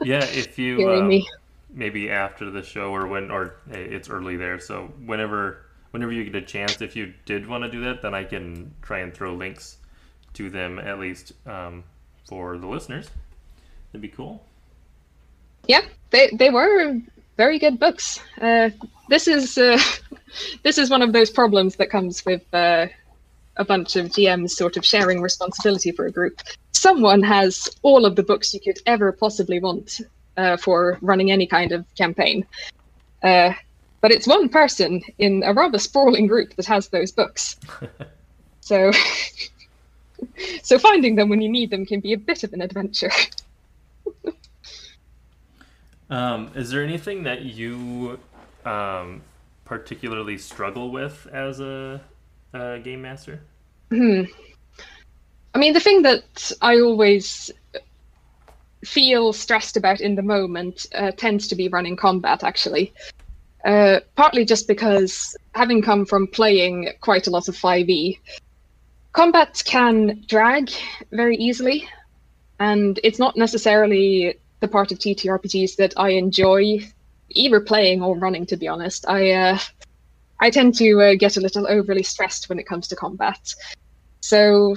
Yeah, 0.03 0.25
if 0.25 0.59
you 0.59 0.89
um, 0.91 1.13
maybe 1.77 2.11
after 2.11 2.51
the 2.51 2.63
show 2.63 2.95
or 2.95 3.07
when 3.07 3.31
or 3.31 3.57
hey, 3.71 3.85
it's 3.85 4.09
early 4.09 4.37
there. 4.37 4.59
So 4.59 4.93
whenever 5.05 5.67
whenever 5.91 6.13
you 6.13 6.25
get 6.25 6.35
a 6.35 6.45
chance, 6.45 6.81
if 6.81 6.97
you 6.97 7.13
did 7.25 7.47
want 7.47 7.65
to 7.65 7.71
do 7.71 7.83
that, 7.85 8.03
then 8.03 8.15
I 8.15 8.25
can 8.25 8.75
try 8.83 9.01
and 9.01 9.15
throw 9.15 9.35
links 9.35 9.79
to 10.35 10.51
them 10.51 10.79
at 10.79 10.99
least 10.99 11.33
um, 11.47 11.85
for 12.29 12.59
the 12.59 12.67
listeners. 12.67 13.11
That'd 13.93 14.03
be 14.03 14.09
cool. 14.09 14.45
Yeah, 15.67 15.83
they 16.11 16.31
they 16.33 16.51
were 16.51 16.97
very 17.37 17.59
good 17.59 17.79
books. 17.79 18.21
Uh, 18.41 18.71
this 19.09 19.29
is 19.29 19.59
uh, 19.59 19.79
this 20.63 20.79
is 20.79 20.91
one 20.91 21.03
of 21.03 21.13
those 21.13 21.31
problems 21.31 21.77
that 21.77 21.91
comes 21.91 22.25
with 22.25 22.43
uh, 22.55 22.87
a 23.57 23.65
bunch 23.65 23.97
of 23.97 24.07
GMs 24.07 24.51
sort 24.51 24.77
of 24.77 24.85
sharing 24.85 25.23
responsibility 25.23 25.93
for 25.93 26.07
a 26.07 26.11
group. 26.11 26.41
Someone 26.73 27.23
has 27.23 27.69
all 27.83 28.05
of 28.05 28.17
the 28.17 28.23
books 28.23 28.53
you 28.53 28.61
could 28.61 28.79
ever 28.87 29.13
possibly 29.13 29.61
want 29.61 30.01
uh, 30.37 30.57
for 30.57 30.99
running 31.01 31.31
any 31.31 31.47
kind 31.47 31.73
of 31.73 31.85
campaign. 31.95 32.47
Uh, 33.23 33.53
but 34.01 34.13
it's 34.13 34.27
one 34.27 34.49
person 34.49 35.03
in 35.19 35.43
a 35.45 35.53
rather 35.53 35.79
sprawling 35.79 36.27
group 36.27 36.55
that 36.57 36.67
has 36.67 36.89
those 36.89 37.11
books. 37.11 37.57
so, 38.61 38.93
so 40.63 40.79
finding 40.79 41.17
them 41.17 41.29
when 41.29 41.41
you 41.41 41.49
need 41.49 41.71
them 41.71 41.87
can 41.87 42.01
be 42.01 42.13
a 42.13 42.19
bit 42.19 42.45
of 42.45 42.53
an 42.53 42.61
adventure. 42.61 43.11
Um, 46.11 46.51
is 46.55 46.71
there 46.71 46.83
anything 46.83 47.23
that 47.25 47.43
you 47.43 48.19
um, 48.65 49.23
particularly 49.65 50.39
struggle 50.39 50.91
with 50.91 51.27
as 51.33 51.61
a, 51.61 52.01
a 52.53 52.79
game 52.79 53.03
master? 53.03 53.41
Hmm. 53.91 54.23
I 55.55 55.59
mean, 55.59 55.73
the 55.73 55.81
thing 55.81 56.03
that 56.03 56.53
I 56.61 56.81
always 56.81 57.51
feel 58.85 59.33
stressed 59.33 59.77
about 59.77 60.01
in 60.01 60.15
the 60.15 60.23
moment 60.23 60.87
uh, 60.95 61.11
tends 61.13 61.49
to 61.49 61.55
be 61.55 61.69
running 61.69 61.97
combat, 61.97 62.45
actually. 62.45 62.93
Uh, 63.65 64.01
partly 64.15 64.45
just 64.45 64.69
because, 64.69 65.37
having 65.55 65.83
come 65.83 66.07
from 66.07 66.27
playing 66.29 66.91
quite 67.01 67.27
a 67.27 67.31
lot 67.31 67.49
of 67.49 67.57
5e, 67.57 68.19
combat 69.13 69.63
can 69.67 70.23
drag 70.29 70.71
very 71.11 71.37
easily, 71.37 71.89
and 72.61 73.01
it's 73.03 73.19
not 73.19 73.37
necessarily 73.37 74.39
the 74.67 74.73
part 74.73 74.93
of 74.93 74.99
TTRPGs 74.99 75.77
that 75.77 75.95
I 75.97 76.11
enjoy 76.11 76.81
either 77.31 77.61
playing 77.61 78.03
or 78.03 78.17
running. 78.17 78.47
To 78.47 78.57
be 78.57 78.69
honest, 78.69 79.09
I 79.09 79.31
uh, 79.31 79.59
I 80.41 80.51
tend 80.51 80.75
to 80.77 81.01
uh, 81.01 81.15
get 81.15 81.37
a 81.37 81.41
little 81.41 81.67
overly 81.69 82.03
stressed 82.03 82.49
when 82.49 82.59
it 82.59 82.67
comes 82.67 82.89
to 82.89 82.97
combat. 82.97 83.55
So 84.21 84.77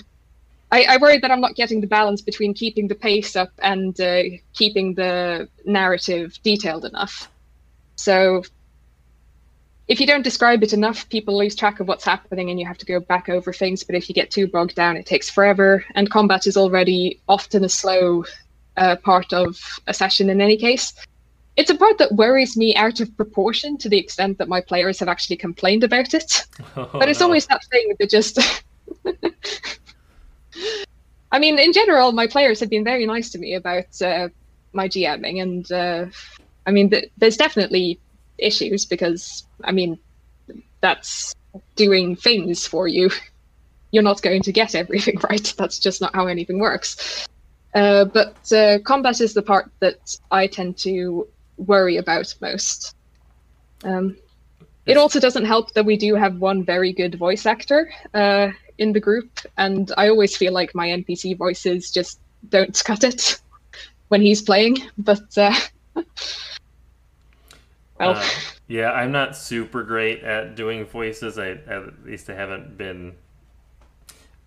I, 0.72 0.84
I, 0.84 0.98
worry 0.98 1.18
that 1.18 1.32
I'm 1.32 1.42
not 1.42 1.56
getting 1.56 1.82
the 1.82 1.88
balance 1.88 2.22
between 2.22 2.54
keeping 2.54 2.88
the 2.88 2.96
pace 2.96 3.36
up 3.36 3.52
and 3.60 4.00
uh, 4.00 4.24
keeping 4.54 4.94
the 4.94 5.50
narrative 5.66 6.38
detailed 6.44 6.86
enough. 6.86 7.30
So 7.96 8.44
if 9.88 10.00
you 10.00 10.06
don't 10.06 10.22
describe 10.22 10.62
it 10.62 10.72
enough, 10.72 11.10
people 11.10 11.36
lose 11.36 11.56
track 11.56 11.80
of 11.80 11.88
what's 11.88 12.06
happening 12.06 12.52
and 12.52 12.60
you 12.60 12.68
have 12.68 12.78
to 12.78 12.86
go 12.86 13.00
back 13.00 13.28
over 13.28 13.52
things. 13.52 13.84
But 13.84 13.96
if 13.96 14.08
you 14.08 14.14
get 14.14 14.30
too 14.30 14.48
bogged 14.48 14.76
down, 14.76 14.98
it 14.98 15.08
takes 15.08 15.32
forever. 15.32 15.84
And 15.96 16.12
combat 16.12 16.46
is 16.46 16.56
already 16.56 17.20
often 17.28 17.64
a 17.64 17.70
slow 17.70 18.24
uh, 18.80 18.96
part 18.96 19.34
of 19.34 19.60
a 19.88 19.94
session 19.94 20.30
in 20.30 20.42
any 20.42 20.58
case. 20.58 20.94
It's 21.56 21.70
a 21.70 21.76
part 21.76 21.98
that 21.98 22.14
worries 22.14 22.56
me 22.56 22.74
out 22.76 23.02
of 23.02 23.16
proportion 23.18 23.78
to 23.80 23.90
the 23.90 23.98
extent 23.98 24.38
that 24.38 24.48
my 24.48 24.62
players 24.62 24.98
have 25.00 25.10
actually 25.10 25.36
complained 25.36 25.84
about 25.84 26.14
it. 26.14 26.46
Oh, 26.76 26.90
but 26.94 27.10
it's 27.10 27.20
no. 27.20 27.26
always 27.28 27.46
that 27.48 27.62
thing 27.72 27.94
that 28.00 28.10
just. 28.10 28.40
I 31.32 31.40
mean, 31.40 31.60
in 31.60 31.74
general, 31.74 32.12
my 32.12 32.28
players 32.28 32.60
have 32.60 32.70
been 32.70 32.84
very 32.84 33.06
nice 33.06 33.30
to 33.32 33.38
me 33.38 33.54
about 33.54 34.02
uh, 34.02 34.30
my 34.74 34.88
GMing, 34.88 35.42
and 35.42 35.72
uh, 35.72 36.06
I 36.66 36.72
mean, 36.72 36.90
th- 36.90 37.12
there's 37.18 37.38
definitely 37.38 38.00
issues 38.38 38.86
because 38.86 39.46
I 39.64 39.72
mean, 39.72 40.00
that's 40.82 41.34
doing 41.76 42.16
things 42.16 42.66
for 42.68 42.88
you. 42.88 43.10
You're 43.92 44.04
not 44.04 44.22
going 44.22 44.44
to 44.44 44.52
get 44.52 44.76
everything 44.76 45.18
right. 45.30 45.54
That's 45.58 45.80
just 45.80 46.02
not 46.02 46.16
how 46.16 46.28
anything 46.28 46.60
works. 46.60 47.28
Uh, 47.74 48.06
but 48.06 48.52
uh, 48.52 48.80
combat 48.80 49.22
is 49.22 49.34
the 49.34 49.42
part 49.42 49.72
that 49.80 50.18
I 50.32 50.48
tend 50.48 50.78
to 50.80 51.28
worry 51.58 51.98
about 51.98 52.34
most. 52.42 52.96
Um, 53.84 54.18
it 54.86 54.98
also 54.98 55.20
doesn't 55.20 55.46
help 55.46 55.74
that 55.74 55.86
we 55.86 55.98
do 55.98 56.16
have 56.16 56.40
one 56.40 56.64
very 56.64 56.92
good 56.94 57.16
voice 57.16 57.46
actor 57.46 57.92
uh, 58.14 58.50
in 58.80 58.92
the 58.94 59.00
group, 59.00 59.30
and 59.58 59.92
I 59.98 60.10
always 60.10 60.36
feel 60.36 60.52
like 60.52 60.74
my 60.74 60.88
NPC 60.88 61.38
voices 61.38 61.92
just 61.92 62.20
don't 62.50 62.82
cut 62.86 63.04
it 63.04 63.40
when 64.08 64.22
he's 64.22 64.42
playing. 64.42 64.78
But 64.98 65.38
uh, 65.38 65.54
well, 68.00 68.16
uh, 68.16 68.30
yeah, 68.68 68.92
I'm 68.92 69.12
not 69.12 69.38
super 69.38 69.84
great 69.84 70.24
at 70.24 70.56
doing 70.56 70.86
voices. 70.86 71.38
I 71.38 71.52
at 71.52 72.06
least 72.06 72.30
I 72.30 72.34
haven't 72.34 72.78
been. 72.78 73.16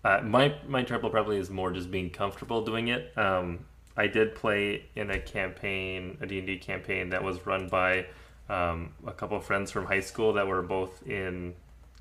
Uh, 0.03 0.19
my 0.23 0.53
my 0.67 0.83
trouble 0.83 1.09
probably 1.09 1.37
is 1.37 1.49
more 1.49 1.71
just 1.71 1.89
being 1.89 2.09
comfortable 2.09 2.63
doing 2.63 2.89
it. 2.89 3.17
Um, 3.17 3.59
I 3.95 4.07
did 4.07 4.35
play 4.35 4.85
in 4.95 5.11
a 5.11 5.19
campaign, 5.19 6.17
a 6.19 6.25
D&D 6.25 6.57
campaign 6.57 7.09
that 7.09 7.23
was 7.23 7.45
run 7.45 7.69
by 7.69 8.07
um, 8.49 8.93
a 9.05 9.11
couple 9.11 9.37
of 9.37 9.45
friends 9.45 9.71
from 9.71 9.85
high 9.85 9.99
school 9.99 10.33
that 10.33 10.47
were 10.47 10.61
both 10.61 11.05
in, 11.07 11.53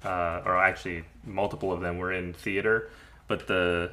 uh, 0.05 0.43
or 0.45 0.57
actually 0.57 1.05
multiple 1.25 1.71
of 1.71 1.81
them 1.81 1.99
were 1.99 2.13
in 2.13 2.33
theater, 2.33 2.91
but 3.29 3.47
the 3.47 3.93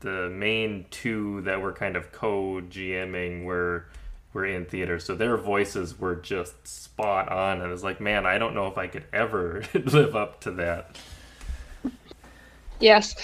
the 0.00 0.28
main 0.28 0.84
two 0.90 1.40
that 1.42 1.60
were 1.60 1.72
kind 1.72 1.96
of 1.96 2.12
co-GMing 2.12 3.44
were 3.44 3.86
were 4.32 4.44
in 4.44 4.64
theater, 4.66 4.98
so 4.98 5.14
their 5.14 5.36
voices 5.36 5.98
were 5.98 6.14
just 6.16 6.66
spot 6.66 7.30
on, 7.30 7.62
and 7.62 7.72
it's 7.72 7.82
like, 7.82 8.00
man, 8.00 8.26
I 8.26 8.38
don't 8.38 8.54
know 8.54 8.66
if 8.66 8.78
I 8.78 8.86
could 8.86 9.04
ever 9.12 9.64
live 9.74 10.14
up 10.14 10.40
to 10.42 10.50
that. 10.52 10.96
Yes, 12.80 13.14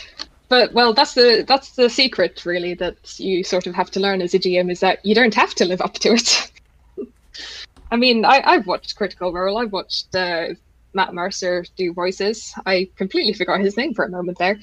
but 0.48 0.72
well, 0.72 0.92
that's 0.92 1.14
the 1.14 1.44
that's 1.46 1.72
the 1.72 1.88
secret, 1.88 2.44
really, 2.44 2.74
that 2.74 3.18
you 3.18 3.42
sort 3.44 3.66
of 3.66 3.74
have 3.74 3.90
to 3.92 4.00
learn 4.00 4.22
as 4.22 4.34
a 4.34 4.38
GM 4.38 4.70
is 4.70 4.80
that 4.80 5.04
you 5.04 5.14
don't 5.14 5.34
have 5.34 5.54
to 5.56 5.64
live 5.64 5.80
up 5.80 5.94
to 5.94 6.14
it. 6.14 6.52
I 7.90 7.96
mean, 7.96 8.24
I, 8.24 8.42
I've 8.44 8.66
watched 8.66 8.96
Critical 8.96 9.32
Role. 9.32 9.58
I've 9.58 9.72
watched 9.72 10.14
uh, 10.14 10.48
Matt 10.92 11.14
Mercer 11.14 11.64
do 11.76 11.92
voices. 11.92 12.52
I 12.66 12.88
completely 12.96 13.32
forgot 13.32 13.60
his 13.60 13.76
name 13.76 13.94
for 13.94 14.04
a 14.04 14.10
moment 14.10 14.38
there. 14.38 14.58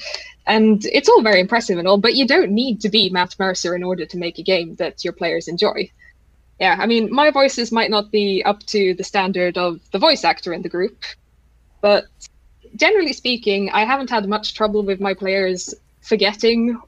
And 0.46 0.86
it's 0.86 1.08
all 1.08 1.22
very 1.22 1.40
impressive 1.40 1.78
and 1.78 1.88
all, 1.88 1.98
but 1.98 2.16
you 2.16 2.28
don't 2.28 2.52
need 2.52 2.82
to 2.82 2.90
be 2.90 3.10
Matt 3.10 3.36
Mercer 3.40 3.76
in 3.76 3.84
order 3.84 4.06
to 4.06 4.18
make 4.18 4.40
a 4.40 4.44
game 4.44 4.76
that 4.76 5.06
your 5.06 5.14
players 5.14 5.48
enjoy 5.48 5.90
yeah, 6.60 6.78
I 6.80 6.86
mean, 6.86 7.12
my 7.12 7.32
voices 7.32 7.72
might 7.72 7.90
not 7.90 8.12
be 8.12 8.44
up 8.46 8.62
to 8.68 8.94
the 8.94 9.04
standard 9.04 9.58
of 9.58 9.80
the 9.92 10.00
voice 10.00 10.24
actor 10.24 10.54
in 10.54 10.62
the 10.62 10.70
group, 10.70 11.04
but 11.82 12.06
generally 12.76 13.14
speaking, 13.14 13.70
I 13.72 13.86
haven't 13.86 14.10
had 14.10 14.28
much 14.28 14.54
trouble 14.54 14.84
with 14.84 15.00
my 15.00 15.14
players 15.14 15.74
forgetting 16.02 16.80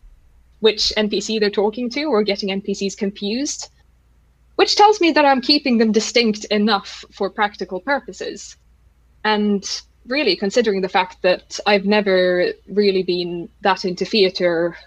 which 0.59 0.91
NPC 0.97 1.39
they're 1.39 1.49
talking 1.49 1.89
to 1.91 2.05
or 2.05 2.23
getting 2.23 2.49
NPCs 2.49 2.97
confused, 2.97 3.69
which 4.55 4.75
tells 4.75 4.99
me 4.99 5.11
that 5.11 5.25
I'm 5.25 5.41
keeping 5.41 5.77
them 5.77 5.91
distinct 5.91 6.45
enough 6.45 7.03
for 7.11 7.29
practical 7.29 7.79
purposes. 7.79 8.55
And 9.23 9.63
really, 10.07 10.36
considering 10.36 10.81
the 10.81 10.89
fact 10.89 11.21
that 11.21 11.59
I've 11.65 11.86
never 11.86 12.51
really 12.67 13.03
been 13.03 13.49
that 13.61 13.86
into 13.86 14.05
theatre 14.05 14.77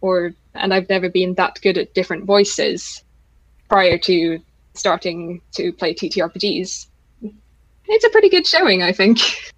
or 0.00 0.32
and 0.54 0.74
I've 0.74 0.88
never 0.88 1.08
been 1.08 1.34
that 1.34 1.60
good 1.62 1.78
at 1.78 1.94
different 1.94 2.24
voices, 2.24 3.02
prior 3.68 3.98
to 3.98 4.40
starting 4.74 5.40
to 5.52 5.72
play 5.72 5.94
TTRPGs. 5.94 6.86
It's 7.90 8.04
a 8.04 8.10
pretty 8.10 8.28
good 8.28 8.46
showing, 8.46 8.82
I 8.82 8.92
think. 8.92 9.20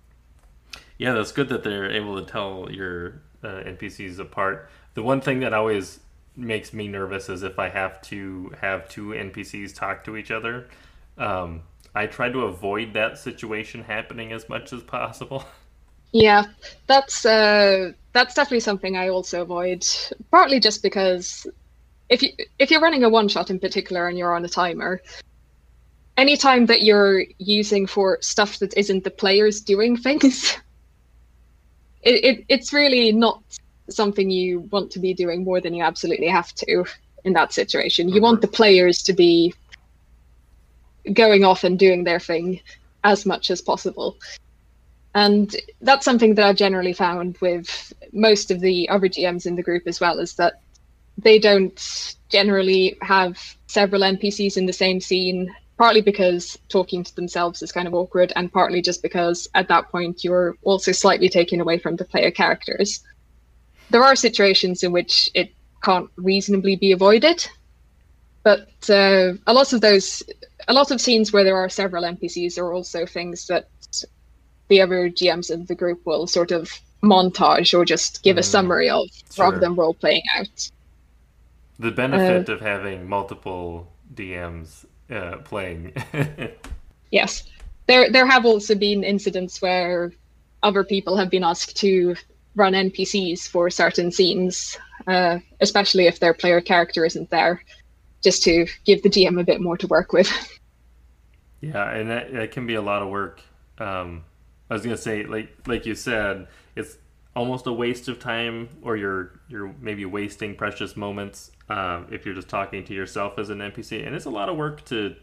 Yeah, 1.00 1.14
that's 1.14 1.32
good 1.32 1.48
that 1.48 1.64
they're 1.64 1.90
able 1.90 2.22
to 2.22 2.30
tell 2.30 2.68
your 2.70 3.22
uh, 3.42 3.62
NPCs 3.64 4.18
apart. 4.18 4.68
The 4.92 5.02
one 5.02 5.22
thing 5.22 5.40
that 5.40 5.54
always 5.54 6.00
makes 6.36 6.74
me 6.74 6.88
nervous 6.88 7.30
is 7.30 7.42
if 7.42 7.58
I 7.58 7.70
have 7.70 8.02
to 8.02 8.52
have 8.60 8.86
two 8.86 9.06
NPCs 9.06 9.74
talk 9.74 10.04
to 10.04 10.18
each 10.18 10.30
other. 10.30 10.68
Um, 11.16 11.62
I 11.94 12.04
try 12.04 12.28
to 12.28 12.40
avoid 12.40 12.92
that 12.92 13.16
situation 13.16 13.82
happening 13.82 14.32
as 14.32 14.46
much 14.50 14.74
as 14.74 14.82
possible. 14.82 15.44
Yeah, 16.12 16.46
that's 16.88 17.24
uh, 17.24 17.92
that's 18.12 18.34
definitely 18.34 18.58
something 18.58 18.96
I 18.96 19.10
also 19.10 19.42
avoid. 19.42 19.86
Partly 20.32 20.58
just 20.58 20.82
because 20.82 21.46
if 22.08 22.20
you 22.20 22.30
if 22.58 22.72
you're 22.72 22.80
running 22.80 23.04
a 23.04 23.08
one 23.08 23.28
shot 23.28 23.48
in 23.48 23.60
particular 23.60 24.08
and 24.08 24.18
you're 24.18 24.34
on 24.34 24.44
a 24.44 24.48
timer, 24.48 25.00
any 26.16 26.36
time 26.36 26.66
that 26.66 26.82
you're 26.82 27.26
using 27.38 27.86
for 27.86 28.18
stuff 28.22 28.58
that 28.58 28.76
isn't 28.76 29.04
the 29.04 29.12
players 29.12 29.60
doing 29.60 29.96
things, 29.96 30.56
it, 32.02 32.24
it 32.24 32.44
it's 32.48 32.72
really 32.72 33.12
not 33.12 33.42
something 33.88 34.30
you 34.30 34.60
want 34.70 34.90
to 34.92 34.98
be 34.98 35.14
doing 35.14 35.44
more 35.44 35.60
than 35.60 35.74
you 35.74 35.82
absolutely 35.82 36.28
have 36.28 36.54
to 36.54 36.84
in 37.24 37.32
that 37.34 37.52
situation. 37.52 38.08
You 38.08 38.16
mm-hmm. 38.16 38.22
want 38.22 38.40
the 38.40 38.48
players 38.48 39.02
to 39.04 39.12
be 39.12 39.54
going 41.12 41.44
off 41.44 41.64
and 41.64 41.78
doing 41.78 42.04
their 42.04 42.20
thing 42.20 42.60
as 43.04 43.26
much 43.26 43.50
as 43.50 43.60
possible. 43.60 44.16
And 45.14 45.54
that's 45.80 46.04
something 46.04 46.34
that 46.36 46.44
I've 46.44 46.56
generally 46.56 46.92
found 46.92 47.36
with 47.38 47.92
most 48.12 48.50
of 48.50 48.60
the 48.60 48.88
other 48.88 49.08
GMs 49.08 49.46
in 49.46 49.56
the 49.56 49.62
group 49.62 49.84
as 49.86 50.00
well, 50.00 50.18
is 50.20 50.34
that 50.34 50.60
they 51.18 51.38
don't 51.38 52.16
generally 52.28 52.96
have 53.02 53.38
several 53.66 54.02
NPCs 54.02 54.56
in 54.56 54.66
the 54.66 54.72
same 54.72 55.00
scene 55.00 55.54
partly 55.80 56.02
because 56.02 56.58
talking 56.68 57.02
to 57.02 57.16
themselves 57.16 57.62
is 57.62 57.72
kind 57.72 57.88
of 57.88 57.94
awkward, 57.94 58.34
and 58.36 58.52
partly 58.52 58.82
just 58.82 59.00
because 59.00 59.48
at 59.54 59.66
that 59.68 59.88
point 59.88 60.22
you're 60.22 60.54
also 60.62 60.92
slightly 60.92 61.26
taken 61.26 61.58
away 61.58 61.78
from 61.78 61.96
the 61.96 62.04
player 62.04 62.30
characters. 62.30 63.00
There 63.88 64.04
are 64.04 64.14
situations 64.14 64.82
in 64.82 64.92
which 64.92 65.30
it 65.32 65.54
can't 65.82 66.10
reasonably 66.16 66.76
be 66.76 66.92
avoided, 66.92 67.48
but 68.42 68.68
uh, 68.90 69.32
a 69.46 69.54
lot 69.54 69.72
of 69.72 69.80
those, 69.80 70.22
a 70.68 70.74
lot 70.74 70.90
of 70.90 71.00
scenes 71.00 71.32
where 71.32 71.44
there 71.44 71.56
are 71.56 71.70
several 71.70 72.04
NPCs 72.04 72.58
are 72.58 72.74
also 72.74 73.06
things 73.06 73.46
that 73.46 73.70
the 74.68 74.82
other 74.82 75.08
GMs 75.08 75.50
of 75.50 75.66
the 75.66 75.74
group 75.74 76.04
will 76.04 76.26
sort 76.26 76.50
of 76.50 76.70
montage 77.02 77.72
or 77.72 77.86
just 77.86 78.22
give 78.22 78.36
mm, 78.36 78.40
a 78.40 78.42
summary 78.42 78.90
of 78.90 79.08
sure. 79.32 79.46
rather 79.46 79.58
than 79.58 79.74
role 79.76 79.94
playing 79.94 80.24
out. 80.36 80.70
The 81.78 81.90
benefit 81.90 82.50
uh, 82.50 82.52
of 82.52 82.60
having 82.60 83.08
multiple 83.08 83.88
DMs 84.14 84.84
uh, 85.10 85.38
playing. 85.38 85.92
yes, 87.10 87.44
there 87.86 88.10
there 88.10 88.26
have 88.26 88.46
also 88.46 88.74
been 88.74 89.04
incidents 89.04 89.60
where 89.60 90.12
other 90.62 90.84
people 90.84 91.16
have 91.16 91.30
been 91.30 91.44
asked 91.44 91.76
to 91.78 92.14
run 92.54 92.72
NPCs 92.72 93.48
for 93.48 93.70
certain 93.70 94.10
scenes, 94.10 94.78
uh, 95.06 95.38
especially 95.60 96.06
if 96.06 96.20
their 96.20 96.34
player 96.34 96.60
character 96.60 97.04
isn't 97.04 97.30
there, 97.30 97.62
just 98.22 98.42
to 98.42 98.66
give 98.84 99.02
the 99.02 99.08
GM 99.08 99.40
a 99.40 99.44
bit 99.44 99.60
more 99.60 99.76
to 99.76 99.86
work 99.86 100.12
with. 100.12 100.30
Yeah, 101.62 101.90
and 101.90 102.08
that, 102.08 102.32
that 102.32 102.50
can 102.52 102.66
be 102.66 102.74
a 102.74 102.80
lot 102.80 103.02
of 103.02 103.10
work. 103.10 103.42
Um, 103.76 104.24
I 104.70 104.74
was 104.74 104.82
gonna 104.82 104.96
say, 104.96 105.24
like 105.24 105.52
like 105.66 105.84
you 105.84 105.94
said, 105.94 106.46
it's 106.74 106.96
almost 107.34 107.66
a 107.66 107.72
waste 107.72 108.08
of 108.08 108.18
time, 108.18 108.68
or 108.82 108.96
you're 108.96 109.40
you're 109.48 109.74
maybe 109.80 110.04
wasting 110.04 110.54
precious 110.54 110.96
moments 110.96 111.50
um, 111.68 112.06
if 112.10 112.26
you're 112.26 112.34
just 112.34 112.48
talking 112.48 112.84
to 112.84 112.94
yourself 112.94 113.38
as 113.38 113.50
an 113.50 113.58
NPC, 113.58 114.06
and 114.06 114.14
it's 114.14 114.24
a 114.24 114.30
lot 114.30 114.48
of 114.48 114.56
work 114.56 114.84
to 114.86 115.14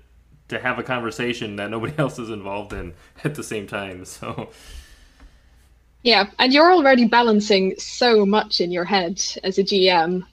to 0.47 0.59
have 0.59 0.79
a 0.79 0.83
conversation 0.83 1.57
that 1.57 1.69
nobody 1.69 1.93
else 1.97 2.19
is 2.19 2.29
involved 2.29 2.73
in 2.73 2.93
at 3.23 3.35
the 3.35 3.43
same 3.43 3.67
time. 3.67 4.05
So. 4.05 4.49
Yeah, 6.03 6.29
and 6.39 6.53
you're 6.53 6.71
already 6.71 7.05
balancing 7.05 7.73
so 7.77 8.25
much 8.25 8.61
in 8.61 8.71
your 8.71 8.85
head 8.85 9.21
as 9.43 9.57
a 9.57 9.63
GM. 9.63 10.23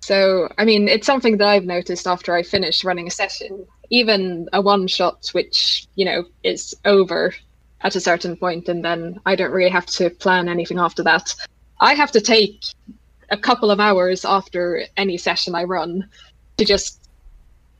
So, 0.00 0.48
I 0.56 0.64
mean, 0.64 0.88
it's 0.88 1.06
something 1.06 1.36
that 1.38 1.48
I've 1.48 1.64
noticed 1.64 2.06
after 2.06 2.34
I 2.34 2.42
finish 2.42 2.82
running 2.82 3.06
a 3.06 3.10
session, 3.10 3.66
even 3.90 4.48
a 4.52 4.62
one 4.62 4.86
shot, 4.86 5.28
which, 5.32 5.86
you 5.94 6.04
know, 6.04 6.24
is 6.42 6.74
over 6.84 7.34
at 7.82 7.96
a 7.96 8.00
certain 8.00 8.36
point, 8.36 8.68
and 8.68 8.84
then 8.84 9.20
I 9.26 9.36
don't 9.36 9.50
really 9.50 9.70
have 9.70 9.86
to 9.86 10.10
plan 10.10 10.48
anything 10.48 10.78
after 10.78 11.02
that. 11.02 11.34
I 11.80 11.94
have 11.94 12.12
to 12.12 12.20
take 12.20 12.64
a 13.30 13.36
couple 13.36 13.70
of 13.70 13.80
hours 13.80 14.24
after 14.24 14.84
any 14.96 15.16
session 15.16 15.54
I 15.54 15.64
run 15.64 16.08
to 16.58 16.64
just 16.64 17.08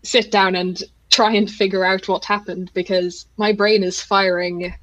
sit 0.02 0.30
down 0.30 0.56
and 0.56 0.82
try 1.10 1.32
and 1.32 1.50
figure 1.50 1.84
out 1.84 2.08
what 2.08 2.24
happened 2.24 2.70
because 2.74 3.26
my 3.36 3.52
brain 3.52 3.84
is 3.84 4.00
firing 4.00 4.74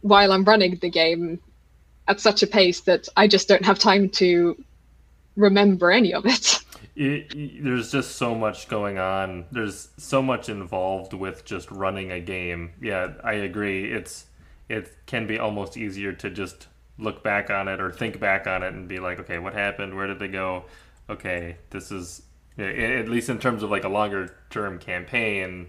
while 0.00 0.32
I'm 0.32 0.44
running 0.44 0.76
the 0.76 0.90
game 0.90 1.38
at 2.08 2.20
such 2.20 2.42
a 2.42 2.46
pace 2.46 2.80
that 2.80 3.08
I 3.16 3.28
just 3.28 3.46
don't 3.46 3.64
have 3.64 3.78
time 3.78 4.08
to 4.10 4.56
remember 5.36 5.90
any 5.90 6.12
of 6.14 6.26
it. 6.26 6.58
it, 6.96 7.34
it. 7.34 7.62
There's 7.62 7.92
just 7.92 8.16
so 8.16 8.34
much 8.34 8.68
going 8.68 8.98
on. 8.98 9.44
There's 9.52 9.88
so 9.98 10.22
much 10.22 10.48
involved 10.48 11.12
with 11.12 11.44
just 11.44 11.70
running 11.70 12.10
a 12.10 12.20
game. 12.20 12.72
Yeah, 12.80 13.12
I 13.22 13.34
agree. 13.34 13.92
It's 13.92 14.26
it 14.70 14.96
can 15.06 15.26
be 15.26 15.38
almost 15.38 15.76
easier 15.76 16.12
to 16.12 16.30
just 16.30 16.68
look 16.96 17.24
back 17.24 17.50
on 17.50 17.66
it 17.66 17.80
or 17.80 17.90
think 17.90 18.20
back 18.20 18.46
on 18.46 18.62
it 18.62 18.72
and 18.72 18.86
be 18.88 19.00
like, 19.00 19.18
okay, 19.18 19.38
what 19.38 19.52
happened? 19.52 19.96
Where 19.96 20.06
did 20.06 20.20
they 20.20 20.28
go? 20.28 20.64
Okay, 21.08 21.56
this 21.70 21.90
is 21.90 22.22
at 22.56 23.08
least 23.08 23.28
in 23.28 23.38
terms 23.38 23.62
of 23.62 23.70
like 23.70 23.84
a 23.84 23.88
longer 23.88 24.36
term 24.48 24.78
campaign. 24.78 25.66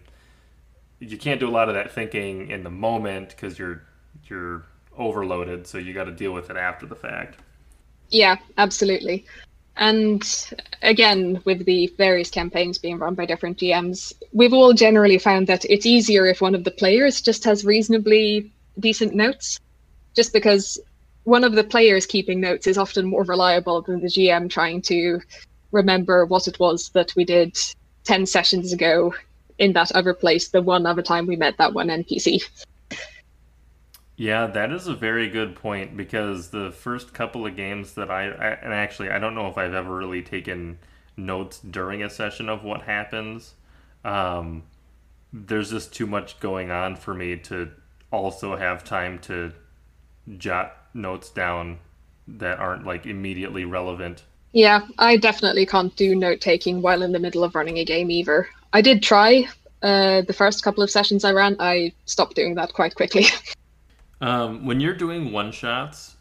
You 0.99 1.17
can't 1.17 1.39
do 1.39 1.49
a 1.49 1.51
lot 1.51 1.67
of 1.67 1.73
that 1.73 1.91
thinking 1.91 2.49
in 2.49 2.63
the 2.63 2.69
moment 2.69 3.29
because 3.29 3.57
you're 3.57 3.81
you're 4.25 4.65
overloaded, 4.95 5.65
so 5.65 5.79
you 5.79 5.93
got 5.93 6.03
to 6.03 6.11
deal 6.11 6.31
with 6.31 6.51
it 6.51 6.57
after 6.57 6.85
the 6.85 6.95
fact. 6.95 7.39
Yeah, 8.09 8.35
absolutely. 8.59 9.25
And 9.77 10.23
again, 10.83 11.41
with 11.45 11.65
the 11.65 11.91
various 11.97 12.29
campaigns 12.29 12.77
being 12.77 12.99
run 12.99 13.15
by 13.15 13.25
different 13.25 13.57
GMs, 13.57 14.13
we've 14.31 14.53
all 14.53 14.73
generally 14.73 15.17
found 15.17 15.47
that 15.47 15.65
it's 15.65 15.87
easier 15.87 16.27
if 16.27 16.41
one 16.41 16.53
of 16.53 16.65
the 16.65 16.71
players 16.71 17.19
just 17.21 17.43
has 17.45 17.65
reasonably 17.65 18.51
decent 18.80 19.13
notes, 19.13 19.59
just 20.15 20.34
because 20.34 20.80
one 21.24 21.43
of 21.43 21.53
the 21.53 21.63
players 21.63 22.05
keeping 22.05 22.41
notes 22.41 22.67
is 22.67 22.78
often 22.78 23.05
more 23.05 23.24
reliable 23.24 23.82
than 23.82 24.01
the 24.01 24.07
GM 24.07 24.49
trying 24.49 24.82
to 24.84 25.19
remember 25.72 26.26
what 26.26 26.47
it 26.47 26.59
was 26.59 26.89
that 26.89 27.15
we 27.15 27.24
did 27.24 27.57
10 28.03 28.26
sessions 28.26 28.74
ago 28.74 29.13
in 29.57 29.74
that 29.74 29.91
other 29.91 30.13
place 30.13 30.49
the 30.49 30.61
one 30.61 30.86
other 30.86 31.03
time 31.03 31.28
we 31.28 31.36
met 31.36 31.57
that 31.57 31.74
one 31.74 31.88
NPC. 31.88 32.43
Yeah, 34.17 34.47
that 34.47 34.72
is 34.72 34.88
a 34.88 34.93
very 34.93 35.30
good 35.30 35.55
point 35.55 35.97
because 35.97 36.49
the 36.49 36.72
first 36.72 37.13
couple 37.13 37.45
of 37.45 37.55
games 37.55 37.93
that 37.93 38.11
I, 38.11 38.26
I 38.26 38.47
and 38.61 38.74
actually 38.74 39.09
I 39.09 39.17
don't 39.17 39.34
know 39.34 39.47
if 39.47 39.57
I've 39.57 39.74
ever 39.74 39.95
really 39.95 40.22
taken 40.22 40.78
notes 41.17 41.59
during 41.59 42.03
a 42.03 42.09
session 42.09 42.49
of 42.49 42.63
what 42.63 42.84
happens. 42.84 43.55
Um, 44.03 44.63
there's 45.34 45.72
just 45.72 45.93
too 45.93 46.05
much 46.05 46.39
going 46.39 46.72
on 46.72 46.95
for 46.95 47.13
me 47.13 47.38
to 47.38 47.72
also 48.12 48.55
have 48.55 48.84
time 48.84 49.20
to 49.20 49.51
jot 50.38 50.78
notes 50.93 51.30
down 51.30 51.80
that 52.28 52.59
aren't 52.59 52.86
like 52.86 53.05
immediately 53.05 53.66
relevant. 53.66 54.24
Yeah, 54.53 54.82
I 54.97 55.18
definitely 55.18 55.66
can't 55.66 55.95
do 55.95 56.16
note 56.16 56.41
taking 56.41 56.82
while 56.82 57.01
in 57.01 57.14
the 57.14 57.20
middle 57.20 57.43
of 57.43 57.55
running 57.55 57.78
a 57.78 57.86
game 57.86 58.12
either. 58.12 58.49
I 58.74 58.82
did 58.82 59.01
try 59.01 59.47
uh, 59.82 60.22
the 60.22 60.34
first 60.34 60.64
couple 60.64 60.84
of 60.84 60.91
sessions 60.91 61.24
I 61.24 61.32
ran. 61.32 61.55
I 61.59 61.93
stopped 62.05 62.36
doing 62.36 62.55
that 62.55 62.74
quite 62.74 62.95
quickly. 62.95 63.26
um, 64.22 64.66
when 64.66 64.80
you're 64.80 64.93
doing 64.93 65.32
one 65.32 65.51
shots, 65.51 66.18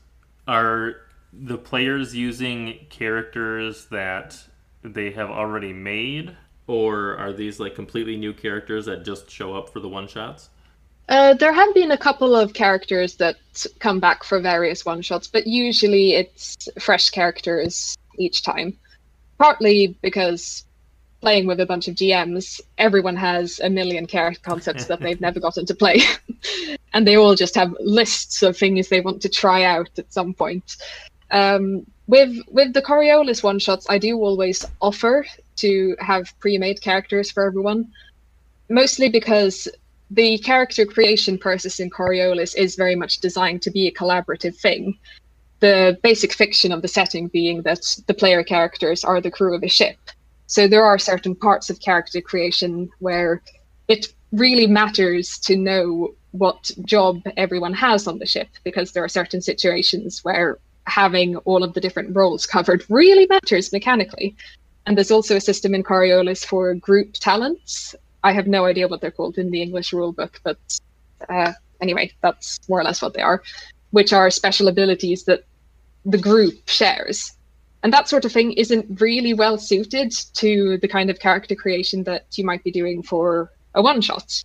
are 0.47 0.97
the 1.33 1.59
players 1.59 2.15
using 2.15 2.87
characters 2.89 3.87
that 3.87 4.39
they 4.83 5.11
have 5.11 5.31
already 5.31 5.73
made, 5.73 6.37
or 6.67 7.17
are 7.19 7.33
these 7.33 7.61
like 7.61 7.75
completely 7.75 8.17
new 8.17 8.33
characters 8.33 8.87
that 8.87 9.05
just 9.05 9.31
show 9.31 9.55
up 9.55 9.69
for 9.69 9.81
the 9.81 9.89
one 9.89 10.09
shots? 10.09 10.51
Uh, 11.11 11.35
there 11.35 11.53
have 11.53 11.75
been 11.75 11.91
a 11.91 11.99
couple 11.99 12.37
of 12.37 12.55
characters 12.55 13.17
that 13.17 13.37
come 13.81 13.99
back 13.99 14.23
for 14.23 14.41
various 14.41 14.87
one 14.87 15.03
shots, 15.03 15.27
but 15.27 15.45
usually 15.45 16.15
it's 16.15 16.69
fresh 16.79 17.11
characters 17.11 17.99
each 18.17 18.45
time. 18.45 18.79
Partly 19.37 19.97
because 20.03 20.65
playing 21.21 21.49
with 21.49 21.59
a 21.59 21.67
bunch 21.67 21.89
of 21.89 21.97
GMs, 21.97 22.61
everyone 22.79 23.17
has 23.17 23.59
a 23.59 23.69
million 23.69 24.07
character 24.07 24.41
concepts 24.43 24.85
that 24.87 25.01
they've 25.01 25.21
never 25.21 25.41
gotten 25.41 25.67
to 25.67 25.75
play. 25.75 26.01
and 26.95 27.05
they 27.05 27.17
all 27.17 27.35
just 27.35 27.57
have 27.57 27.75
lists 27.81 28.43
of 28.45 28.57
things 28.57 28.89
they 28.89 29.01
want 29.01 29.21
to 29.23 29.29
try 29.29 29.65
out 29.65 29.91
at 29.99 30.13
some 30.13 30.33
point. 30.33 30.77
Um, 31.33 31.87
with 32.07 32.39
with 32.49 32.73
the 32.73 32.83
Coriolis 32.83 33.43
one 33.43 33.59
shots, 33.59 33.87
I 33.91 33.99
do 33.99 34.17
always 34.17 34.65
offer 34.81 35.27
to 35.57 35.97
have 35.99 36.33
pre-made 36.39 36.81
characters 36.81 37.33
for 37.33 37.45
everyone, 37.45 37.93
mostly 38.69 39.09
because 39.09 39.69
the 40.11 40.39
character 40.39 40.85
creation 40.85 41.39
process 41.39 41.79
in 41.79 41.89
Coriolis 41.89 42.57
is 42.57 42.75
very 42.75 42.97
much 42.97 43.21
designed 43.21 43.63
to 43.63 43.71
be 43.71 43.87
a 43.87 43.93
collaborative 43.93 44.57
thing. 44.57 44.99
The 45.61 45.99
basic 46.03 46.33
fiction 46.33 46.73
of 46.73 46.83
the 46.83 46.89
setting 46.89 47.29
being 47.29 47.63
that 47.63 47.83
the 48.07 48.15
player 48.15 48.43
characters 48.43 49.05
are 49.05 49.21
the 49.21 49.31
crew 49.31 49.55
of 49.55 49.63
a 49.63 49.69
ship. 49.69 49.99
So 50.47 50.67
there 50.67 50.85
are 50.85 50.99
certain 50.99 51.37
parts 51.37 51.71
of 51.71 51.81
character 51.81 52.21
creation 52.21 52.91
where 52.99 53.41
it 53.87 54.09
really 54.33 54.67
matters 54.67 55.39
to 55.41 55.57
know 55.57 56.15
what 56.33 56.71
job 56.85 57.21
everyone 57.37 57.75
has 57.75 58.07
on 58.07 58.19
the 58.19 58.27
ship 58.27 58.49
because 58.65 58.93
there 58.93 59.05
are 59.05 59.09
certain 59.09 59.41
situations 59.41 60.25
where 60.25 60.59
having 60.87 61.37
all 61.39 61.63
of 61.63 61.75
the 61.75 61.81
different 61.81 62.17
roles 62.17 62.47
covered 62.47 62.85
really 62.89 63.27
matters 63.27 63.73
mechanically. 63.73 64.35
And 64.87 64.97
there's 64.97 65.11
also 65.11 65.37
a 65.37 65.41
system 65.41 65.75
in 65.75 65.85
Coriolis 65.85 66.45
for 66.45 66.75
group 66.75 67.13
talents 67.15 67.95
I 68.23 68.33
have 68.33 68.47
no 68.47 68.65
idea 68.67 68.89
what 68.89 69.01
they're 69.01 69.11
called 69.11 69.39
in 69.39 69.51
the 69.51 69.63
English 69.63 69.93
rule 69.93 70.13
book, 70.13 70.41
but 70.43 70.59
uh, 71.29 71.53
anyway, 71.81 72.13
that's 72.21 72.59
more 72.69 72.81
or 72.81 72.85
less 72.85 73.03
what 73.03 73.15
they 73.15 73.23
are, 73.23 73.43
which 73.91 74.13
are 74.13 74.31
special 74.31 74.69
abilities 74.69 75.25
that 75.25 75.45
the 76.05 76.19
group 76.19 76.69
shares. 76.69 77.33
And 77.83 77.93
that 77.93 78.09
sort 78.09 78.25
of 78.25 78.33
thing 78.33 78.53
isn't 78.53 79.01
really 79.01 79.33
well 79.33 79.57
suited 79.57 80.13
to 80.35 80.79
the 80.79 80.89
kind 80.89 81.09
of 81.09 81.19
character 81.19 81.55
creation 81.55 82.05
that 82.05 82.27
you 82.37 82.45
might 82.45 82.63
be 82.63 82.71
doing 82.71 83.03
for 83.03 83.51
a 83.75 83.81
one 83.81 84.01
shot. 84.01 84.45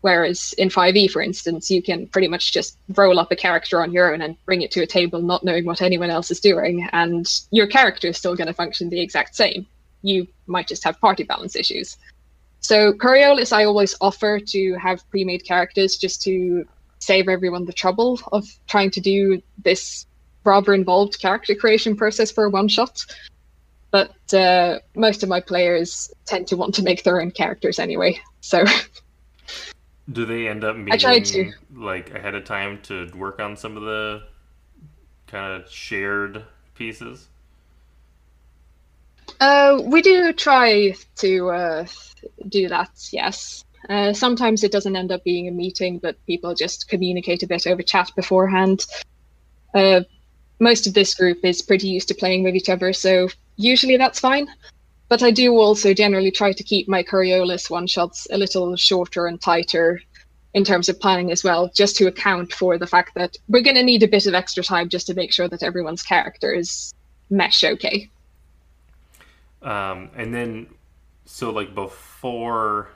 Whereas 0.00 0.52
in 0.58 0.68
5e, 0.68 1.10
for 1.10 1.22
instance, 1.22 1.70
you 1.70 1.80
can 1.80 2.08
pretty 2.08 2.28
much 2.28 2.52
just 2.52 2.76
roll 2.96 3.20
up 3.20 3.30
a 3.30 3.36
character 3.36 3.80
on 3.80 3.92
your 3.92 4.12
own 4.12 4.20
and 4.20 4.36
bring 4.46 4.62
it 4.62 4.72
to 4.72 4.82
a 4.82 4.86
table, 4.86 5.22
not 5.22 5.44
knowing 5.44 5.64
what 5.64 5.80
anyone 5.80 6.10
else 6.10 6.30
is 6.30 6.40
doing, 6.40 6.88
and 6.92 7.26
your 7.52 7.68
character 7.68 8.08
is 8.08 8.18
still 8.18 8.34
going 8.34 8.48
to 8.48 8.54
function 8.54 8.88
the 8.88 9.00
exact 9.00 9.36
same. 9.36 9.64
You 10.02 10.26
might 10.48 10.66
just 10.66 10.82
have 10.82 11.00
party 11.00 11.22
balance 11.22 11.54
issues. 11.54 11.96
So 12.62 12.92
Coriolis, 12.92 13.52
I 13.52 13.64
always 13.64 13.94
offer 14.00 14.38
to 14.40 14.74
have 14.74 15.08
pre-made 15.10 15.44
characters 15.44 15.96
just 15.96 16.22
to 16.22 16.64
save 17.00 17.28
everyone 17.28 17.64
the 17.64 17.72
trouble 17.72 18.20
of 18.30 18.46
trying 18.68 18.90
to 18.92 19.00
do 19.00 19.42
this 19.64 20.06
rather 20.44 20.72
involved 20.72 21.20
character 21.20 21.54
creation 21.54 21.96
process 21.96 22.30
for 22.30 22.44
a 22.44 22.50
one 22.50 22.68
shot. 22.68 23.04
but 23.90 24.14
uh, 24.32 24.78
most 24.96 25.22
of 25.22 25.28
my 25.28 25.40
players 25.40 26.10
tend 26.24 26.46
to 26.48 26.56
want 26.56 26.74
to 26.74 26.82
make 26.82 27.02
their 27.02 27.20
own 27.20 27.30
characters 27.30 27.78
anyway. 27.78 28.18
So 28.40 28.64
Do 30.10 30.24
they 30.24 30.48
end 30.48 30.64
up 30.64 30.76
I 30.90 30.96
tried 30.96 31.22
meeting 31.22 31.52
to. 31.52 31.80
like 31.80 32.14
ahead 32.14 32.34
of 32.34 32.44
time 32.44 32.80
to 32.84 33.08
work 33.14 33.40
on 33.40 33.56
some 33.56 33.76
of 33.76 33.82
the 33.82 34.22
kind 35.26 35.60
of 35.62 35.70
shared 35.70 36.44
pieces? 36.74 37.28
Uh, 39.42 39.82
we 39.84 40.00
do 40.02 40.32
try 40.32 40.94
to 41.16 41.50
uh, 41.50 41.86
do 42.48 42.68
that. 42.68 42.90
Yes. 43.12 43.64
Uh, 43.90 44.12
sometimes 44.12 44.62
it 44.62 44.70
doesn't 44.70 44.94
end 44.94 45.10
up 45.10 45.24
being 45.24 45.48
a 45.48 45.50
meeting, 45.50 45.98
but 45.98 46.24
people 46.26 46.54
just 46.54 46.88
communicate 46.88 47.42
a 47.42 47.48
bit 47.48 47.66
over 47.66 47.82
chat 47.82 48.12
beforehand. 48.14 48.86
Uh, 49.74 50.02
most 50.60 50.86
of 50.86 50.94
this 50.94 51.12
group 51.16 51.44
is 51.44 51.60
pretty 51.60 51.88
used 51.88 52.06
to 52.06 52.14
playing 52.14 52.44
with 52.44 52.54
each 52.54 52.68
other, 52.68 52.92
so 52.92 53.28
usually 53.56 53.96
that's 53.96 54.20
fine. 54.20 54.46
But 55.08 55.24
I 55.24 55.32
do 55.32 55.58
also 55.58 55.92
generally 55.92 56.30
try 56.30 56.52
to 56.52 56.62
keep 56.62 56.88
my 56.88 57.02
Coriolis 57.02 57.68
one 57.68 57.88
shots 57.88 58.28
a 58.30 58.38
little 58.38 58.76
shorter 58.76 59.26
and 59.26 59.40
tighter 59.40 60.00
in 60.54 60.62
terms 60.62 60.88
of 60.88 61.00
planning 61.00 61.32
as 61.32 61.42
well, 61.42 61.68
just 61.74 61.96
to 61.96 62.06
account 62.06 62.52
for 62.52 62.78
the 62.78 62.86
fact 62.86 63.16
that 63.16 63.36
we're 63.48 63.62
going 63.62 63.74
to 63.74 63.82
need 63.82 64.04
a 64.04 64.08
bit 64.08 64.26
of 64.26 64.34
extra 64.34 64.62
time 64.62 64.88
just 64.88 65.08
to 65.08 65.14
make 65.14 65.32
sure 65.32 65.48
that 65.48 65.64
everyone's 65.64 66.04
characters 66.04 66.94
mesh 67.28 67.64
okay. 67.64 68.08
Um, 69.62 70.10
and 70.16 70.34
then, 70.34 70.66
so 71.24 71.50
like 71.50 71.74
before, 71.74 72.88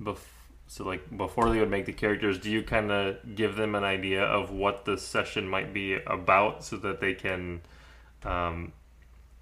bef- 0.00 0.18
so 0.66 0.84
like 0.84 1.16
before 1.16 1.50
they 1.50 1.60
would 1.60 1.70
make 1.70 1.86
the 1.86 1.92
characters, 1.92 2.38
do 2.38 2.50
you 2.50 2.62
kind 2.62 2.90
of 2.90 3.34
give 3.34 3.56
them 3.56 3.74
an 3.74 3.84
idea 3.84 4.22
of 4.22 4.50
what 4.50 4.84
the 4.84 4.98
session 4.98 5.48
might 5.48 5.72
be 5.72 5.94
about, 6.06 6.64
so 6.64 6.76
that 6.76 7.00
they 7.00 7.14
can 7.14 7.60
um, 8.24 8.72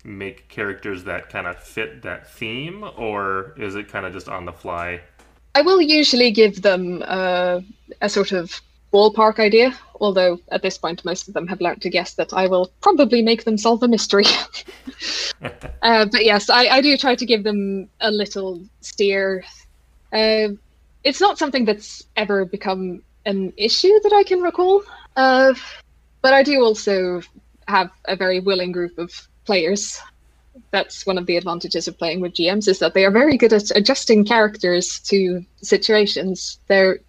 make 0.04 0.48
characters 0.48 1.04
that 1.04 1.30
kind 1.30 1.46
of 1.46 1.58
fit 1.58 2.02
that 2.02 2.30
theme, 2.30 2.84
or 2.96 3.54
is 3.56 3.74
it 3.74 3.88
kind 3.88 4.06
of 4.06 4.12
just 4.12 4.28
on 4.28 4.44
the 4.44 4.52
fly? 4.52 5.00
I 5.54 5.62
will 5.62 5.80
usually 5.80 6.30
give 6.30 6.62
them 6.62 7.02
uh, 7.06 7.60
a 8.00 8.08
sort 8.08 8.32
of 8.32 8.60
ballpark 8.94 9.40
idea, 9.40 9.76
although 10.00 10.38
at 10.52 10.62
this 10.62 10.78
point 10.78 11.04
most 11.04 11.26
of 11.26 11.34
them 11.34 11.48
have 11.48 11.60
learned 11.60 11.82
to 11.82 11.90
guess 11.90 12.14
that 12.14 12.32
I 12.32 12.46
will 12.46 12.70
probably 12.80 13.22
make 13.22 13.44
them 13.44 13.58
solve 13.58 13.82
a 13.82 13.88
mystery. 13.88 14.26
uh, 15.82 16.06
but 16.12 16.24
yes, 16.24 16.48
I, 16.48 16.66
I 16.68 16.80
do 16.80 16.96
try 16.96 17.16
to 17.16 17.26
give 17.26 17.42
them 17.42 17.88
a 18.00 18.10
little 18.10 18.62
steer. 18.80 19.44
Uh, 20.12 20.48
it's 21.02 21.20
not 21.20 21.38
something 21.38 21.64
that's 21.64 22.04
ever 22.16 22.44
become 22.44 23.02
an 23.26 23.52
issue 23.56 23.98
that 24.04 24.12
I 24.12 24.22
can 24.22 24.40
recall, 24.40 24.84
uh, 25.16 25.54
but 26.22 26.32
I 26.32 26.44
do 26.44 26.62
also 26.62 27.20
have 27.66 27.90
a 28.04 28.14
very 28.14 28.38
willing 28.38 28.70
group 28.70 28.96
of 28.98 29.10
players 29.44 30.00
that's 30.70 31.06
one 31.06 31.18
of 31.18 31.26
the 31.26 31.36
advantages 31.36 31.88
of 31.88 31.98
playing 31.98 32.20
with 32.20 32.34
GMs 32.34 32.68
is 32.68 32.78
that 32.78 32.94
they 32.94 33.04
are 33.04 33.10
very 33.10 33.36
good 33.36 33.52
at 33.52 33.70
adjusting 33.76 34.24
characters 34.24 35.00
to 35.00 35.44
situations. 35.62 36.58
They're 36.68 37.00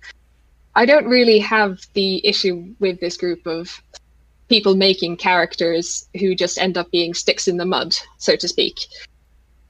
I 0.76 0.86
don't 0.86 1.08
really 1.08 1.40
have 1.40 1.80
the 1.94 2.26
issue 2.28 2.76
with 2.80 3.00
this 3.00 3.16
group 3.16 3.48
of 3.48 3.82
people 4.50 4.76
making 4.76 5.18
characters 5.18 6.08
who 6.20 6.36
just 6.36 6.60
end 6.60 6.78
up 6.78 6.92
being 6.92 7.14
sticks 7.14 7.48
in 7.48 7.58
the 7.58 7.66
mud, 7.66 7.96
so 8.18 8.36
to 8.36 8.48
speak. 8.48 8.80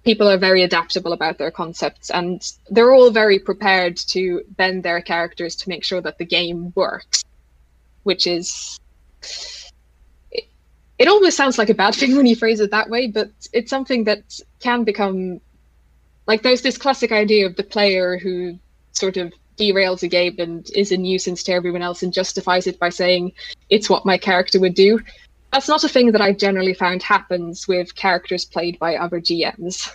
People 0.04 0.28
are 0.28 0.38
very 0.38 0.64
adaptable 0.64 1.14
about 1.14 1.38
their 1.38 1.52
concepts 1.52 2.10
and 2.10 2.42
they're 2.70 2.94
all 2.94 3.12
very 3.12 3.40
prepared 3.40 3.98
to 3.98 4.42
bend 4.50 4.84
their 4.84 5.02
characters 5.02 5.56
to 5.58 5.70
make 5.70 5.84
sure 5.84 6.02
that 6.02 6.18
the 6.18 6.26
game 6.26 6.74
works, 6.76 7.24
which 8.04 8.28
is 8.28 8.80
it 10.98 11.08
almost 11.08 11.38
sounds 11.38 11.58
like 11.58 11.70
a 11.70 11.74
bad 11.74 11.94
thing 11.96 12.16
when 12.18 12.26
you 12.26 12.36
phrase 12.36 12.60
it 12.60 12.72
that 12.72 12.90
way, 12.90 13.08
but 13.08 13.30
it's 13.54 13.70
something 13.70 14.04
that 14.06 14.40
can 14.60 14.84
become 14.84 15.40
like 16.28 16.42
there's 16.42 16.64
this 16.64 16.78
classic 16.78 17.12
idea 17.12 17.46
of 17.46 17.56
the 17.56 17.64
player 17.64 18.18
who 18.18 18.58
sort 18.92 19.18
of 19.18 19.32
derails 19.58 20.04
a 20.04 20.08
game 20.08 20.36
and 20.40 20.70
is 20.76 20.92
a 20.92 20.98
nuisance 20.98 21.44
to 21.44 21.52
everyone 21.54 21.82
else 21.82 22.04
and 22.04 22.14
justifies 22.14 22.68
it 22.68 22.80
by 22.80 22.90
saying 22.90 23.32
it's 23.70 23.90
what 23.90 24.06
my 24.06 24.18
character 24.18 24.60
would 24.60 24.76
do. 24.76 25.00
That's 25.52 25.68
not 25.68 25.84
a 25.84 25.90
thing 25.90 26.12
that 26.12 26.22
I've 26.22 26.38
generally 26.38 26.74
found 26.74 27.02
happens 27.02 27.68
with 27.68 27.96
characters 27.96 28.44
played 28.44 28.78
by 28.80 28.96
other 28.96 29.22
GMs. 29.22 29.94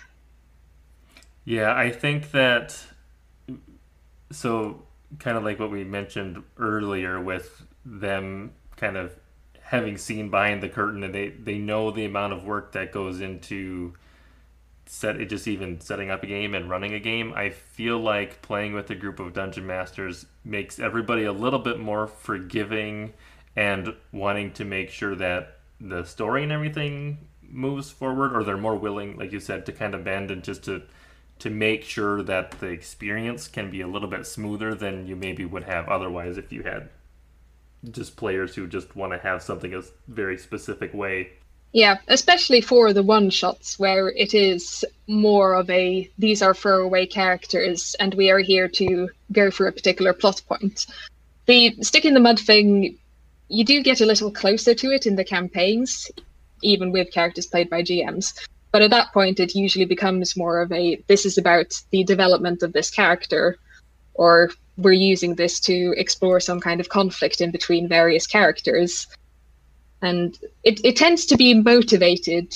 Yeah, 1.44 1.74
I 1.74 1.90
think 1.90 2.30
that 2.30 2.76
so 4.30 4.82
kind 5.18 5.36
of 5.36 5.44
like 5.44 5.58
what 5.58 5.70
we 5.70 5.84
mentioned 5.84 6.42
earlier 6.58 7.20
with 7.20 7.62
them 7.84 8.52
kind 8.76 8.96
of 8.96 9.12
having 9.60 9.96
seen 9.98 10.30
behind 10.30 10.62
the 10.62 10.68
curtain 10.68 11.02
and 11.02 11.14
they 11.14 11.28
they 11.28 11.58
know 11.58 11.90
the 11.90 12.04
amount 12.04 12.32
of 12.32 12.44
work 12.44 12.72
that 12.72 12.92
goes 12.92 13.20
into 13.20 13.92
set 14.90 15.20
it 15.20 15.26
just 15.26 15.46
even 15.46 15.80
setting 15.80 16.10
up 16.10 16.22
a 16.24 16.26
game 16.26 16.54
and 16.54 16.68
running 16.68 16.94
a 16.94 16.98
game 16.98 17.32
i 17.36 17.48
feel 17.48 17.98
like 17.98 18.42
playing 18.42 18.74
with 18.74 18.90
a 18.90 18.94
group 18.94 19.20
of 19.20 19.32
dungeon 19.32 19.66
masters 19.66 20.26
makes 20.44 20.78
everybody 20.80 21.24
a 21.24 21.32
little 21.32 21.60
bit 21.60 21.78
more 21.78 22.06
forgiving 22.06 23.12
and 23.54 23.94
wanting 24.10 24.52
to 24.52 24.64
make 24.64 24.90
sure 24.90 25.14
that 25.14 25.58
the 25.80 26.04
story 26.04 26.42
and 26.42 26.50
everything 26.50 27.18
moves 27.42 27.90
forward 27.90 28.34
or 28.34 28.42
they're 28.42 28.56
more 28.56 28.74
willing 28.76 29.16
like 29.16 29.30
you 29.30 29.38
said 29.38 29.64
to 29.64 29.72
kind 29.72 29.94
of 29.94 30.02
bend 30.02 30.30
and 30.30 30.42
just 30.42 30.64
to 30.64 30.82
to 31.38 31.50
make 31.50 31.84
sure 31.84 32.22
that 32.22 32.50
the 32.58 32.66
experience 32.66 33.48
can 33.48 33.70
be 33.70 33.80
a 33.80 33.88
little 33.88 34.08
bit 34.08 34.26
smoother 34.26 34.74
than 34.74 35.06
you 35.06 35.16
maybe 35.16 35.44
would 35.44 35.64
have 35.64 35.88
otherwise 35.88 36.36
if 36.36 36.52
you 36.52 36.62
had 36.62 36.88
just 37.90 38.16
players 38.16 38.54
who 38.54 38.66
just 38.66 38.94
want 38.94 39.12
to 39.12 39.18
have 39.18 39.42
something 39.42 39.74
a 39.74 39.82
very 40.08 40.36
specific 40.36 40.92
way. 40.92 41.30
Yeah, 41.72 41.98
especially 42.08 42.60
for 42.60 42.92
the 42.92 43.02
one 43.02 43.30
shots 43.30 43.78
where 43.78 44.08
it 44.08 44.34
is 44.34 44.84
more 45.06 45.54
of 45.54 45.70
a 45.70 46.10
these 46.18 46.42
are 46.42 46.54
throwaway 46.54 47.06
characters 47.06 47.94
and 48.00 48.12
we 48.14 48.30
are 48.30 48.40
here 48.40 48.68
to 48.68 49.08
go 49.32 49.50
for 49.50 49.66
a 49.68 49.72
particular 49.72 50.12
plot 50.12 50.42
point. 50.48 50.86
The 51.46 51.76
stick 51.80 52.04
in 52.04 52.14
the 52.14 52.20
mud 52.20 52.40
thing, 52.40 52.98
you 53.48 53.64
do 53.64 53.82
get 53.82 54.00
a 54.00 54.06
little 54.06 54.32
closer 54.32 54.74
to 54.74 54.92
it 54.92 55.06
in 55.06 55.16
the 55.16 55.24
campaigns, 55.24 56.10
even 56.62 56.90
with 56.90 57.12
characters 57.12 57.46
played 57.46 57.70
by 57.70 57.82
GMs. 57.82 58.34
But 58.72 58.82
at 58.82 58.90
that 58.90 59.12
point, 59.12 59.40
it 59.40 59.54
usually 59.54 59.84
becomes 59.84 60.36
more 60.36 60.60
of 60.60 60.72
a 60.72 61.02
this 61.06 61.24
is 61.24 61.38
about 61.38 61.80
the 61.90 62.04
development 62.04 62.62
of 62.62 62.72
this 62.72 62.90
character, 62.90 63.58
or 64.14 64.50
we're 64.76 64.92
using 64.92 65.34
this 65.34 65.60
to 65.60 65.94
explore 65.96 66.40
some 66.40 66.60
kind 66.60 66.80
of 66.80 66.88
conflict 66.88 67.40
in 67.40 67.50
between 67.50 67.88
various 67.88 68.26
characters. 68.26 69.06
And 70.02 70.38
it, 70.64 70.80
it 70.84 70.96
tends 70.96 71.26
to 71.26 71.36
be 71.36 71.54
motivated 71.54 72.54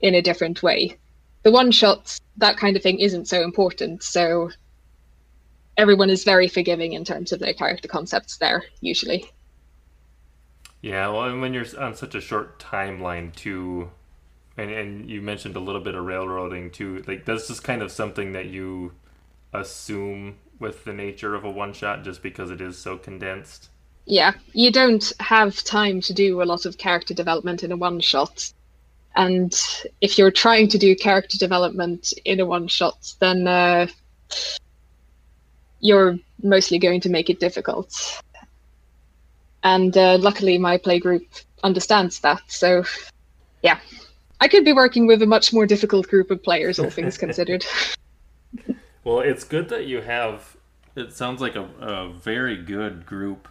in 0.00 0.14
a 0.14 0.22
different 0.22 0.62
way. 0.62 0.96
The 1.42 1.50
one 1.50 1.70
shots, 1.70 2.20
that 2.36 2.58
kind 2.58 2.76
of 2.76 2.82
thing 2.82 2.98
isn't 2.98 3.28
so 3.28 3.42
important. 3.42 4.02
So 4.02 4.50
everyone 5.78 6.10
is 6.10 6.24
very 6.24 6.48
forgiving 6.48 6.92
in 6.92 7.04
terms 7.04 7.32
of 7.32 7.40
their 7.40 7.54
character 7.54 7.88
concepts 7.88 8.36
there, 8.36 8.64
usually. 8.82 9.24
Yeah, 10.82 11.08
well, 11.08 11.24
and 11.24 11.40
when 11.40 11.54
you're 11.54 11.66
on 11.78 11.94
such 11.94 12.14
a 12.14 12.20
short 12.20 12.58
timeline, 12.58 13.34
too, 13.34 13.90
and, 14.56 14.70
and 14.70 15.08
you 15.08 15.22
mentioned 15.22 15.56
a 15.56 15.60
little 15.60 15.80
bit 15.80 15.94
of 15.94 16.04
railroading, 16.04 16.70
too, 16.70 17.02
like 17.06 17.24
that's 17.24 17.48
just 17.48 17.64
kind 17.64 17.80
of 17.80 17.90
something 17.90 18.32
that 18.32 18.46
you 18.46 18.92
assume 19.52 20.36
with 20.58 20.84
the 20.84 20.92
nature 20.92 21.34
of 21.34 21.44
a 21.44 21.50
one 21.50 21.72
shot 21.72 22.04
just 22.04 22.22
because 22.22 22.50
it 22.50 22.60
is 22.60 22.76
so 22.76 22.98
condensed. 22.98 23.69
Yeah, 24.10 24.32
you 24.52 24.72
don't 24.72 25.12
have 25.20 25.62
time 25.62 26.00
to 26.00 26.12
do 26.12 26.42
a 26.42 26.44
lot 26.44 26.66
of 26.66 26.76
character 26.78 27.14
development 27.14 27.62
in 27.62 27.70
a 27.70 27.76
one 27.76 28.00
shot. 28.00 28.52
And 29.14 29.56
if 30.00 30.18
you're 30.18 30.32
trying 30.32 30.66
to 30.70 30.78
do 30.78 30.96
character 30.96 31.38
development 31.38 32.12
in 32.24 32.40
a 32.40 32.44
one 32.44 32.66
shot, 32.66 33.14
then 33.20 33.46
uh, 33.46 33.86
you're 35.78 36.18
mostly 36.42 36.80
going 36.80 37.00
to 37.02 37.08
make 37.08 37.30
it 37.30 37.38
difficult. 37.38 38.20
And 39.62 39.96
uh, 39.96 40.18
luckily, 40.18 40.58
my 40.58 40.76
play 40.76 40.98
group 40.98 41.26
understands 41.62 42.18
that. 42.20 42.42
So, 42.48 42.82
yeah, 43.62 43.78
I 44.40 44.48
could 44.48 44.64
be 44.64 44.72
working 44.72 45.06
with 45.06 45.22
a 45.22 45.26
much 45.26 45.52
more 45.52 45.66
difficult 45.66 46.08
group 46.08 46.32
of 46.32 46.42
players, 46.42 46.80
all 46.80 46.90
things 46.90 47.16
considered. 47.26 47.64
Well, 49.02 49.20
it's 49.20 49.44
good 49.44 49.70
that 49.70 49.86
you 49.86 50.02
have. 50.02 50.58
It 50.94 51.14
sounds 51.14 51.40
like 51.40 51.56
a, 51.56 51.62
a 51.80 52.12
very 52.12 52.54
good 52.54 53.06
group, 53.06 53.48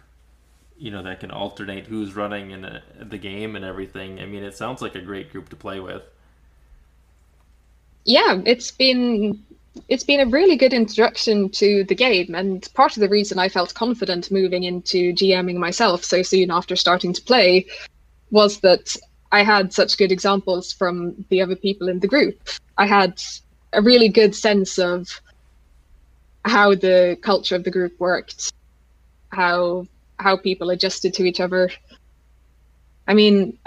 you 0.80 0.90
know, 0.90 1.02
that 1.02 1.20
can 1.20 1.30
alternate 1.30 1.86
who's 1.86 2.16
running 2.16 2.52
in 2.52 2.64
a, 2.64 2.82
the 2.98 3.18
game 3.18 3.54
and 3.54 3.64
everything. 3.64 4.18
I 4.18 4.24
mean, 4.24 4.42
it 4.42 4.56
sounds 4.56 4.80
like 4.80 4.94
a 4.94 5.00
great 5.00 5.30
group 5.30 5.50
to 5.50 5.56
play 5.56 5.78
with. 5.78 6.02
Yeah, 8.06 8.40
it's 8.46 8.70
been 8.70 9.44
it's 9.88 10.02
been 10.02 10.20
a 10.20 10.26
really 10.26 10.56
good 10.56 10.72
introduction 10.72 11.50
to 11.50 11.84
the 11.84 11.94
game, 11.94 12.34
and 12.34 12.66
part 12.74 12.96
of 12.96 13.02
the 13.02 13.10
reason 13.10 13.38
I 13.38 13.50
felt 13.50 13.74
confident 13.74 14.30
moving 14.30 14.64
into 14.64 15.12
GMing 15.12 15.56
myself 15.56 16.02
so 16.02 16.22
soon 16.22 16.50
after 16.50 16.74
starting 16.76 17.12
to 17.12 17.22
play 17.22 17.66
was 18.30 18.60
that 18.60 18.96
I 19.32 19.44
had 19.44 19.74
such 19.74 19.98
good 19.98 20.10
examples 20.10 20.72
from 20.72 21.26
the 21.28 21.42
other 21.42 21.56
people 21.56 21.88
in 21.88 22.00
the 22.00 22.08
group. 22.08 22.40
I 22.78 22.86
had 22.86 23.22
a 23.74 23.82
really 23.82 24.08
good 24.08 24.34
sense 24.34 24.78
of 24.78 25.20
how 26.46 26.74
the 26.74 27.18
culture 27.20 27.54
of 27.54 27.64
the 27.64 27.70
group 27.70 28.00
worked, 28.00 28.52
how 29.28 29.86
how 30.20 30.36
people 30.36 30.70
adjusted 30.70 31.14
to 31.14 31.24
each 31.24 31.40
other. 31.40 31.70
I 33.08 33.14
mean, 33.14 33.58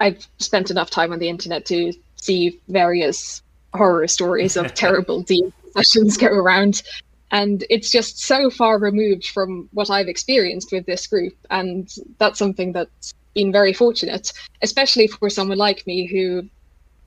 I've 0.00 0.26
spent 0.38 0.70
enough 0.70 0.90
time 0.90 1.12
on 1.12 1.18
the 1.18 1.28
internet 1.28 1.66
to 1.66 1.92
see 2.16 2.60
various 2.68 3.42
horror 3.74 4.08
stories 4.08 4.56
of 4.56 4.74
terrible 4.74 5.22
D 5.22 5.52
sessions 5.72 6.16
go 6.16 6.28
around. 6.28 6.82
And 7.30 7.64
it's 7.68 7.90
just 7.90 8.20
so 8.20 8.50
far 8.50 8.78
removed 8.78 9.28
from 9.28 9.68
what 9.72 9.90
I've 9.90 10.08
experienced 10.08 10.72
with 10.72 10.86
this 10.86 11.06
group. 11.06 11.34
And 11.50 11.92
that's 12.18 12.38
something 12.38 12.72
that's 12.72 13.14
been 13.34 13.52
very 13.52 13.72
fortunate, 13.72 14.32
especially 14.62 15.06
for 15.06 15.28
someone 15.28 15.58
like 15.58 15.86
me 15.86 16.06
who, 16.06 16.48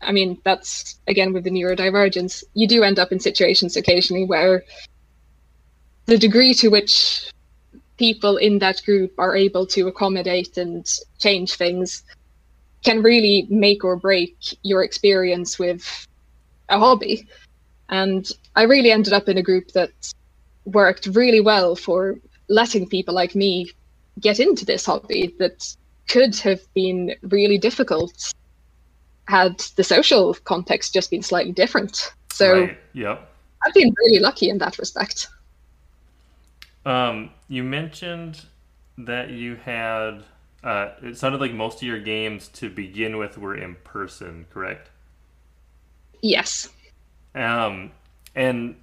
I 0.01 0.11
mean, 0.11 0.39
that's 0.43 0.99
again 1.07 1.33
with 1.33 1.45
the 1.45 1.51
neurodivergence, 1.51 2.43
you 2.53 2.67
do 2.67 2.83
end 2.83 2.99
up 2.99 3.11
in 3.11 3.19
situations 3.19 3.75
occasionally 3.75 4.25
where 4.25 4.63
the 6.05 6.17
degree 6.17 6.53
to 6.55 6.69
which 6.69 7.31
people 7.99 8.37
in 8.37 8.59
that 8.59 8.81
group 8.85 9.13
are 9.19 9.35
able 9.35 9.67
to 9.67 9.87
accommodate 9.87 10.57
and 10.57 10.87
change 11.19 11.53
things 11.55 12.03
can 12.83 13.03
really 13.03 13.45
make 13.49 13.83
or 13.83 13.97
break 13.97 14.37
your 14.63 14.83
experience 14.83 15.59
with 15.59 16.07
a 16.69 16.79
hobby. 16.79 17.27
And 17.89 18.27
I 18.55 18.63
really 18.63 18.91
ended 18.91 19.11
up 19.11 19.27
in 19.27 19.37
a 19.37 19.43
group 19.43 19.73
that 19.73 19.91
worked 20.63 21.07
really 21.07 21.41
well 21.41 21.75
for 21.75 22.15
letting 22.47 22.87
people 22.87 23.13
like 23.13 23.35
me 23.35 23.71
get 24.19 24.39
into 24.39 24.65
this 24.65 24.85
hobby 24.85 25.35
that 25.39 25.75
could 26.07 26.35
have 26.37 26.61
been 26.73 27.13
really 27.23 27.57
difficult 27.57 28.33
had 29.27 29.59
the 29.75 29.83
social 29.83 30.33
context 30.45 30.93
just 30.93 31.11
been 31.11 31.21
slightly 31.21 31.51
different. 31.51 32.13
So 32.31 32.61
right. 32.61 32.77
yep. 32.93 33.29
I've 33.65 33.73
been 33.73 33.93
really 34.05 34.19
lucky 34.19 34.49
in 34.49 34.57
that 34.59 34.79
respect. 34.79 35.27
Um, 36.85 37.31
you 37.47 37.63
mentioned 37.63 38.45
that 38.97 39.29
you 39.29 39.55
had 39.55 40.23
uh, 40.63 40.89
it 41.01 41.17
sounded 41.17 41.39
like 41.39 41.53
most 41.53 41.77
of 41.77 41.83
your 41.83 41.99
games 41.99 42.49
to 42.49 42.69
begin 42.69 43.17
with 43.17 43.37
were 43.37 43.55
in 43.55 43.75
person, 43.83 44.45
correct? 44.49 44.89
Yes. 46.21 46.69
Um, 47.33 47.91
and 48.35 48.75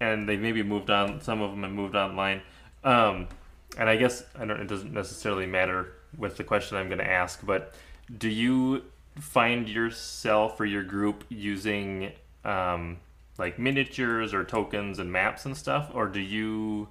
and 0.00 0.28
they 0.28 0.36
maybe 0.36 0.62
moved 0.62 0.90
on. 0.90 1.20
Some 1.20 1.40
of 1.42 1.50
them 1.50 1.62
have 1.62 1.72
moved 1.72 1.96
online. 1.96 2.42
Um, 2.84 3.28
and 3.76 3.88
I 3.88 3.96
guess 3.96 4.24
I 4.38 4.44
don't. 4.44 4.60
It 4.60 4.68
doesn't 4.68 4.92
necessarily 4.92 5.46
matter 5.46 5.92
with 6.16 6.36
the 6.36 6.44
question 6.44 6.76
I'm 6.76 6.88
going 6.88 6.98
to 6.98 7.10
ask, 7.10 7.44
but 7.44 7.74
do 8.18 8.28
you 8.28 8.84
find 9.18 9.68
yourself 9.68 10.60
or 10.60 10.64
your 10.64 10.84
group 10.84 11.24
using 11.28 12.12
um, 12.44 12.98
like 13.38 13.58
miniatures 13.58 14.32
or 14.32 14.44
tokens 14.44 15.00
and 15.00 15.10
maps 15.10 15.46
and 15.46 15.56
stuff, 15.56 15.90
or 15.92 16.06
do 16.06 16.20
you 16.20 16.88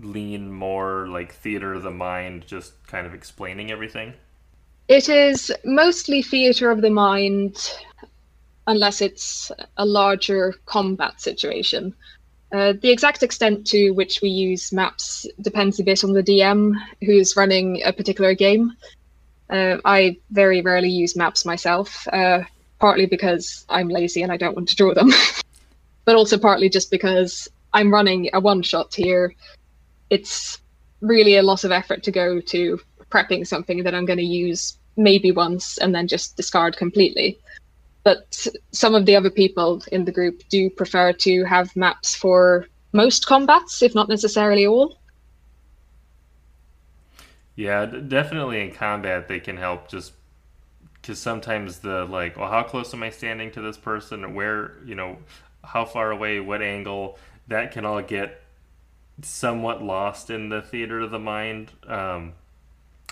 lean 0.00 0.52
more 0.52 1.08
like 1.08 1.32
theater 1.32 1.74
of 1.74 1.82
the 1.82 1.90
mind, 1.90 2.46
just 2.46 2.86
kind 2.86 3.06
of 3.06 3.14
explaining 3.14 3.70
everything? 3.70 4.12
It 4.88 5.08
is 5.08 5.52
mostly 5.64 6.22
theater 6.22 6.70
of 6.70 6.80
the 6.80 6.90
mind, 6.90 7.72
unless 8.66 9.00
it's 9.00 9.50
a 9.76 9.84
larger 9.84 10.54
combat 10.66 11.20
situation. 11.20 11.94
Uh, 12.52 12.74
the 12.80 12.90
exact 12.90 13.22
extent 13.22 13.66
to 13.66 13.90
which 13.90 14.22
we 14.22 14.28
use 14.28 14.72
maps 14.72 15.26
depends 15.40 15.80
a 15.80 15.84
bit 15.84 16.04
on 16.04 16.12
the 16.12 16.22
DM 16.22 16.74
who's 17.04 17.36
running 17.36 17.82
a 17.84 17.92
particular 17.92 18.34
game. 18.34 18.72
Uh, 19.50 19.78
I 19.84 20.18
very 20.30 20.60
rarely 20.62 20.88
use 20.88 21.16
maps 21.16 21.44
myself, 21.44 22.06
uh, 22.12 22.42
partly 22.78 23.06
because 23.06 23.64
I'm 23.68 23.88
lazy 23.88 24.22
and 24.22 24.30
I 24.30 24.36
don't 24.36 24.54
want 24.54 24.68
to 24.68 24.76
draw 24.76 24.94
them, 24.94 25.10
but 26.04 26.14
also 26.14 26.38
partly 26.38 26.68
just 26.68 26.90
because 26.90 27.48
I'm 27.72 27.92
running 27.92 28.30
a 28.32 28.40
one 28.40 28.62
shot 28.62 28.94
here. 28.94 29.34
It's 30.10 30.58
really 31.00 31.36
a 31.36 31.42
lot 31.42 31.64
of 31.64 31.72
effort 31.72 32.02
to 32.04 32.10
go 32.10 32.40
to 32.40 32.80
prepping 33.10 33.46
something 33.46 33.82
that 33.84 33.94
I'm 33.94 34.06
going 34.06 34.18
to 34.18 34.24
use 34.24 34.78
maybe 34.96 35.30
once 35.30 35.78
and 35.78 35.94
then 35.94 36.08
just 36.08 36.36
discard 36.36 36.76
completely 36.76 37.38
but 38.06 38.46
some 38.70 38.94
of 38.94 39.04
the 39.04 39.16
other 39.16 39.30
people 39.30 39.82
in 39.90 40.04
the 40.04 40.12
group 40.12 40.40
do 40.48 40.70
prefer 40.70 41.12
to 41.12 41.42
have 41.42 41.74
maps 41.74 42.14
for 42.14 42.68
most 42.92 43.26
combats, 43.26 43.82
if 43.82 43.96
not 43.96 44.08
necessarily 44.08 44.64
all. 44.64 45.00
Yeah, 47.56 47.84
definitely 47.86 48.60
in 48.60 48.70
combat 48.70 49.26
they 49.26 49.40
can 49.40 49.56
help 49.56 49.88
just 49.88 50.12
because 51.02 51.18
sometimes 51.18 51.80
the 51.80 52.04
like, 52.04 52.36
well, 52.36 52.48
how 52.48 52.62
close 52.62 52.94
am 52.94 53.02
I 53.02 53.10
standing 53.10 53.50
to 53.50 53.60
this 53.60 53.76
person? 53.76 54.36
Where 54.36 54.74
you 54.84 54.94
know, 54.94 55.16
how 55.64 55.84
far 55.84 56.12
away, 56.12 56.38
what 56.38 56.62
angle? 56.62 57.18
That 57.48 57.72
can 57.72 57.84
all 57.84 58.00
get 58.02 58.40
somewhat 59.22 59.82
lost 59.82 60.30
in 60.30 60.48
the 60.48 60.62
theater 60.62 61.00
of 61.00 61.10
the 61.10 61.18
mind, 61.18 61.72
um, 61.86 62.32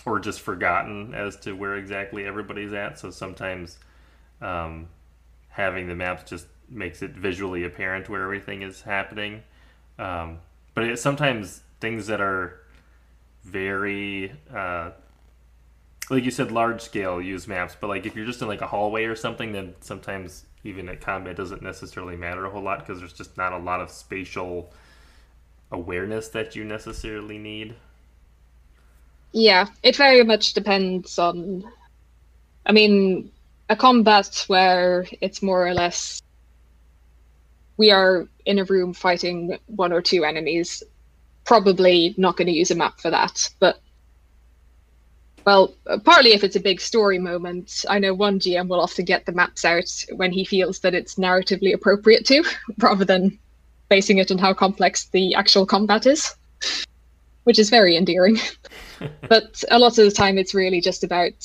or 0.04 0.20
just 0.20 0.40
forgotten 0.40 1.14
as 1.14 1.36
to 1.36 1.52
where 1.52 1.76
exactly 1.76 2.24
everybody's 2.26 2.72
at. 2.72 2.98
So 2.98 3.10
sometimes 3.10 3.78
um, 4.40 4.88
having 5.48 5.88
the 5.88 5.94
maps 5.94 6.28
just 6.28 6.46
makes 6.68 7.02
it 7.02 7.12
visually 7.12 7.64
apparent 7.64 8.08
where 8.08 8.22
everything 8.22 8.62
is 8.62 8.82
happening. 8.82 9.42
Um, 9.98 10.40
but 10.74 10.84
it, 10.84 10.98
sometimes 10.98 11.62
things 11.80 12.06
that 12.08 12.20
are 12.20 12.60
very, 13.44 14.32
uh, 14.54 14.90
like 16.10 16.24
you 16.24 16.30
said, 16.30 16.50
large 16.50 16.80
scale 16.80 17.20
use 17.20 17.46
maps. 17.46 17.76
But 17.80 17.88
like 17.88 18.06
if 18.06 18.16
you're 18.16 18.26
just 18.26 18.42
in 18.42 18.48
like 18.48 18.60
a 18.60 18.66
hallway 18.66 19.04
or 19.04 19.16
something, 19.16 19.52
then 19.52 19.74
sometimes 19.80 20.44
even 20.64 20.88
at 20.88 21.00
combat 21.00 21.36
doesn't 21.36 21.62
necessarily 21.62 22.16
matter 22.16 22.44
a 22.44 22.50
whole 22.50 22.62
lot 22.62 22.80
because 22.80 22.98
there's 22.98 23.12
just 23.12 23.36
not 23.36 23.52
a 23.52 23.58
lot 23.58 23.80
of 23.80 23.90
spatial 23.90 24.72
awareness 25.74 26.28
that 26.28 26.56
you 26.56 26.64
necessarily 26.64 27.38
need. 27.38 27.74
Yeah, 29.32 29.66
it 29.82 29.96
very 29.96 30.24
much 30.24 30.54
depends 30.54 31.18
on. 31.18 31.64
I 32.64 32.72
mean, 32.72 33.30
a 33.68 33.76
combat 33.76 34.44
where 34.46 35.06
it's 35.20 35.42
more 35.42 35.66
or 35.66 35.74
less 35.74 36.22
we 37.76 37.90
are 37.90 38.26
in 38.46 38.58
a 38.58 38.64
room 38.64 38.92
fighting 38.94 39.58
one 39.66 39.92
or 39.92 40.00
two 40.00 40.24
enemies. 40.24 40.82
Probably 41.44 42.14
not 42.16 42.36
going 42.36 42.46
to 42.46 42.52
use 42.52 42.70
a 42.70 42.74
map 42.74 43.00
for 43.00 43.10
that, 43.10 43.50
but 43.58 43.80
well, 45.44 45.74
partly 46.04 46.32
if 46.32 46.42
it's 46.42 46.56
a 46.56 46.60
big 46.60 46.80
story 46.80 47.18
moment, 47.18 47.84
I 47.88 47.98
know 47.98 48.14
one 48.14 48.38
GM 48.38 48.68
will 48.68 48.80
often 48.80 49.04
get 49.04 49.26
the 49.26 49.32
maps 49.32 49.64
out 49.64 49.90
when 50.14 50.32
he 50.32 50.44
feels 50.44 50.78
that 50.80 50.94
it's 50.94 51.16
narratively 51.16 51.74
appropriate 51.74 52.24
to, 52.26 52.44
rather 52.78 53.04
than 53.04 53.38
basing 53.94 54.18
it 54.18 54.32
on 54.32 54.38
how 54.38 54.52
complex 54.52 55.06
the 55.12 55.36
actual 55.36 55.64
combat 55.64 56.04
is, 56.04 56.34
which 57.44 57.60
is 57.60 57.70
very 57.70 57.96
endearing. 57.96 58.36
but 59.28 59.62
a 59.70 59.78
lot 59.78 59.96
of 59.96 60.04
the 60.04 60.10
time, 60.10 60.36
it's 60.36 60.52
really 60.52 60.80
just 60.80 61.04
about 61.04 61.38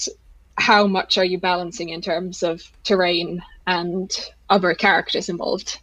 how 0.58 0.88
much 0.88 1.16
are 1.20 1.30
you 1.34 1.38
balancing 1.38 1.90
in 1.90 2.02
terms 2.02 2.42
of 2.42 2.64
terrain 2.84 3.40
and 3.68 4.10
other 4.50 4.74
characters 4.74 5.30
involved? 5.30 5.80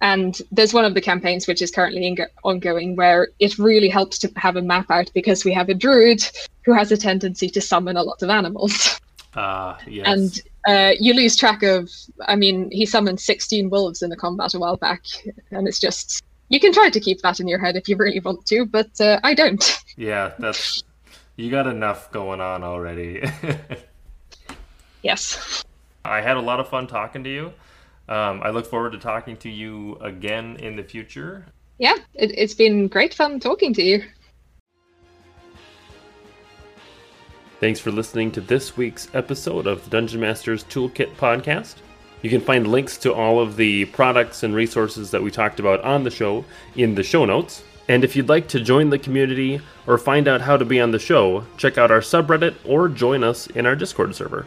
And 0.00 0.40
there's 0.50 0.72
one 0.72 0.86
of 0.86 0.94
the 0.94 1.02
campaigns 1.02 1.46
which 1.46 1.60
is 1.60 1.70
currently 1.70 2.16
ongoing 2.42 2.96
where 2.96 3.28
it 3.38 3.58
really 3.58 3.90
helps 3.90 4.18
to 4.20 4.32
have 4.36 4.56
a 4.56 4.62
map 4.62 4.90
out 4.90 5.10
because 5.12 5.44
we 5.44 5.52
have 5.52 5.68
a 5.68 5.74
druid 5.74 6.26
who 6.64 6.72
has 6.72 6.90
a 6.90 6.96
tendency 6.96 7.50
to 7.50 7.60
summon 7.60 7.98
a 7.98 8.02
lot 8.02 8.22
of 8.22 8.30
animals. 8.30 8.98
Ah, 9.38 9.76
uh, 9.76 9.78
yes. 9.86 10.06
And 10.06 10.42
uh, 10.66 10.94
you 10.98 11.14
lose 11.14 11.36
track 11.36 11.62
of, 11.62 11.90
I 12.26 12.34
mean, 12.34 12.70
he 12.72 12.84
summoned 12.84 13.20
16 13.20 13.70
wolves 13.70 14.02
in 14.02 14.10
a 14.10 14.16
combat 14.16 14.54
a 14.54 14.58
while 14.58 14.76
back. 14.76 15.02
And 15.52 15.68
it's 15.68 15.78
just, 15.78 16.24
you 16.48 16.58
can 16.58 16.72
try 16.72 16.90
to 16.90 17.00
keep 17.00 17.20
that 17.22 17.38
in 17.38 17.46
your 17.46 17.60
head 17.60 17.76
if 17.76 17.88
you 17.88 17.96
really 17.96 18.20
want 18.20 18.44
to, 18.46 18.66
but 18.66 19.00
uh, 19.00 19.20
I 19.22 19.34
don't. 19.34 19.64
Yeah, 19.96 20.32
that's, 20.38 20.84
you 21.34 21.50
got 21.50 21.66
enough 21.66 22.12
going 22.12 22.40
on 22.40 22.62
already. 22.62 23.22
Yes. 25.02 25.64
I 26.04 26.20
had 26.20 26.36
a 26.36 26.40
lot 26.40 26.60
of 26.60 26.68
fun 26.68 26.86
talking 26.86 27.22
to 27.24 27.30
you. 27.30 27.52
Um, 28.08 28.40
I 28.42 28.50
look 28.50 28.66
forward 28.66 28.92
to 28.92 28.98
talking 28.98 29.36
to 29.38 29.48
you 29.48 29.96
again 30.00 30.56
in 30.56 30.76
the 30.76 30.82
future. 30.82 31.46
Yeah, 31.78 31.94
it, 32.14 32.32
it's 32.36 32.54
been 32.54 32.88
great 32.88 33.14
fun 33.14 33.38
talking 33.38 33.72
to 33.74 33.82
you. 33.82 34.02
Thanks 37.60 37.80
for 37.80 37.90
listening 37.90 38.30
to 38.32 38.40
this 38.40 38.76
week's 38.76 39.08
episode 39.14 39.66
of 39.66 39.82
the 39.82 39.90
Dungeon 39.90 40.20
Masters 40.20 40.62
Toolkit 40.62 41.16
podcast. 41.16 41.74
You 42.22 42.30
can 42.30 42.40
find 42.40 42.68
links 42.68 42.96
to 42.98 43.12
all 43.12 43.40
of 43.40 43.56
the 43.56 43.86
products 43.86 44.44
and 44.44 44.54
resources 44.54 45.10
that 45.10 45.24
we 45.24 45.32
talked 45.32 45.58
about 45.58 45.82
on 45.82 46.04
the 46.04 46.10
show 46.10 46.44
in 46.76 46.94
the 46.94 47.02
show 47.02 47.24
notes. 47.24 47.64
And 47.88 48.04
if 48.04 48.14
you'd 48.14 48.28
like 48.28 48.46
to 48.48 48.60
join 48.60 48.90
the 48.90 48.98
community 48.98 49.60
or 49.88 49.98
find 49.98 50.28
out 50.28 50.42
how 50.42 50.56
to 50.56 50.64
be 50.64 50.80
on 50.80 50.92
the 50.92 51.00
show, 51.00 51.46
check 51.56 51.76
out 51.76 51.90
our 51.90 51.98
subreddit 51.98 52.54
or 52.64 52.88
join 52.88 53.24
us 53.24 53.48
in 53.48 53.66
our 53.66 53.74
Discord 53.74 54.14
server. 54.14 54.46